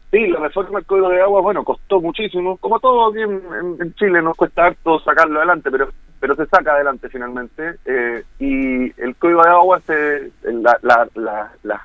Sí, 0.10 0.18
la 0.30 0.40
reforma 0.40 0.80
del 0.80 0.88
Código 0.88 1.10
de 1.10 1.22
Agua, 1.22 1.42
bueno, 1.42 1.64
costó 1.64 2.02
muchísimo, 2.02 2.58
como 2.58 2.80
todo 2.80 3.12
aquí 3.12 3.22
en- 3.22 3.80
en 3.80 3.94
Chile 3.94 4.20
nos 4.24 4.36
cuesta 4.36 4.66
harto 4.66 5.00
sacarlo 5.02 5.38
adelante, 5.38 5.70
pero 5.70 5.90
pero 6.24 6.38
se 6.38 6.46
saca 6.46 6.74
adelante 6.74 7.10
finalmente, 7.10 7.76
eh, 7.84 8.24
y 8.40 9.02
el 9.02 9.14
Código 9.18 9.44
de 9.44 9.50
Agua, 9.50 9.82
se, 9.82 10.32
la, 10.44 10.80
la, 10.82 11.52
la, 11.64 11.82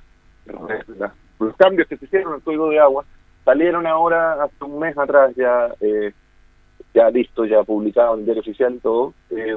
los 1.41 1.57
cambios 1.57 1.89
que 1.89 1.97
se 1.97 2.05
hicieron 2.05 2.35
el 2.37 2.43
Código 2.43 2.71
de 2.71 2.79
Agua 2.79 3.05
salieron 3.45 3.85
ahora 3.89 4.41
hace 4.45 4.65
un 4.65 4.79
mes 4.79 4.97
atrás 4.97 5.35
ya, 5.35 5.75
eh, 5.81 6.13
ya 6.95 7.11
listo, 7.11 7.47
ya 7.47 7.65
publicado 7.65 8.15
en 8.15 8.21
el 8.21 8.25
diario 8.27 8.43
oficial 8.43 8.75
y 8.75 8.79
todo. 8.79 9.13
Eh, 9.31 9.57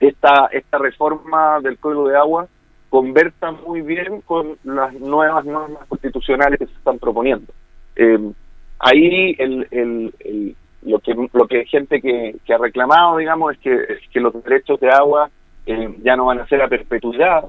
esta, 0.00 0.48
esta 0.50 0.78
reforma 0.78 1.60
del 1.60 1.78
Código 1.78 2.08
de 2.08 2.16
Agua 2.16 2.48
conversa 2.90 3.52
muy 3.52 3.82
bien 3.82 4.20
con 4.22 4.58
las 4.64 4.94
nuevas 4.94 5.44
normas 5.44 5.86
constitucionales 5.86 6.58
que 6.58 6.66
se 6.66 6.72
están 6.72 6.98
proponiendo. 6.98 7.52
Eh, 7.94 8.32
ahí 8.80 9.36
el, 9.38 9.68
el, 9.70 10.12
el- 10.18 10.56
lo 10.86 10.98
que 11.00 11.14
lo 11.32 11.46
que 11.46 11.58
hay 11.58 11.66
gente 11.66 12.00
que, 12.00 12.36
que 12.44 12.54
ha 12.54 12.58
reclamado, 12.58 13.16
digamos, 13.18 13.52
es 13.54 13.58
que, 13.58 13.74
es 13.74 14.08
que 14.12 14.20
los 14.20 14.32
derechos 14.44 14.78
de 14.80 14.90
agua 14.90 15.28
eh, 15.66 15.94
ya 16.02 16.16
no 16.16 16.26
van 16.26 16.38
a 16.40 16.46
ser 16.46 16.62
a 16.62 16.68
perpetuidad, 16.68 17.44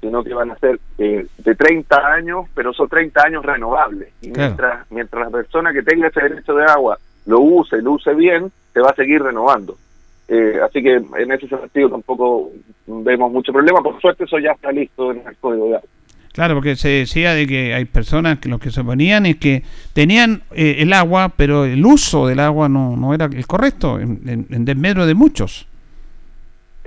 sino 0.00 0.24
que 0.24 0.34
van 0.34 0.50
a 0.50 0.56
ser 0.58 0.80
eh, 0.98 1.26
de 1.38 1.54
30 1.54 1.96
años, 2.12 2.46
pero 2.54 2.72
son 2.72 2.88
30 2.88 3.22
años 3.26 3.44
renovables. 3.44 4.12
Y 4.22 4.30
Claro. 4.32 4.48
mientras, 4.48 4.90
mientras 4.90 5.24
la 5.26 5.30
persona 5.30 5.72
que 5.72 5.82
tenga 5.82 6.08
ese 6.08 6.20
derecho 6.22 6.54
de 6.54 6.64
agua 6.64 6.98
lo 7.26 7.40
use 7.40 7.80
lo 7.82 7.92
use 7.92 8.14
bien, 8.14 8.50
se 8.72 8.80
va 8.80 8.90
a 8.90 8.94
seguir 8.94 9.22
renovando. 9.22 9.76
Eh, 10.28 10.58
así 10.64 10.82
que 10.82 10.94
en 10.94 11.32
ese 11.32 11.48
sentido 11.48 11.90
tampoco 11.90 12.50
vemos 12.86 13.32
mucho 13.32 13.52
problema. 13.52 13.82
Por 13.82 14.00
suerte 14.00 14.24
eso 14.24 14.38
ya 14.38 14.52
está 14.52 14.70
listo 14.72 15.10
en 15.12 15.26
el 15.26 15.36
código 15.36 15.66
de 15.68 15.76
agua. 15.76 15.88
Claro, 16.32 16.54
porque 16.54 16.76
se 16.76 16.88
decía 16.88 17.34
de 17.34 17.46
que 17.46 17.74
hay 17.74 17.84
personas 17.86 18.38
que 18.38 18.48
lo 18.48 18.58
que 18.58 18.70
se 18.70 18.84
ponían 18.84 19.26
es 19.26 19.36
que 19.36 19.64
tenían 19.92 20.42
eh, 20.52 20.76
el 20.78 20.92
agua, 20.92 21.32
pero 21.36 21.64
el 21.64 21.84
uso 21.84 22.28
del 22.28 22.38
agua 22.38 22.68
no, 22.68 22.96
no 22.96 23.12
era 23.14 23.24
el 23.24 23.46
correcto, 23.46 23.98
en, 23.98 24.20
en, 24.26 24.46
en 24.48 24.64
desmedro 24.64 25.06
de 25.06 25.14
muchos. 25.14 25.66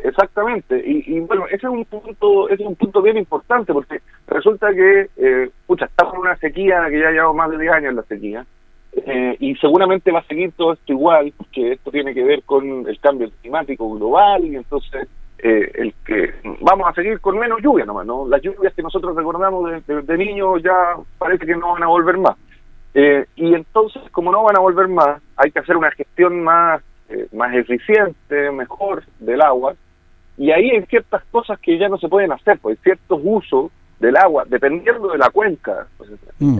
Exactamente, 0.03 0.83
y, 0.85 1.21
bueno, 1.21 1.45
ese 1.47 1.55
es 1.55 1.63
un 1.63 1.85
punto, 1.85 2.49
ese 2.49 2.61
es 2.61 2.67
un 2.67 2.75
punto 2.75 3.01
bien 3.01 3.15
importante 3.15 3.71
porque 3.71 4.01
resulta 4.27 4.73
que, 4.73 5.09
eh, 5.15 5.49
pucha, 5.65 5.85
estamos 5.85 6.15
en 6.15 6.19
una 6.19 6.35
sequía 6.37 6.87
que 6.89 6.99
ya 6.99 7.11
llevamos 7.11 7.37
más 7.37 7.51
de 7.51 7.59
10 7.59 7.73
años 7.73 7.93
la 7.93 8.03
sequía, 8.03 8.45
eh, 8.93 9.37
y 9.39 9.55
seguramente 9.55 10.11
va 10.11 10.19
a 10.19 10.27
seguir 10.27 10.51
todo 10.57 10.73
esto 10.73 10.91
igual, 10.91 11.33
porque 11.37 11.73
esto 11.73 11.89
tiene 11.89 12.13
que 12.13 12.23
ver 12.23 12.43
con 12.43 12.85
el 12.85 12.99
cambio 12.99 13.31
climático 13.41 13.89
global, 13.95 14.43
y 14.43 14.57
entonces 14.57 15.07
eh, 15.45 15.71
el 15.75 15.93
que 16.05 16.33
vamos 16.61 16.87
a 16.87 16.93
seguir 16.93 17.19
con 17.19 17.37
menos 17.37 17.61
lluvia 17.61 17.83
nomás, 17.85 18.05
¿no? 18.05 18.25
Las 18.27 18.41
lluvias 18.41 18.73
que 18.73 18.81
nosotros 18.81 19.13
recordamos 19.15 19.69
de, 19.69 19.81
de- 19.93 20.01
de 20.01 20.17
niños 20.17 20.63
ya 20.63 20.73
parece 21.17 21.45
que 21.45 21.55
no 21.55 21.73
van 21.73 21.83
a 21.83 21.87
volver 21.87 22.17
más. 22.17 22.35
Eh, 22.93 23.25
y 23.35 23.53
entonces, 23.53 24.01
como 24.11 24.31
no 24.31 24.43
van 24.43 24.55
a 24.55 24.61
volver 24.61 24.87
más, 24.87 25.21
hay 25.35 25.51
que 25.51 25.59
hacer 25.59 25.75
una 25.75 25.91
gestión 25.91 26.41
más, 26.43 26.81
eh, 27.09 27.27
más 27.33 27.53
eficiente, 27.53 28.51
mejor 28.51 29.03
del 29.19 29.41
agua, 29.41 29.75
y 30.37 30.51
ahí 30.51 30.69
hay 30.71 30.81
ciertas 30.85 31.23
cosas 31.31 31.59
que 31.59 31.77
ya 31.77 31.89
no 31.89 31.97
se 31.97 32.07
pueden 32.07 32.31
hacer, 32.31 32.57
pues 32.59 32.77
hay 32.77 32.83
ciertos 32.83 33.19
usos 33.23 33.71
del 33.99 34.15
agua, 34.17 34.45
dependiendo 34.47 35.09
de 35.11 35.17
la 35.17 35.29
cuenca. 35.29 35.87
Pues, 35.97 36.09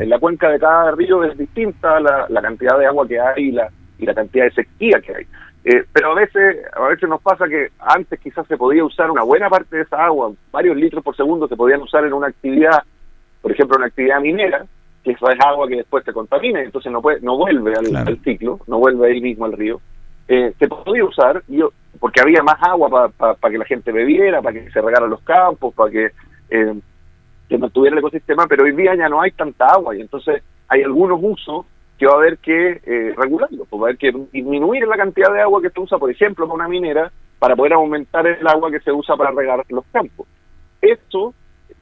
En 0.01 0.09
la 0.09 0.19
cuenca 0.19 0.49
de 0.49 0.59
cada 0.59 0.91
río 0.91 1.23
es 1.23 1.38
distinta 1.38 1.99
la, 1.99 2.25
la 2.29 2.41
cantidad 2.41 2.77
de 2.77 2.86
agua 2.86 3.07
que 3.07 3.19
hay 3.19 3.43
y 3.49 3.51
la, 3.51 3.69
y 3.99 4.05
la 4.05 4.13
cantidad 4.13 4.45
de 4.45 4.51
sequía 4.51 4.99
que 5.01 5.15
hay. 5.15 5.25
Eh, 5.66 5.86
pero 5.93 6.11
a 6.11 6.16
veces, 6.16 6.57
a 6.74 6.88
veces 6.88 7.07
nos 7.07 7.22
pasa 7.22 7.47
que 7.47 7.70
antes 7.80 8.20
quizás 8.20 8.45
se 8.47 8.57
podía 8.57 8.84
usar 8.84 9.09
una 9.09 9.24
buena 9.24 9.49
parte 9.49 9.78
de 9.78 9.84
esa 9.84 10.05
agua, 10.05 10.32
varios 10.51 10.76
litros 10.76 11.03
por 11.03 11.16
segundo 11.16 11.47
se 11.47 11.55
podían 11.55 11.82
usar 11.82 12.03
en 12.05 12.14
una 12.14 12.28
actividad, 12.28 12.84
por 13.41 13.51
ejemplo, 13.51 13.78
una 13.78 13.88
actividad 13.88 14.20
minera, 14.20 14.66
que 15.03 15.11
eso 15.11 15.30
es 15.30 15.39
agua 15.39 15.68
que 15.68 15.78
después 15.78 16.03
se 16.03 16.14
contamina, 16.14 16.61
entonces 16.61 16.91
no 16.91 17.01
puede, 17.01 17.22
no 17.22 17.38
vuelve 17.38 17.74
al, 17.76 17.86
Claro. 17.86 18.09
al 18.09 18.20
ciclo, 18.24 18.59
no 18.68 18.80
vuelve 18.80 19.07
ahí 19.07 19.22
mismo 19.22 19.45
al 19.45 19.53
río. 19.53 19.80
Eh, 20.28 20.53
se 20.57 20.68
podía 20.68 21.05
usar, 21.05 21.43
yo, 21.47 21.72
porque 21.99 22.22
había 22.22 22.41
más 22.43 22.61
agua 22.61 23.09
para 23.09 23.51
que 23.51 23.57
la 23.57 23.66
gente 23.66 23.91
bebiera, 23.91 24.41
para 24.41 24.59
que 24.59 24.70
se 24.72 24.82
regaran 24.82 25.09
los 25.09 25.22
campos, 25.22 25.74
para 25.74 25.91
que 25.91 26.11
eh, 26.49 26.74
que 27.49 27.57
mantuviera 27.57 27.93
el 27.95 27.99
ecosistema, 27.99 28.47
pero 28.47 28.64
hoy 28.64 28.72
día 28.72 28.95
ya 28.95 29.09
no 29.09 29.22
hay 29.22 29.32
tanta 29.32 29.68
agua 29.68 29.95
y 29.95 30.01
entonces 30.01 30.41
hay 30.68 30.82
algunos 30.82 31.20
usos 31.22 31.66
que 31.97 32.05
va 32.05 32.13
a 32.13 32.17
haber 32.17 32.37
que 32.39 32.81
eh, 32.85 33.13
regularlo, 33.15 33.65
pues 33.65 33.81
va 33.81 33.85
a 33.85 33.89
haber 33.89 33.97
que 33.97 34.11
disminuir 34.31 34.87
la 34.87 34.97
cantidad 34.97 35.31
de 35.31 35.41
agua 35.41 35.61
que 35.61 35.69
se 35.69 35.79
usa, 35.79 35.97
por 35.97 36.09
ejemplo, 36.09 36.47
con 36.47 36.55
una 36.55 36.67
minera, 36.67 37.11
para 37.39 37.55
poder 37.55 37.73
aumentar 37.73 38.25
el 38.25 38.47
agua 38.47 38.71
que 38.71 38.79
se 38.79 38.91
usa 38.91 39.15
para 39.15 39.31
regar 39.31 39.63
los 39.69 39.85
campos. 39.91 40.27
Esto, 40.81 41.33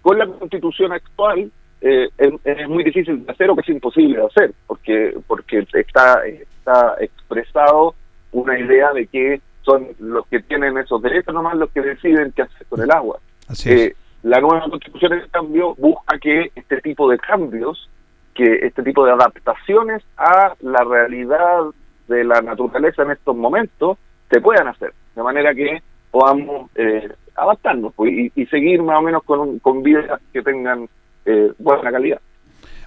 con 0.02 0.18
la 0.18 0.28
constitución 0.28 0.92
actual, 0.92 1.52
eh, 1.82 2.10
es, 2.18 2.34
es 2.44 2.70
muy 2.70 2.84
difícil 2.84 3.26
de 3.26 3.32
hacer 3.32 3.50
o 3.50 3.56
que 3.56 3.62
es 3.62 3.70
imposible 3.70 4.20
de 4.20 4.26
hacer, 4.26 4.54
porque 4.68 5.18
porque 5.28 5.66
está, 5.74 6.26
está 6.26 6.96
expresado 7.00 7.96
una 8.32 8.60
idea 8.60 8.94
de 8.94 9.08
que 9.08 9.42
son 9.64 9.88
los 10.00 10.26
que 10.28 10.42
tienen 10.42 10.78
esos 10.78 11.02
derechos 11.02 11.34
nomás 11.34 11.56
los 11.56 11.70
que 11.72 11.82
deciden 11.82 12.32
qué 12.36 12.44
hacer 12.44 12.68
con 12.68 12.82
el 12.82 12.92
agua. 12.92 13.20
Así 13.48 13.72
Eh, 13.72 13.96
la 14.24 14.40
nueva 14.40 14.70
constitución 14.70 15.14
en 15.14 15.28
cambio 15.30 15.76
busca 15.76 16.20
que 16.20 16.52
este 16.56 16.82
tipo 16.82 17.10
de 17.10 17.18
cambios, 17.18 17.90
que 18.34 18.66
este 18.66 18.84
tipo 18.84 19.06
de 19.06 19.12
adaptaciones 19.12 20.04
a 20.18 20.54
la 20.62 20.84
realidad 20.84 21.66
de 22.08 22.24
la 22.24 22.42
naturaleza 22.42 23.04
en 23.04 23.12
estos 23.12 23.36
momentos 23.36 23.98
se 24.30 24.42
puedan 24.42 24.68
hacer, 24.68 24.94
de 25.16 25.24
manera 25.24 25.54
que 25.54 25.82
podamos 26.10 26.70
eh, 26.76 27.10
adaptarnos 27.36 27.94
pues, 27.96 28.12
y, 28.12 28.32
y 28.36 28.46
seguir 28.48 28.82
más 28.82 29.00
o 29.00 29.02
menos 29.02 29.24
con, 29.24 29.60
con 29.60 29.84
vidas 29.84 30.22
que 30.34 30.42
tengan 30.42 30.88
eh, 31.26 31.52
buena 31.58 31.92
calidad. 31.92 32.22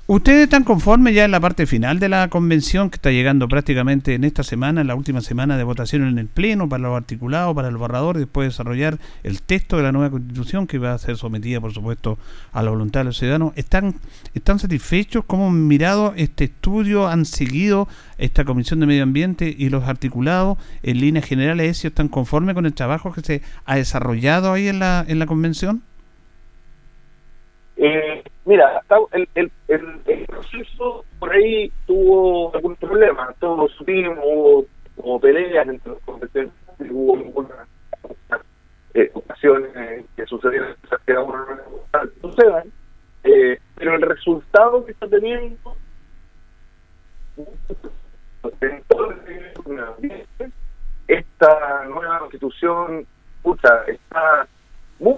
¿Ustedes 0.06 0.42
están 0.42 0.64
conformes 0.64 1.14
ya 1.14 1.24
en 1.24 1.30
la 1.30 1.40
parte 1.40 1.64
final 1.64 1.98
de 1.98 2.10
la 2.10 2.28
convención 2.28 2.90
que 2.90 2.96
está 2.96 3.10
llegando 3.10 3.48
prácticamente 3.48 4.12
en 4.12 4.24
esta 4.24 4.42
semana, 4.42 4.82
en 4.82 4.86
la 4.86 4.96
última 4.96 5.22
semana 5.22 5.56
de 5.56 5.64
votación 5.64 6.06
en 6.06 6.18
el 6.18 6.26
Pleno, 6.26 6.68
para 6.68 6.82
los 6.82 6.94
articulados, 6.94 7.54
para 7.54 7.68
el 7.68 7.78
borrador, 7.78 8.16
y 8.16 8.18
después 8.18 8.48
desarrollar 8.48 8.98
el 9.22 9.40
texto 9.40 9.78
de 9.78 9.82
la 9.82 9.92
nueva 9.92 10.10
constitución 10.10 10.66
que 10.66 10.76
va 10.76 10.92
a 10.92 10.98
ser 10.98 11.16
sometida, 11.16 11.58
por 11.58 11.72
supuesto, 11.72 12.18
a 12.52 12.62
la 12.62 12.68
voluntad 12.68 13.00
de 13.00 13.04
los 13.04 13.16
ciudadanos? 13.16 13.54
¿Están, 13.56 13.94
están 14.34 14.58
satisfechos? 14.58 15.24
¿Cómo 15.24 15.48
han 15.48 15.66
mirado 15.66 16.12
este 16.18 16.44
estudio? 16.44 17.08
¿Han 17.08 17.24
seguido 17.24 17.88
esta 18.18 18.44
Comisión 18.44 18.80
de 18.80 18.86
Medio 18.86 19.04
Ambiente 19.04 19.54
y 19.56 19.70
los 19.70 19.84
articulados 19.84 20.58
en 20.82 21.00
líneas 21.00 21.24
generales? 21.24 21.82
¿Están 21.82 22.08
conformes 22.08 22.54
con 22.54 22.66
el 22.66 22.74
trabajo 22.74 23.10
que 23.14 23.22
se 23.22 23.40
ha 23.64 23.76
desarrollado 23.76 24.52
ahí 24.52 24.68
en 24.68 24.80
la, 24.80 25.02
en 25.08 25.18
la 25.18 25.24
convención? 25.24 25.82
Eh, 27.78 28.22
mira, 28.44 28.82
el, 29.12 29.28
el, 29.34 29.50
el, 29.68 30.26
proceso 30.26 31.04
por 31.18 31.32
ahí 31.32 31.72
tuvo 31.86 32.54
algún 32.54 32.76
problema. 32.76 33.34
Todos 33.38 33.72
supimos, 33.72 34.18
hubo 34.22 34.66
como 34.96 35.20
peleas 35.20 35.66
entre 35.68 35.92
los 35.92 36.00
competentes, 36.02 36.54
hubo 36.90 37.16
algunas 37.16 37.68
eh, 38.94 39.10
ocasiones 39.14 40.04
que 40.16 40.26
sucedieron 40.26 40.76
que 41.06 41.12
no 41.12 41.26
sucedan, 42.20 42.72
eh, 43.24 43.58
pero 43.76 43.94
el 43.96 44.02
resultado 44.02 44.84
que 44.84 44.92
está 44.92 45.08
teniendo 45.08 45.76
esta 51.08 51.84
nueva 51.86 52.18
constitución 52.20 53.06
puta, 53.42 53.84
está 53.86 54.48
muy, 55.00 55.14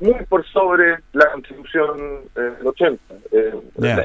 muy, 0.00 0.14
por 0.28 0.46
sobre 0.46 0.98
la 1.12 1.30
constitución 1.32 2.20
eh, 2.34 2.40
del 2.58 2.66
80. 2.66 3.14
Eh, 3.32 3.54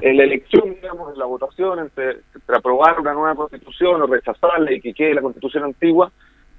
en, 0.02 0.18
la, 0.18 0.24
elección, 0.24 0.76
digamos, 0.76 1.14
en 1.14 1.20
la 1.20 1.26
votación 1.26 1.80
entre, 1.80 2.18
aprobar 2.48 3.00
una 3.00 3.14
nueva 3.14 3.36
constitución 3.36 4.02
o 4.02 4.08
rechazarla 4.08 4.72
y 4.74 4.82
que 4.82 4.94
quede 4.94 5.16
la 5.16 5.22
constitución 5.22 5.64
antigua, 5.64 6.12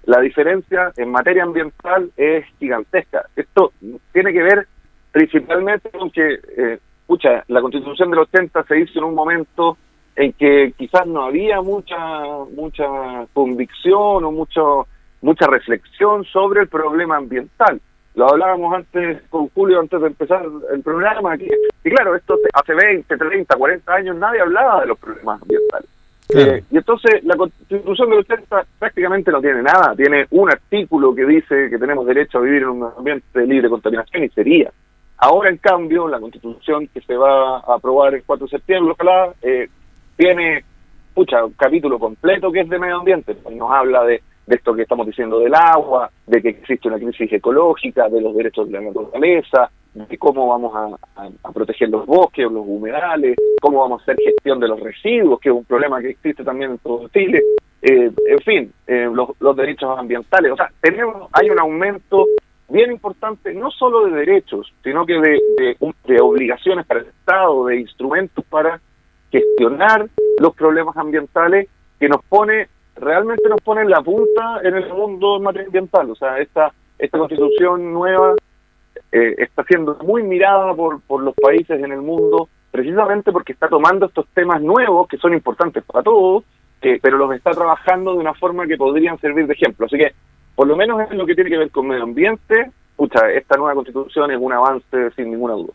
la 0.06 0.20
diferencia 0.20 0.92
en 0.96 1.10
materia 1.10 1.42
ambiental 1.42 2.10
es 2.16 2.44
gigantesca. 2.58 3.26
Esto 3.36 3.72
tiene 4.12 4.32
que 4.32 4.42
ver 4.42 4.66
principalmente 5.12 5.90
con 5.90 6.10
que, 6.10 6.40
eh, 6.56 6.78
escucha, 7.00 7.44
la 7.48 7.60
constitución 7.60 8.10
del 8.10 8.20
80 8.20 8.64
se 8.64 8.80
hizo 8.80 8.98
en 8.98 9.04
un 9.04 9.14
momento 9.14 9.76
en 10.16 10.32
que 10.32 10.72
quizás 10.76 11.06
no 11.06 11.22
había 11.22 11.60
mucha 11.60 11.96
mucha 12.56 12.84
convicción 13.32 14.24
o 14.24 14.30
mucho 14.30 14.86
mucha 15.22 15.46
reflexión 15.46 16.24
sobre 16.24 16.60
el 16.62 16.68
problema 16.68 17.16
ambiental 17.16 17.80
lo 18.14 18.30
hablábamos 18.30 18.74
antes 18.74 19.22
con 19.28 19.48
Julio, 19.48 19.80
antes 19.80 20.00
de 20.00 20.06
empezar 20.06 20.46
el 20.72 20.82
programa, 20.82 21.36
que, 21.36 21.50
y 21.84 21.90
claro, 21.90 22.14
esto 22.14 22.38
hace 22.52 22.74
20, 22.74 23.16
30, 23.16 23.56
40 23.56 23.92
años 23.92 24.16
nadie 24.16 24.40
hablaba 24.40 24.80
de 24.82 24.86
los 24.86 24.98
problemas 24.98 25.42
ambientales. 25.42 25.88
Eh, 26.30 26.64
y 26.70 26.76
entonces 26.76 27.22
la 27.24 27.36
constitución 27.36 28.08
del 28.10 28.20
80 28.20 28.66
prácticamente 28.78 29.30
no 29.30 29.40
tiene 29.40 29.62
nada, 29.62 29.94
tiene 29.94 30.26
un 30.30 30.50
artículo 30.50 31.14
que 31.14 31.26
dice 31.26 31.68
que 31.68 31.78
tenemos 31.78 32.06
derecho 32.06 32.38
a 32.38 32.42
vivir 32.42 32.62
en 32.62 32.68
un 32.68 32.90
ambiente 32.96 33.46
libre 33.46 33.62
de 33.62 33.68
contaminación 33.68 34.24
y 34.24 34.28
sería. 34.30 34.70
Ahora, 35.18 35.50
en 35.50 35.58
cambio, 35.58 36.08
la 36.08 36.20
constitución 36.20 36.88
que 36.88 37.00
se 37.02 37.16
va 37.16 37.58
a 37.58 37.74
aprobar 37.74 38.14
el 38.14 38.24
4 38.24 38.46
de 38.46 38.50
septiembre, 38.50 38.94
ojalá, 38.98 39.32
eh, 39.42 39.68
tiene 40.16 40.64
pucha, 41.14 41.44
un 41.44 41.52
capítulo 41.52 41.98
completo 41.98 42.50
que 42.50 42.60
es 42.60 42.68
de 42.68 42.78
medio 42.78 42.96
ambiente, 42.96 43.36
nos 43.52 43.70
habla 43.70 44.04
de 44.04 44.22
de 44.46 44.56
esto 44.56 44.74
que 44.74 44.82
estamos 44.82 45.06
diciendo 45.06 45.38
del 45.38 45.54
agua, 45.54 46.10
de 46.26 46.42
que 46.42 46.50
existe 46.50 46.88
una 46.88 46.98
crisis 46.98 47.32
ecológica, 47.32 48.08
de 48.08 48.20
los 48.20 48.34
derechos 48.34 48.66
de 48.66 48.72
la 48.74 48.80
naturaleza, 48.80 49.70
de 49.94 50.18
cómo 50.18 50.48
vamos 50.48 50.72
a, 50.74 51.52
proteger 51.52 51.88
los 51.88 52.04
bosques, 52.04 52.50
los 52.50 52.64
humedales, 52.66 53.36
cómo 53.60 53.80
vamos 53.80 54.00
a 54.00 54.02
hacer 54.02 54.16
gestión 54.22 54.58
de 54.58 54.68
los 54.68 54.80
residuos, 54.80 55.40
que 55.40 55.50
es 55.50 55.54
un 55.54 55.64
problema 55.64 56.00
que 56.00 56.10
existe 56.10 56.42
también 56.42 56.72
en 56.72 56.78
todo 56.78 57.08
Chile, 57.08 57.42
eh, 57.80 58.10
en 58.28 58.38
fin, 58.40 58.72
eh, 58.86 59.08
los, 59.12 59.56
derechos 59.56 59.96
ambientales. 59.96 60.52
O 60.52 60.56
sea, 60.56 60.70
tenemos, 60.80 61.28
hay 61.32 61.48
un 61.48 61.60
aumento 61.60 62.26
bien 62.68 62.90
importante, 62.90 63.54
no 63.54 63.70
solo 63.70 64.06
de 64.06 64.12
derechos, 64.12 64.72
sino 64.82 65.06
que 65.06 65.14
de, 65.20 65.76
de 66.04 66.20
obligaciones 66.20 66.86
para 66.86 67.00
el 67.00 67.06
Estado, 67.06 67.66
de 67.66 67.80
instrumentos 67.80 68.44
para 68.46 68.80
gestionar 69.30 70.08
los 70.38 70.54
problemas 70.54 70.96
ambientales 70.96 71.68
que 72.00 72.08
nos 72.08 72.24
pone 72.24 72.68
realmente 72.96 73.48
nos 73.48 73.60
ponen 73.60 73.90
la 73.90 74.02
punta 74.02 74.60
en 74.62 74.76
el 74.76 74.88
mundo 74.88 75.36
ambiental. 75.36 76.10
O 76.10 76.14
sea, 76.14 76.38
esta, 76.38 76.72
esta 76.98 77.18
constitución 77.18 77.92
nueva 77.92 78.34
eh, 79.12 79.34
está 79.38 79.64
siendo 79.64 79.96
muy 80.02 80.22
mirada 80.22 80.74
por, 80.74 81.00
por 81.02 81.22
los 81.22 81.34
países 81.34 81.82
en 81.82 81.92
el 81.92 82.00
mundo, 82.00 82.48
precisamente 82.70 83.32
porque 83.32 83.52
está 83.52 83.68
tomando 83.68 84.06
estos 84.06 84.26
temas 84.34 84.60
nuevos 84.62 85.08
que 85.08 85.18
son 85.18 85.34
importantes 85.34 85.82
para 85.84 86.02
todos, 86.02 86.44
pero 87.00 87.16
los 87.16 87.34
está 87.34 87.52
trabajando 87.52 88.12
de 88.12 88.18
una 88.18 88.34
forma 88.34 88.66
que 88.66 88.76
podrían 88.76 89.18
servir 89.18 89.46
de 89.46 89.54
ejemplo. 89.54 89.86
Así 89.86 89.96
que, 89.96 90.12
por 90.54 90.66
lo 90.66 90.76
menos 90.76 91.10
en 91.10 91.16
lo 91.16 91.24
que 91.24 91.34
tiene 91.34 91.48
que 91.48 91.58
ver 91.58 91.70
con 91.70 91.88
medio 91.88 92.02
ambiente, 92.02 92.70
pucha, 92.96 93.30
esta 93.30 93.56
nueva 93.56 93.74
constitución 93.74 94.30
es 94.30 94.38
un 94.38 94.52
avance 94.52 95.10
sin 95.16 95.30
ninguna 95.30 95.54
duda. 95.54 95.72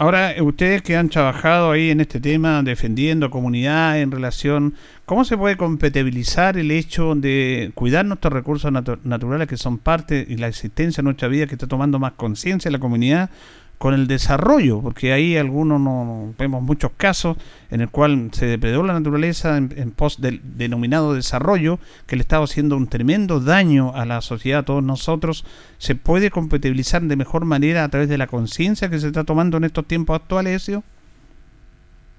Ahora, 0.00 0.32
ustedes 0.40 0.80
que 0.82 0.96
han 0.96 1.08
trabajado 1.08 1.72
ahí 1.72 1.90
en 1.90 2.00
este 2.00 2.20
tema, 2.20 2.62
defendiendo 2.62 3.30
comunidad 3.30 4.00
en 4.00 4.12
relación, 4.12 4.74
¿cómo 5.04 5.24
se 5.24 5.36
puede 5.36 5.56
compatibilizar 5.56 6.56
el 6.56 6.70
hecho 6.70 7.16
de 7.16 7.72
cuidar 7.74 8.04
nuestros 8.04 8.32
recursos 8.32 8.70
naturales 8.70 9.48
que 9.48 9.56
son 9.56 9.78
parte 9.78 10.24
y 10.28 10.36
la 10.36 10.46
existencia 10.46 11.02
de 11.02 11.04
nuestra 11.06 11.26
vida 11.26 11.48
que 11.48 11.56
está 11.56 11.66
tomando 11.66 11.98
más 11.98 12.12
conciencia 12.12 12.70
la 12.70 12.78
comunidad 12.78 13.30
con 13.78 13.94
el 13.94 14.08
desarrollo, 14.08 14.80
porque 14.82 15.12
ahí 15.12 15.36
algunos 15.36 15.80
no, 15.80 16.34
vemos 16.36 16.62
muchos 16.62 16.90
casos 16.96 17.36
en 17.70 17.80
el 17.80 17.90
cual 17.90 18.30
se 18.32 18.46
depredó 18.46 18.82
la 18.82 18.92
naturaleza 18.92 19.56
en, 19.56 19.92
pos 19.92 20.20
del 20.20 20.40
denominado 20.42 21.14
desarrollo, 21.14 21.78
que 22.06 22.16
le 22.16 22.22
estaba 22.22 22.44
haciendo 22.44 22.76
un 22.76 22.88
tremendo 22.88 23.38
daño 23.38 23.94
a 23.94 24.04
la 24.04 24.20
sociedad, 24.20 24.60
a 24.60 24.64
todos 24.64 24.82
nosotros, 24.82 25.44
se 25.78 25.94
puede 25.94 26.30
compatibilizar 26.30 27.02
de 27.02 27.14
mejor 27.14 27.44
manera 27.44 27.84
a 27.84 27.88
través 27.88 28.08
de 28.08 28.18
la 28.18 28.26
conciencia 28.26 28.90
que 28.90 28.98
se 28.98 29.06
está 29.06 29.22
tomando 29.22 29.56
en 29.56 29.64
estos 29.64 29.86
tiempos 29.86 30.16
actuales, 30.16 30.62
Ezio? 30.62 30.82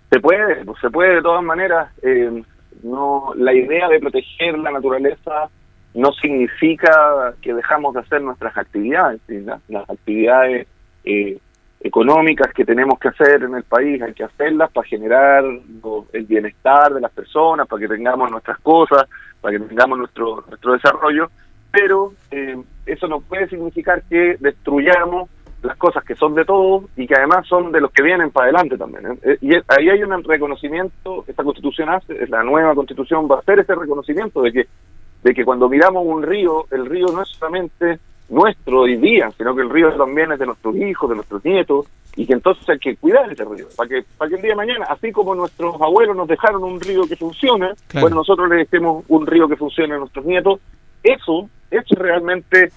Se 0.09 0.19
puede, 0.19 0.63
se 0.79 0.89
puede 0.89 1.15
de 1.15 1.21
todas 1.21 1.43
maneras. 1.43 1.91
Eh, 2.01 2.41
no, 2.83 3.33
la 3.35 3.53
idea 3.53 3.89
de 3.89 3.99
proteger 3.99 4.57
la 4.57 4.71
naturaleza 4.71 5.49
no 5.93 6.13
significa 6.13 7.33
que 7.41 7.53
dejamos 7.53 7.93
de 7.93 7.99
hacer 7.99 8.21
nuestras 8.21 8.57
actividades. 8.57 9.19
Las 9.67 9.89
actividades 9.89 10.67
eh, 11.03 11.39
económicas 11.81 12.53
que 12.53 12.65
tenemos 12.65 12.99
que 12.99 13.07
hacer 13.07 13.43
en 13.43 13.55
el 13.55 13.63
país, 13.63 14.01
hay 14.01 14.13
que 14.13 14.23
hacerlas 14.23 14.69
para 14.71 14.87
generar 14.87 15.45
el 15.45 16.25
bienestar 16.25 16.93
de 16.93 17.01
las 17.01 17.11
personas, 17.11 17.67
para 17.67 17.79
que 17.79 17.87
tengamos 17.87 18.29
nuestras 18.29 18.59
cosas, 18.59 19.05
para 19.39 19.57
que 19.57 19.63
tengamos 19.65 19.97
nuestro, 19.97 20.43
nuestro 20.47 20.73
desarrollo, 20.73 21.29
pero 21.71 22.13
eh, 22.31 22.57
eso 22.85 23.07
no 23.07 23.21
puede 23.21 23.47
significar 23.47 24.03
que 24.09 24.35
destruyamos 24.39 25.29
las 25.61 25.77
cosas 25.77 26.03
que 26.03 26.15
son 26.15 26.35
de 26.35 26.45
todos 26.45 26.85
y 26.95 27.05
que 27.05 27.15
además 27.15 27.45
son 27.47 27.71
de 27.71 27.81
los 27.81 27.91
que 27.91 28.03
vienen 28.03 28.31
para 28.31 28.45
adelante 28.45 28.77
también. 28.77 29.11
¿eh? 29.11 29.19
Eh, 29.23 29.37
y 29.41 29.55
ahí 29.55 29.89
hay 29.89 30.03
un 30.03 30.23
reconocimiento, 30.23 31.25
esta 31.27 31.43
constitución 31.43 31.89
hace, 31.89 32.27
la 32.27 32.43
nueva 32.43 32.75
constitución 32.75 33.27
va 33.29 33.37
a 33.37 33.39
hacer 33.39 33.59
ese 33.59 33.75
reconocimiento 33.75 34.41
de 34.41 34.51
que, 34.51 34.67
de 35.23 35.33
que 35.33 35.45
cuando 35.45 35.69
miramos 35.69 36.05
un 36.05 36.23
río, 36.23 36.65
el 36.71 36.85
río 36.85 37.07
no 37.07 37.21
es 37.21 37.29
solamente 37.29 37.99
nuestro 38.29 38.81
hoy 38.81 38.97
día, 38.97 39.31
sino 39.37 39.55
que 39.55 39.61
el 39.61 39.69
río 39.69 39.91
también 39.93 40.31
es 40.31 40.39
de 40.39 40.45
nuestros 40.45 40.75
hijos, 40.75 41.09
de 41.09 41.15
nuestros 41.15 41.43
nietos, 41.43 41.87
y 42.15 42.25
que 42.25 42.33
entonces 42.33 42.67
hay 42.69 42.79
que 42.79 42.95
cuidar 42.97 43.31
ese 43.31 43.45
río, 43.45 43.67
para 43.75 43.89
que, 43.89 44.03
para 44.17 44.29
que 44.29 44.35
el 44.35 44.41
día 44.41 44.51
de 44.51 44.55
mañana, 44.55 44.85
así 44.89 45.11
como 45.11 45.35
nuestros 45.35 45.79
abuelos 45.81 46.15
nos 46.15 46.27
dejaron 46.27 46.63
un 46.63 46.79
río 46.79 47.03
que 47.07 47.15
funciona, 47.15 47.73
bueno, 47.93 48.17
nosotros 48.17 48.49
le 48.49 48.57
dejemos 48.57 49.03
un 49.07 49.25
río 49.25 49.47
que 49.47 49.55
funcione 49.55 49.95
a 49.95 49.97
nuestros 49.97 50.25
nietos, 50.25 50.59
eso, 51.03 51.49
eso 51.71 51.85
es 51.89 51.99
realmente, 51.99 52.71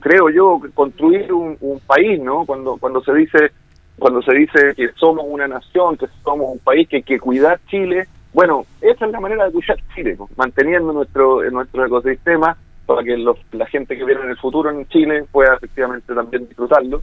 creo 0.00 0.30
yo, 0.30 0.60
construir 0.74 1.32
un, 1.32 1.80
país, 1.86 2.20
¿no? 2.20 2.46
Cuando, 2.46 2.76
cuando 2.76 3.02
se 3.02 3.12
dice 3.14 3.50
cuando 3.98 4.22
se 4.22 4.32
dice 4.32 4.74
que 4.76 4.88
somos 4.96 5.26
una 5.28 5.46
nación, 5.46 5.98
que 5.98 6.06
somos 6.24 6.52
un 6.52 6.58
país 6.60 6.88
que 6.88 6.96
hay 6.96 7.02
que 7.02 7.20
cuidar 7.20 7.60
Chile, 7.68 8.08
bueno, 8.32 8.64
esa 8.80 9.04
es 9.04 9.12
la 9.12 9.20
manera 9.20 9.44
de 9.44 9.52
cuidar 9.52 9.76
Chile, 9.94 10.16
manteniendo 10.36 10.92
nuestro, 10.92 11.42
nuestro 11.50 11.84
ecosistema 11.84 12.56
para 12.90 13.04
que 13.04 13.16
la 13.52 13.66
gente 13.66 13.96
que 13.96 14.04
viene 14.04 14.22
en 14.22 14.30
el 14.30 14.36
futuro 14.36 14.68
en 14.68 14.84
Chile 14.88 15.24
pueda 15.30 15.54
efectivamente 15.54 16.12
también 16.12 16.48
disfrutarlo. 16.48 17.00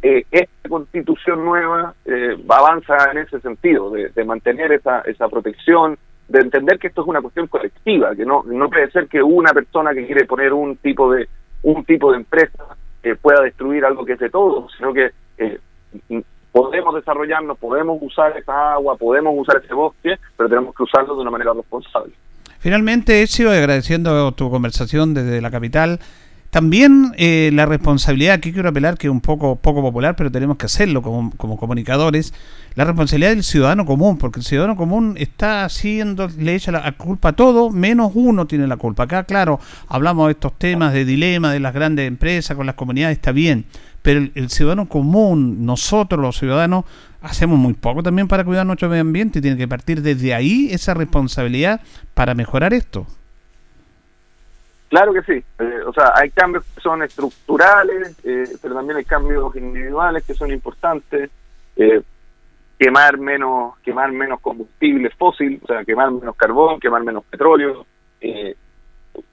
Eh, 0.00 0.24
esta 0.30 0.68
constitución 0.70 1.44
nueva 1.44 1.92
eh, 2.06 2.34
avanza 2.48 3.10
en 3.12 3.18
ese 3.18 3.38
sentido, 3.40 3.90
de, 3.90 4.24
mantener 4.24 4.72
esa, 4.72 5.02
esa 5.02 5.28
protección, 5.28 5.98
de 6.28 6.40
entender 6.40 6.78
que 6.78 6.86
esto 6.86 7.02
es 7.02 7.08
una 7.08 7.20
cuestión 7.20 7.46
colectiva, 7.46 8.16
que 8.16 8.24
no, 8.24 8.42
no 8.42 8.70
puede 8.70 8.90
ser 8.90 9.06
que 9.06 9.22
una 9.22 9.52
persona 9.52 9.92
que 9.92 10.06
quiere 10.06 10.24
poner 10.24 10.54
un 10.54 10.78
tipo 10.78 11.12
de 11.12 11.28
un 11.62 11.84
tipo 11.84 12.10
de 12.10 12.16
empresa 12.16 12.64
eh, 13.02 13.14
pueda 13.20 13.42
destruir 13.42 13.84
algo 13.84 14.06
que 14.06 14.14
es 14.14 14.18
de 14.20 14.30
todos, 14.30 14.72
sino 14.78 14.94
que 14.94 15.10
podemos 16.52 16.94
desarrollarnos, 16.94 17.58
podemos 17.58 17.98
usar 18.00 18.34
esa 18.38 18.72
agua, 18.72 18.96
podemos 18.96 19.34
usar 19.36 19.60
ese 19.62 19.74
bosque, 19.74 20.16
pero 20.38 20.48
tenemos 20.48 20.74
que 20.74 20.84
usarlo 20.84 21.16
de 21.16 21.20
una 21.20 21.30
manera 21.30 21.52
responsable. 21.52 22.14
Finalmente, 22.60 23.22
Ezio, 23.22 23.50
agradeciendo 23.50 24.32
tu 24.32 24.50
conversación 24.50 25.14
desde 25.14 25.40
la 25.40 25.50
capital, 25.50 26.00
También 26.50 27.12
eh, 27.18 27.50
la 27.52 27.66
responsabilidad, 27.66 28.34
aquí 28.34 28.52
quiero 28.52 28.70
apelar 28.70 28.96
que 28.96 29.06
es 29.06 29.10
un 29.10 29.20
poco, 29.20 29.56
poco 29.56 29.82
popular, 29.82 30.16
pero 30.16 30.32
tenemos 30.32 30.56
que 30.56 30.64
hacerlo 30.64 31.02
como, 31.02 31.30
como 31.36 31.58
comunicadores, 31.58 32.32
la 32.74 32.84
responsabilidad 32.84 33.30
del 33.30 33.44
ciudadano 33.44 33.84
común, 33.84 34.16
porque 34.16 34.40
el 34.40 34.46
ciudadano 34.46 34.74
común 34.74 35.14
está 35.18 35.66
haciendo, 35.66 36.28
le 36.38 36.54
echa 36.54 36.72
la 36.72 36.90
culpa 36.92 37.30
a 37.30 37.32
todo, 37.32 37.70
menos 37.70 38.12
uno 38.14 38.46
tiene 38.46 38.66
la 38.66 38.78
culpa. 38.78 39.02
Acá, 39.02 39.24
claro, 39.24 39.60
hablamos 39.88 40.28
de 40.28 40.32
estos 40.32 40.58
temas 40.58 40.94
de 40.94 41.04
dilema 41.04 41.52
de 41.52 41.60
las 41.60 41.74
grandes 41.74 42.08
empresas 42.08 42.56
con 42.56 42.64
las 42.64 42.76
comunidades, 42.76 43.18
está 43.18 43.32
bien, 43.32 43.66
pero 44.00 44.20
el, 44.20 44.32
el 44.34 44.48
ciudadano 44.48 44.88
común, 44.88 45.66
nosotros 45.66 46.18
los 46.18 46.38
ciudadanos, 46.38 46.86
hacemos 47.20 47.58
muy 47.58 47.74
poco 47.74 48.02
también 48.02 48.26
para 48.26 48.44
cuidar 48.44 48.64
nuestro 48.64 48.88
medio 48.88 49.02
ambiente 49.02 49.40
y 49.40 49.42
tiene 49.42 49.58
que 49.58 49.68
partir 49.68 50.00
desde 50.00 50.32
ahí 50.32 50.68
esa 50.70 50.94
responsabilidad 50.94 51.82
para 52.14 52.34
mejorar 52.34 52.72
esto. 52.72 53.06
Claro 54.88 55.12
que 55.12 55.22
sí. 55.22 55.44
Eh, 55.58 55.80
o 55.86 55.92
sea, 55.92 56.12
hay 56.14 56.30
cambios 56.30 56.64
que 56.64 56.80
son 56.80 57.02
estructurales, 57.02 58.18
eh, 58.24 58.44
pero 58.60 58.74
también 58.74 58.96
hay 58.96 59.04
cambios 59.04 59.54
individuales 59.56 60.24
que 60.24 60.34
son 60.34 60.50
importantes. 60.50 61.30
Eh, 61.76 62.02
quemar 62.78 63.18
menos 63.18 63.76
quemar 63.80 64.12
menos 64.12 64.40
combustible 64.40 65.10
fósil, 65.10 65.60
o 65.62 65.66
sea, 65.66 65.84
quemar 65.84 66.10
menos 66.12 66.36
carbón, 66.36 66.78
quemar 66.80 67.02
menos 67.02 67.24
petróleo, 67.24 67.86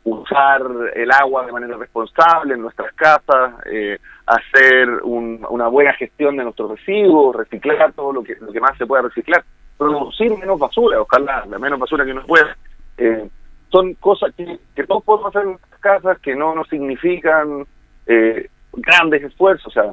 usar 0.03 0.61
el 0.95 1.11
agua 1.11 1.45
de 1.45 1.51
manera 1.51 1.77
responsable 1.77 2.55
en 2.55 2.61
nuestras 2.61 2.91
casas, 2.93 3.53
hacer 4.25 4.89
una 5.03 5.67
buena 5.67 5.93
gestión 5.93 6.37
de 6.37 6.43
nuestros 6.43 6.71
residuos, 6.71 7.35
reciclar 7.35 7.93
todo 7.93 8.13
lo 8.13 8.23
que 8.23 8.35
lo 8.41 8.51
que 8.51 8.59
más 8.59 8.75
se 8.79 8.87
pueda 8.87 9.03
reciclar, 9.03 9.43
producir 9.77 10.35
menos 10.37 10.59
basura, 10.59 11.01
ojalá 11.01 11.45
la 11.45 11.59
menos 11.59 11.79
basura 11.79 12.05
que 12.05 12.11
uno 12.11 12.25
pueda. 12.25 12.57
Eh, 12.97 13.29
son 13.75 13.93
cosas 13.95 14.33
que, 14.35 14.83
todos 14.85 15.03
podemos 15.03 15.27
hacer 15.27 15.41
en 15.43 15.49
nuestras 15.49 15.81
casas, 15.81 16.19
que 16.19 16.33
no 16.33 16.55
nos 16.55 16.65
significan 16.69 17.65
eh, 18.07 18.49
grandes 18.71 19.21
esfuerzos, 19.23 19.67
o 19.67 19.71
sea, 19.71 19.91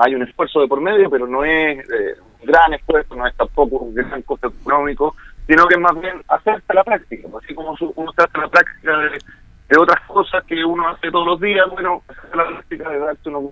hay 0.00 0.14
un 0.14 0.22
esfuerzo 0.22 0.60
de 0.60 0.68
por 0.68 0.80
medio, 0.80 1.10
pero 1.10 1.26
no 1.26 1.44
es 1.44 1.78
eh, 1.90 2.14
un 2.40 2.46
gran 2.46 2.72
esfuerzo, 2.74 3.16
no 3.16 3.26
es 3.26 3.34
tampoco 3.34 3.78
un 3.78 3.94
gran 3.94 4.22
costo 4.22 4.46
económico, 4.46 5.16
sino 5.48 5.66
que 5.66 5.76
más 5.76 6.00
bien 6.00 6.22
hacerse 6.28 6.72
la 6.72 6.84
práctica, 6.84 7.26
así 7.42 7.52
como 7.52 7.76
uno 7.96 8.12
se 8.12 8.22
hace 8.22 8.38
la 8.38 8.48
práctica 8.48 8.96
de, 8.96 9.76
otras 9.76 10.00
cosas 10.06 10.44
que 10.44 10.64
uno 10.64 10.88
hace 10.88 11.10
todos 11.10 11.26
los 11.26 11.40
días, 11.40 11.66
bueno, 11.72 12.02
hacer 12.06 12.36
la 12.36 12.46
práctica 12.46 12.90
de 12.90 12.98
darse 13.00 13.28
unos 13.28 13.50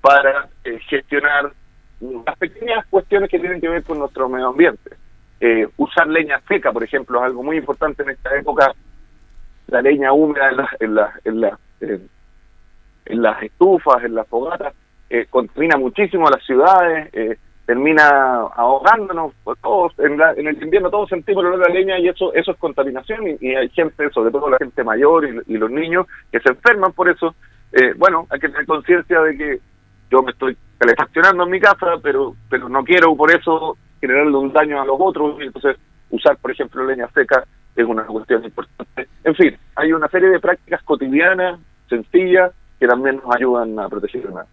para 0.00 0.48
eh, 0.64 0.78
gestionar 0.88 1.52
las 2.00 2.38
pequeñas 2.38 2.86
cuestiones 2.86 3.28
que 3.28 3.38
tienen 3.38 3.60
que 3.60 3.68
ver 3.68 3.84
con 3.84 3.98
nuestro 3.98 4.30
medio 4.30 4.48
ambiente. 4.48 4.96
Eh, 5.44 5.66
usar 5.76 6.06
leña 6.06 6.40
seca, 6.46 6.70
por 6.70 6.84
ejemplo, 6.84 7.18
es 7.18 7.24
algo 7.24 7.42
muy 7.42 7.56
importante 7.56 8.04
en 8.04 8.10
esta 8.10 8.32
época. 8.36 8.72
La 9.66 9.82
leña 9.82 10.12
húmeda 10.12 10.50
en, 10.50 10.56
la, 10.94 11.12
en, 11.24 11.40
la, 11.40 11.58
en, 11.80 13.22
las 13.22 13.42
estufas, 13.42 14.04
en 14.04 14.14
las 14.14 14.28
fogatas, 14.28 14.72
eh, 15.10 15.26
contamina 15.28 15.76
muchísimo 15.76 16.28
a 16.28 16.30
las 16.30 16.44
ciudades, 16.44 17.08
eh, 17.12 17.36
termina 17.66 18.06
ahogándonos. 18.54 19.32
Todos 19.60 19.98
en, 19.98 20.12
en, 20.12 20.46
el 20.46 20.62
invierno 20.62 20.90
todos 20.90 21.08
sentimos 21.08 21.42
el 21.42 21.48
olor 21.48 21.66
de 21.66 21.74
la 21.74 21.80
leña 21.80 21.98
y 21.98 22.06
eso 22.06 22.32
eso 22.34 22.52
es 22.52 22.56
contaminación 22.58 23.36
y, 23.40 23.56
hay 23.56 23.68
gente, 23.70 24.10
sobre 24.10 24.30
todo 24.30 24.48
la 24.48 24.58
gente 24.58 24.84
mayor 24.84 25.26
y, 25.26 25.56
los 25.58 25.70
niños, 25.72 26.06
que 26.30 26.38
se 26.38 26.50
enferman 26.50 26.92
por 26.92 27.08
eso. 27.08 27.34
bueno, 27.96 28.28
hay 28.30 28.38
que 28.38 28.48
tener 28.48 28.64
conciencia 28.64 29.20
de 29.22 29.36
que 29.36 29.58
yo 30.08 30.22
me 30.22 30.30
estoy 30.30 30.56
calefaccionando 30.78 31.42
en 31.42 31.50
mi 31.50 31.58
casa, 31.58 31.98
pero 32.00 32.36
pero 32.48 32.68
no 32.68 32.84
quiero 32.84 33.16
por 33.16 33.32
eso 33.32 33.76
generarle 34.02 34.36
un 34.36 34.52
daño 34.52 34.82
a 34.82 34.84
los 34.84 34.96
otros, 34.98 35.40
y 35.40 35.44
entonces 35.44 35.76
usar, 36.10 36.36
por 36.36 36.50
ejemplo, 36.50 36.84
leña 36.84 37.08
seca 37.14 37.44
es 37.74 37.86
una 37.86 38.02
cuestión 38.04 38.44
importante. 38.44 39.08
En 39.24 39.34
fin, 39.34 39.56
hay 39.76 39.92
una 39.92 40.08
serie 40.08 40.28
de 40.28 40.40
prácticas 40.40 40.82
cotidianas, 40.82 41.58
sencillas, 41.88 42.50
que 42.78 42.86
también 42.88 43.20
nos 43.24 43.34
ayudan 43.34 43.78
a 43.78 43.88
proteger 43.88 44.22
el 44.22 44.32
medio. 44.32 44.46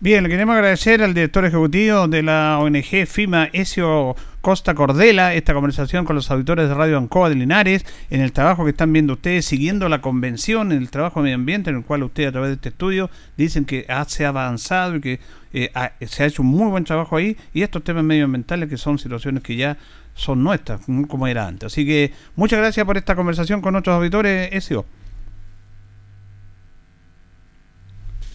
Bien, 0.00 0.22
le 0.24 0.30
queremos 0.30 0.54
agradecer 0.54 1.02
al 1.02 1.12
director 1.12 1.44
ejecutivo 1.44 2.08
de 2.08 2.22
la 2.22 2.58
ONG 2.58 3.06
FIMA, 3.06 3.50
Ezio 3.52 4.16
Costa 4.40 4.74
Cordela, 4.74 5.34
esta 5.34 5.54
conversación 5.54 6.04
con 6.04 6.16
los 6.16 6.30
auditores 6.30 6.68
de 6.68 6.74
Radio 6.74 6.98
Ancoa 6.98 7.28
de 7.28 7.34
Linares, 7.34 7.84
en 8.10 8.20
el 8.20 8.32
trabajo 8.32 8.64
que 8.64 8.70
están 8.70 8.92
viendo 8.92 9.14
ustedes, 9.14 9.44
siguiendo 9.44 9.88
la 9.88 10.00
convención, 10.00 10.72
en 10.72 10.78
el 10.78 10.90
trabajo 10.90 11.20
de 11.20 11.24
medio 11.24 11.36
ambiente, 11.36 11.70
en 11.70 11.76
el 11.76 11.84
cual 11.84 12.02
ustedes 12.02 12.30
a 12.30 12.32
través 12.32 12.48
de 12.48 12.54
este 12.54 12.70
estudio 12.70 13.10
dicen 13.36 13.64
que 13.64 13.86
se 14.06 14.24
ha 14.24 14.28
avanzado 14.28 14.96
y 14.96 15.00
que 15.00 15.20
eh, 15.52 15.70
se 16.06 16.22
ha 16.22 16.26
hecho 16.26 16.42
un 16.42 16.48
muy 16.48 16.70
buen 16.70 16.84
trabajo 16.84 17.16
ahí, 17.16 17.36
y 17.52 17.62
estos 17.62 17.84
temas 17.84 18.04
medioambientales 18.04 18.68
que 18.68 18.76
son 18.76 18.98
situaciones 18.98 19.42
que 19.42 19.56
ya 19.56 19.76
son 20.14 20.42
nuestras, 20.42 20.80
como 21.08 21.26
era 21.26 21.46
antes. 21.46 21.66
Así 21.66 21.84
que 21.84 22.12
muchas 22.36 22.58
gracias 22.58 22.86
por 22.86 22.96
esta 22.96 23.14
conversación 23.14 23.60
con 23.60 23.72
nuestros 23.72 23.96
auditores, 23.96 24.50
Ezio. 24.52 24.86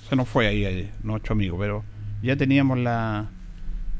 se 0.09 0.15
nos 0.15 0.29
fue 0.29 0.47
ahí, 0.47 0.65
ahí 0.65 0.91
nuestro 1.03 1.33
amigo, 1.33 1.57
pero 1.57 1.83
ya 2.21 2.35
teníamos 2.35 2.77
la 2.77 3.27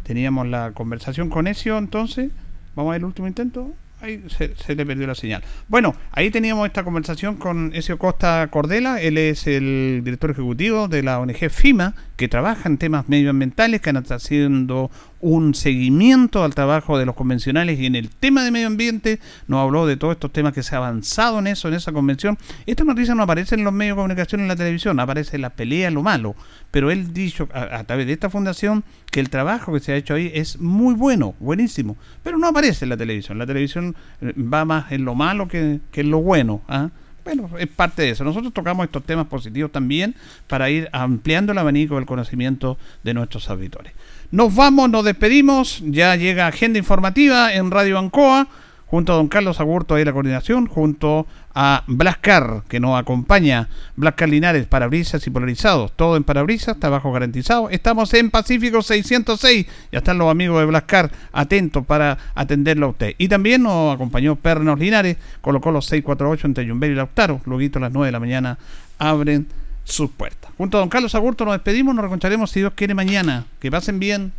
teníamos 0.06 0.48
la 0.48 0.72
conversación 0.72 1.30
con 1.30 1.48
Ezio, 1.48 1.78
entonces 1.78 2.32
vamos 2.76 2.92
a 2.92 2.94
ver 2.94 3.02
el 3.02 3.06
último 3.06 3.28
intento. 3.28 3.74
Ahí 4.02 4.24
se, 4.28 4.76
le 4.76 4.86
perdió 4.86 5.08
la 5.08 5.16
señal. 5.16 5.44
Bueno, 5.68 5.96
ahí 6.12 6.30
teníamos 6.30 6.68
esta 6.68 6.84
conversación 6.84 7.38
con 7.38 7.74
Ezio 7.74 7.98
Costa 7.98 8.48
Cordela. 8.52 9.02
Él 9.02 9.18
es 9.18 9.48
el 9.48 10.02
director 10.04 10.30
ejecutivo 10.30 10.88
de 10.88 11.02
la 11.02 11.20
ONG 11.20 11.50
FIMA, 11.50 11.96
que 12.16 12.28
trabaja 12.28 12.70
en 12.70 12.78
temas 12.78 13.10
medioambientales, 13.10 13.82
que 13.82 13.90
está 13.90 14.16
haciendo 14.16 14.90
un 15.20 15.56
seguimiento 15.56 16.44
al 16.44 16.54
trabajo 16.54 16.98
de 16.98 17.06
los 17.06 17.16
convencionales 17.16 17.80
y 17.80 17.88
en 17.88 17.96
el 17.96 18.10
tema 18.10 18.44
de 18.44 18.52
medio 18.52 18.68
ambiente 18.68 19.20
nos 19.48 19.62
habló 19.62 19.88
de 19.88 19.98
todos 19.98 20.14
estos 20.14 20.32
temas 20.32 20.54
que 20.54 20.64
se 20.64 20.76
ha 20.76 20.78
avanzado 20.78 21.40
en 21.40 21.48
eso, 21.48 21.68
en 21.68 21.74
esa 21.74 21.92
convención. 21.92 22.38
Esta 22.66 22.84
noticia 22.84 23.16
no 23.16 23.24
aparece 23.24 23.56
en 23.56 23.64
los 23.64 23.74
medios 23.74 23.96
de 23.96 24.02
comunicación 24.02 24.42
en 24.42 24.48
la 24.48 24.56
televisión, 24.56 25.00
aparece 25.00 25.36
en 25.36 25.42
la 25.42 25.50
pelea, 25.50 25.90
lo 25.92 26.04
malo, 26.04 26.36
pero 26.72 26.92
él 26.92 27.14
dicho 27.14 27.50
a, 27.54 27.84
través 27.86 28.06
de 28.06 28.14
esta 28.14 28.30
fundación 28.30 28.84
que 29.12 29.20
el 29.20 29.30
trabajo 29.30 29.74
que 29.74 29.80
se 29.80 29.94
ha 29.94 29.96
hecho 29.96 30.14
ahí 30.14 30.32
es 30.34 30.60
muy 30.60 30.94
bueno, 30.94 31.36
buenísimo, 31.40 31.98
pero 32.24 32.38
no 32.38 32.48
aparece 32.48 32.86
en 32.86 32.90
la 32.90 32.98
televisión. 32.98 33.38
La 33.38 33.48
televisión 33.48 33.96
eh, 34.22 34.34
va 34.38 34.64
más 34.64 34.92
en 34.92 35.06
lo 35.06 35.16
malo 35.16 35.48
que, 35.48 35.80
en 35.92 36.12
lo 36.12 36.22
bueno. 36.22 36.62
¿ah? 36.68 36.90
Bueno, 37.26 37.50
es 37.58 37.68
parte 37.68 38.04
de 38.04 38.12
eso. 38.12 38.24
Nosotros 38.24 38.54
tocamos 38.54 38.86
estos 38.86 39.04
temas 39.04 39.26
positivos 39.26 39.72
también 39.72 40.16
para 40.48 40.70
ir 40.70 40.88
ampliando 40.92 41.52
el 41.52 41.58
abanico 41.58 41.96
del 41.96 42.06
conocimiento 42.06 42.78
de 43.04 43.16
nuestros 43.16 43.50
auditores. 43.50 43.94
Nos 44.30 44.54
vamos, 44.56 44.90
nos 44.92 45.04
despedimos. 45.04 45.82
Ya 45.86 46.16
llega 46.16 46.46
agenda 46.46 46.78
informativa 46.78 47.52
en 47.54 47.72
Radio 47.72 47.98
Ancoa, 47.98 48.48
junto 48.88 49.14
a 49.14 49.16
don 49.16 49.28
Carlos 49.28 49.60
Agurto 49.60 49.96
de 49.96 50.06
la 50.06 50.14
coordinación, 50.14 50.68
junto 50.68 51.26
a 51.54 51.84
Blascar, 51.88 52.64
que 52.68 52.80
nos 52.80 53.00
acompaña. 53.00 53.70
Blascar 53.96 54.30
Linares, 54.30 54.68
parabrisas 54.68 55.26
y 55.26 55.30
polarizados. 55.30 55.92
Todo 55.94 56.18
en 56.18 56.24
parabrisas, 56.24 56.80
trabajo 56.80 57.12
garantizado. 57.12 57.70
Estamos 57.70 58.14
en 58.14 58.30
Pacífico 58.30 58.82
606. 58.82 59.66
Ya 59.92 60.00
están 60.00 60.18
los 60.18 60.30
amigos 60.30 60.60
de 60.60 60.66
Blascar 60.66 61.12
atentos 61.32 61.86
para 61.86 62.18
atenderlo 62.36 62.88
a 62.88 62.90
usted. 62.90 63.16
Y 63.18 63.28
también 63.28 63.64
nos 63.64 63.96
acompañó 63.96 64.36
Pernos 64.36 64.80
Linares, 64.80 65.18
colocó 65.42 65.72
los 65.72 65.86
648 65.86 66.48
entre 66.48 66.66
Yumbel 66.66 66.92
y 66.92 66.96
Lautaro. 66.96 67.42
Luego 67.46 67.78
a 67.78 67.80
las 67.80 67.92
9 67.92 68.08
de 68.08 68.12
la 68.12 68.20
mañana 68.20 68.58
abren 69.00 69.48
sus 69.86 70.12
puertas. 70.12 70.52
Junto 70.58 70.78
a 70.78 70.82
don 70.82 70.90
Carlos 70.90 71.16
Agurto 71.16 71.46
nos 71.46 71.54
despedimos, 71.54 71.96
nos 71.96 72.04
reconcharemos 72.04 72.52
si 72.52 72.60
Dios 72.60 72.74
quiere 72.76 72.94
mañana. 72.94 73.46
Que 73.60 73.72
pasen 73.72 74.00
bien. 74.00 74.34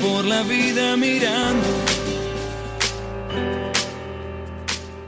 por 0.00 0.24
la 0.24 0.42
vida 0.42 0.96
mirando. 0.96 1.97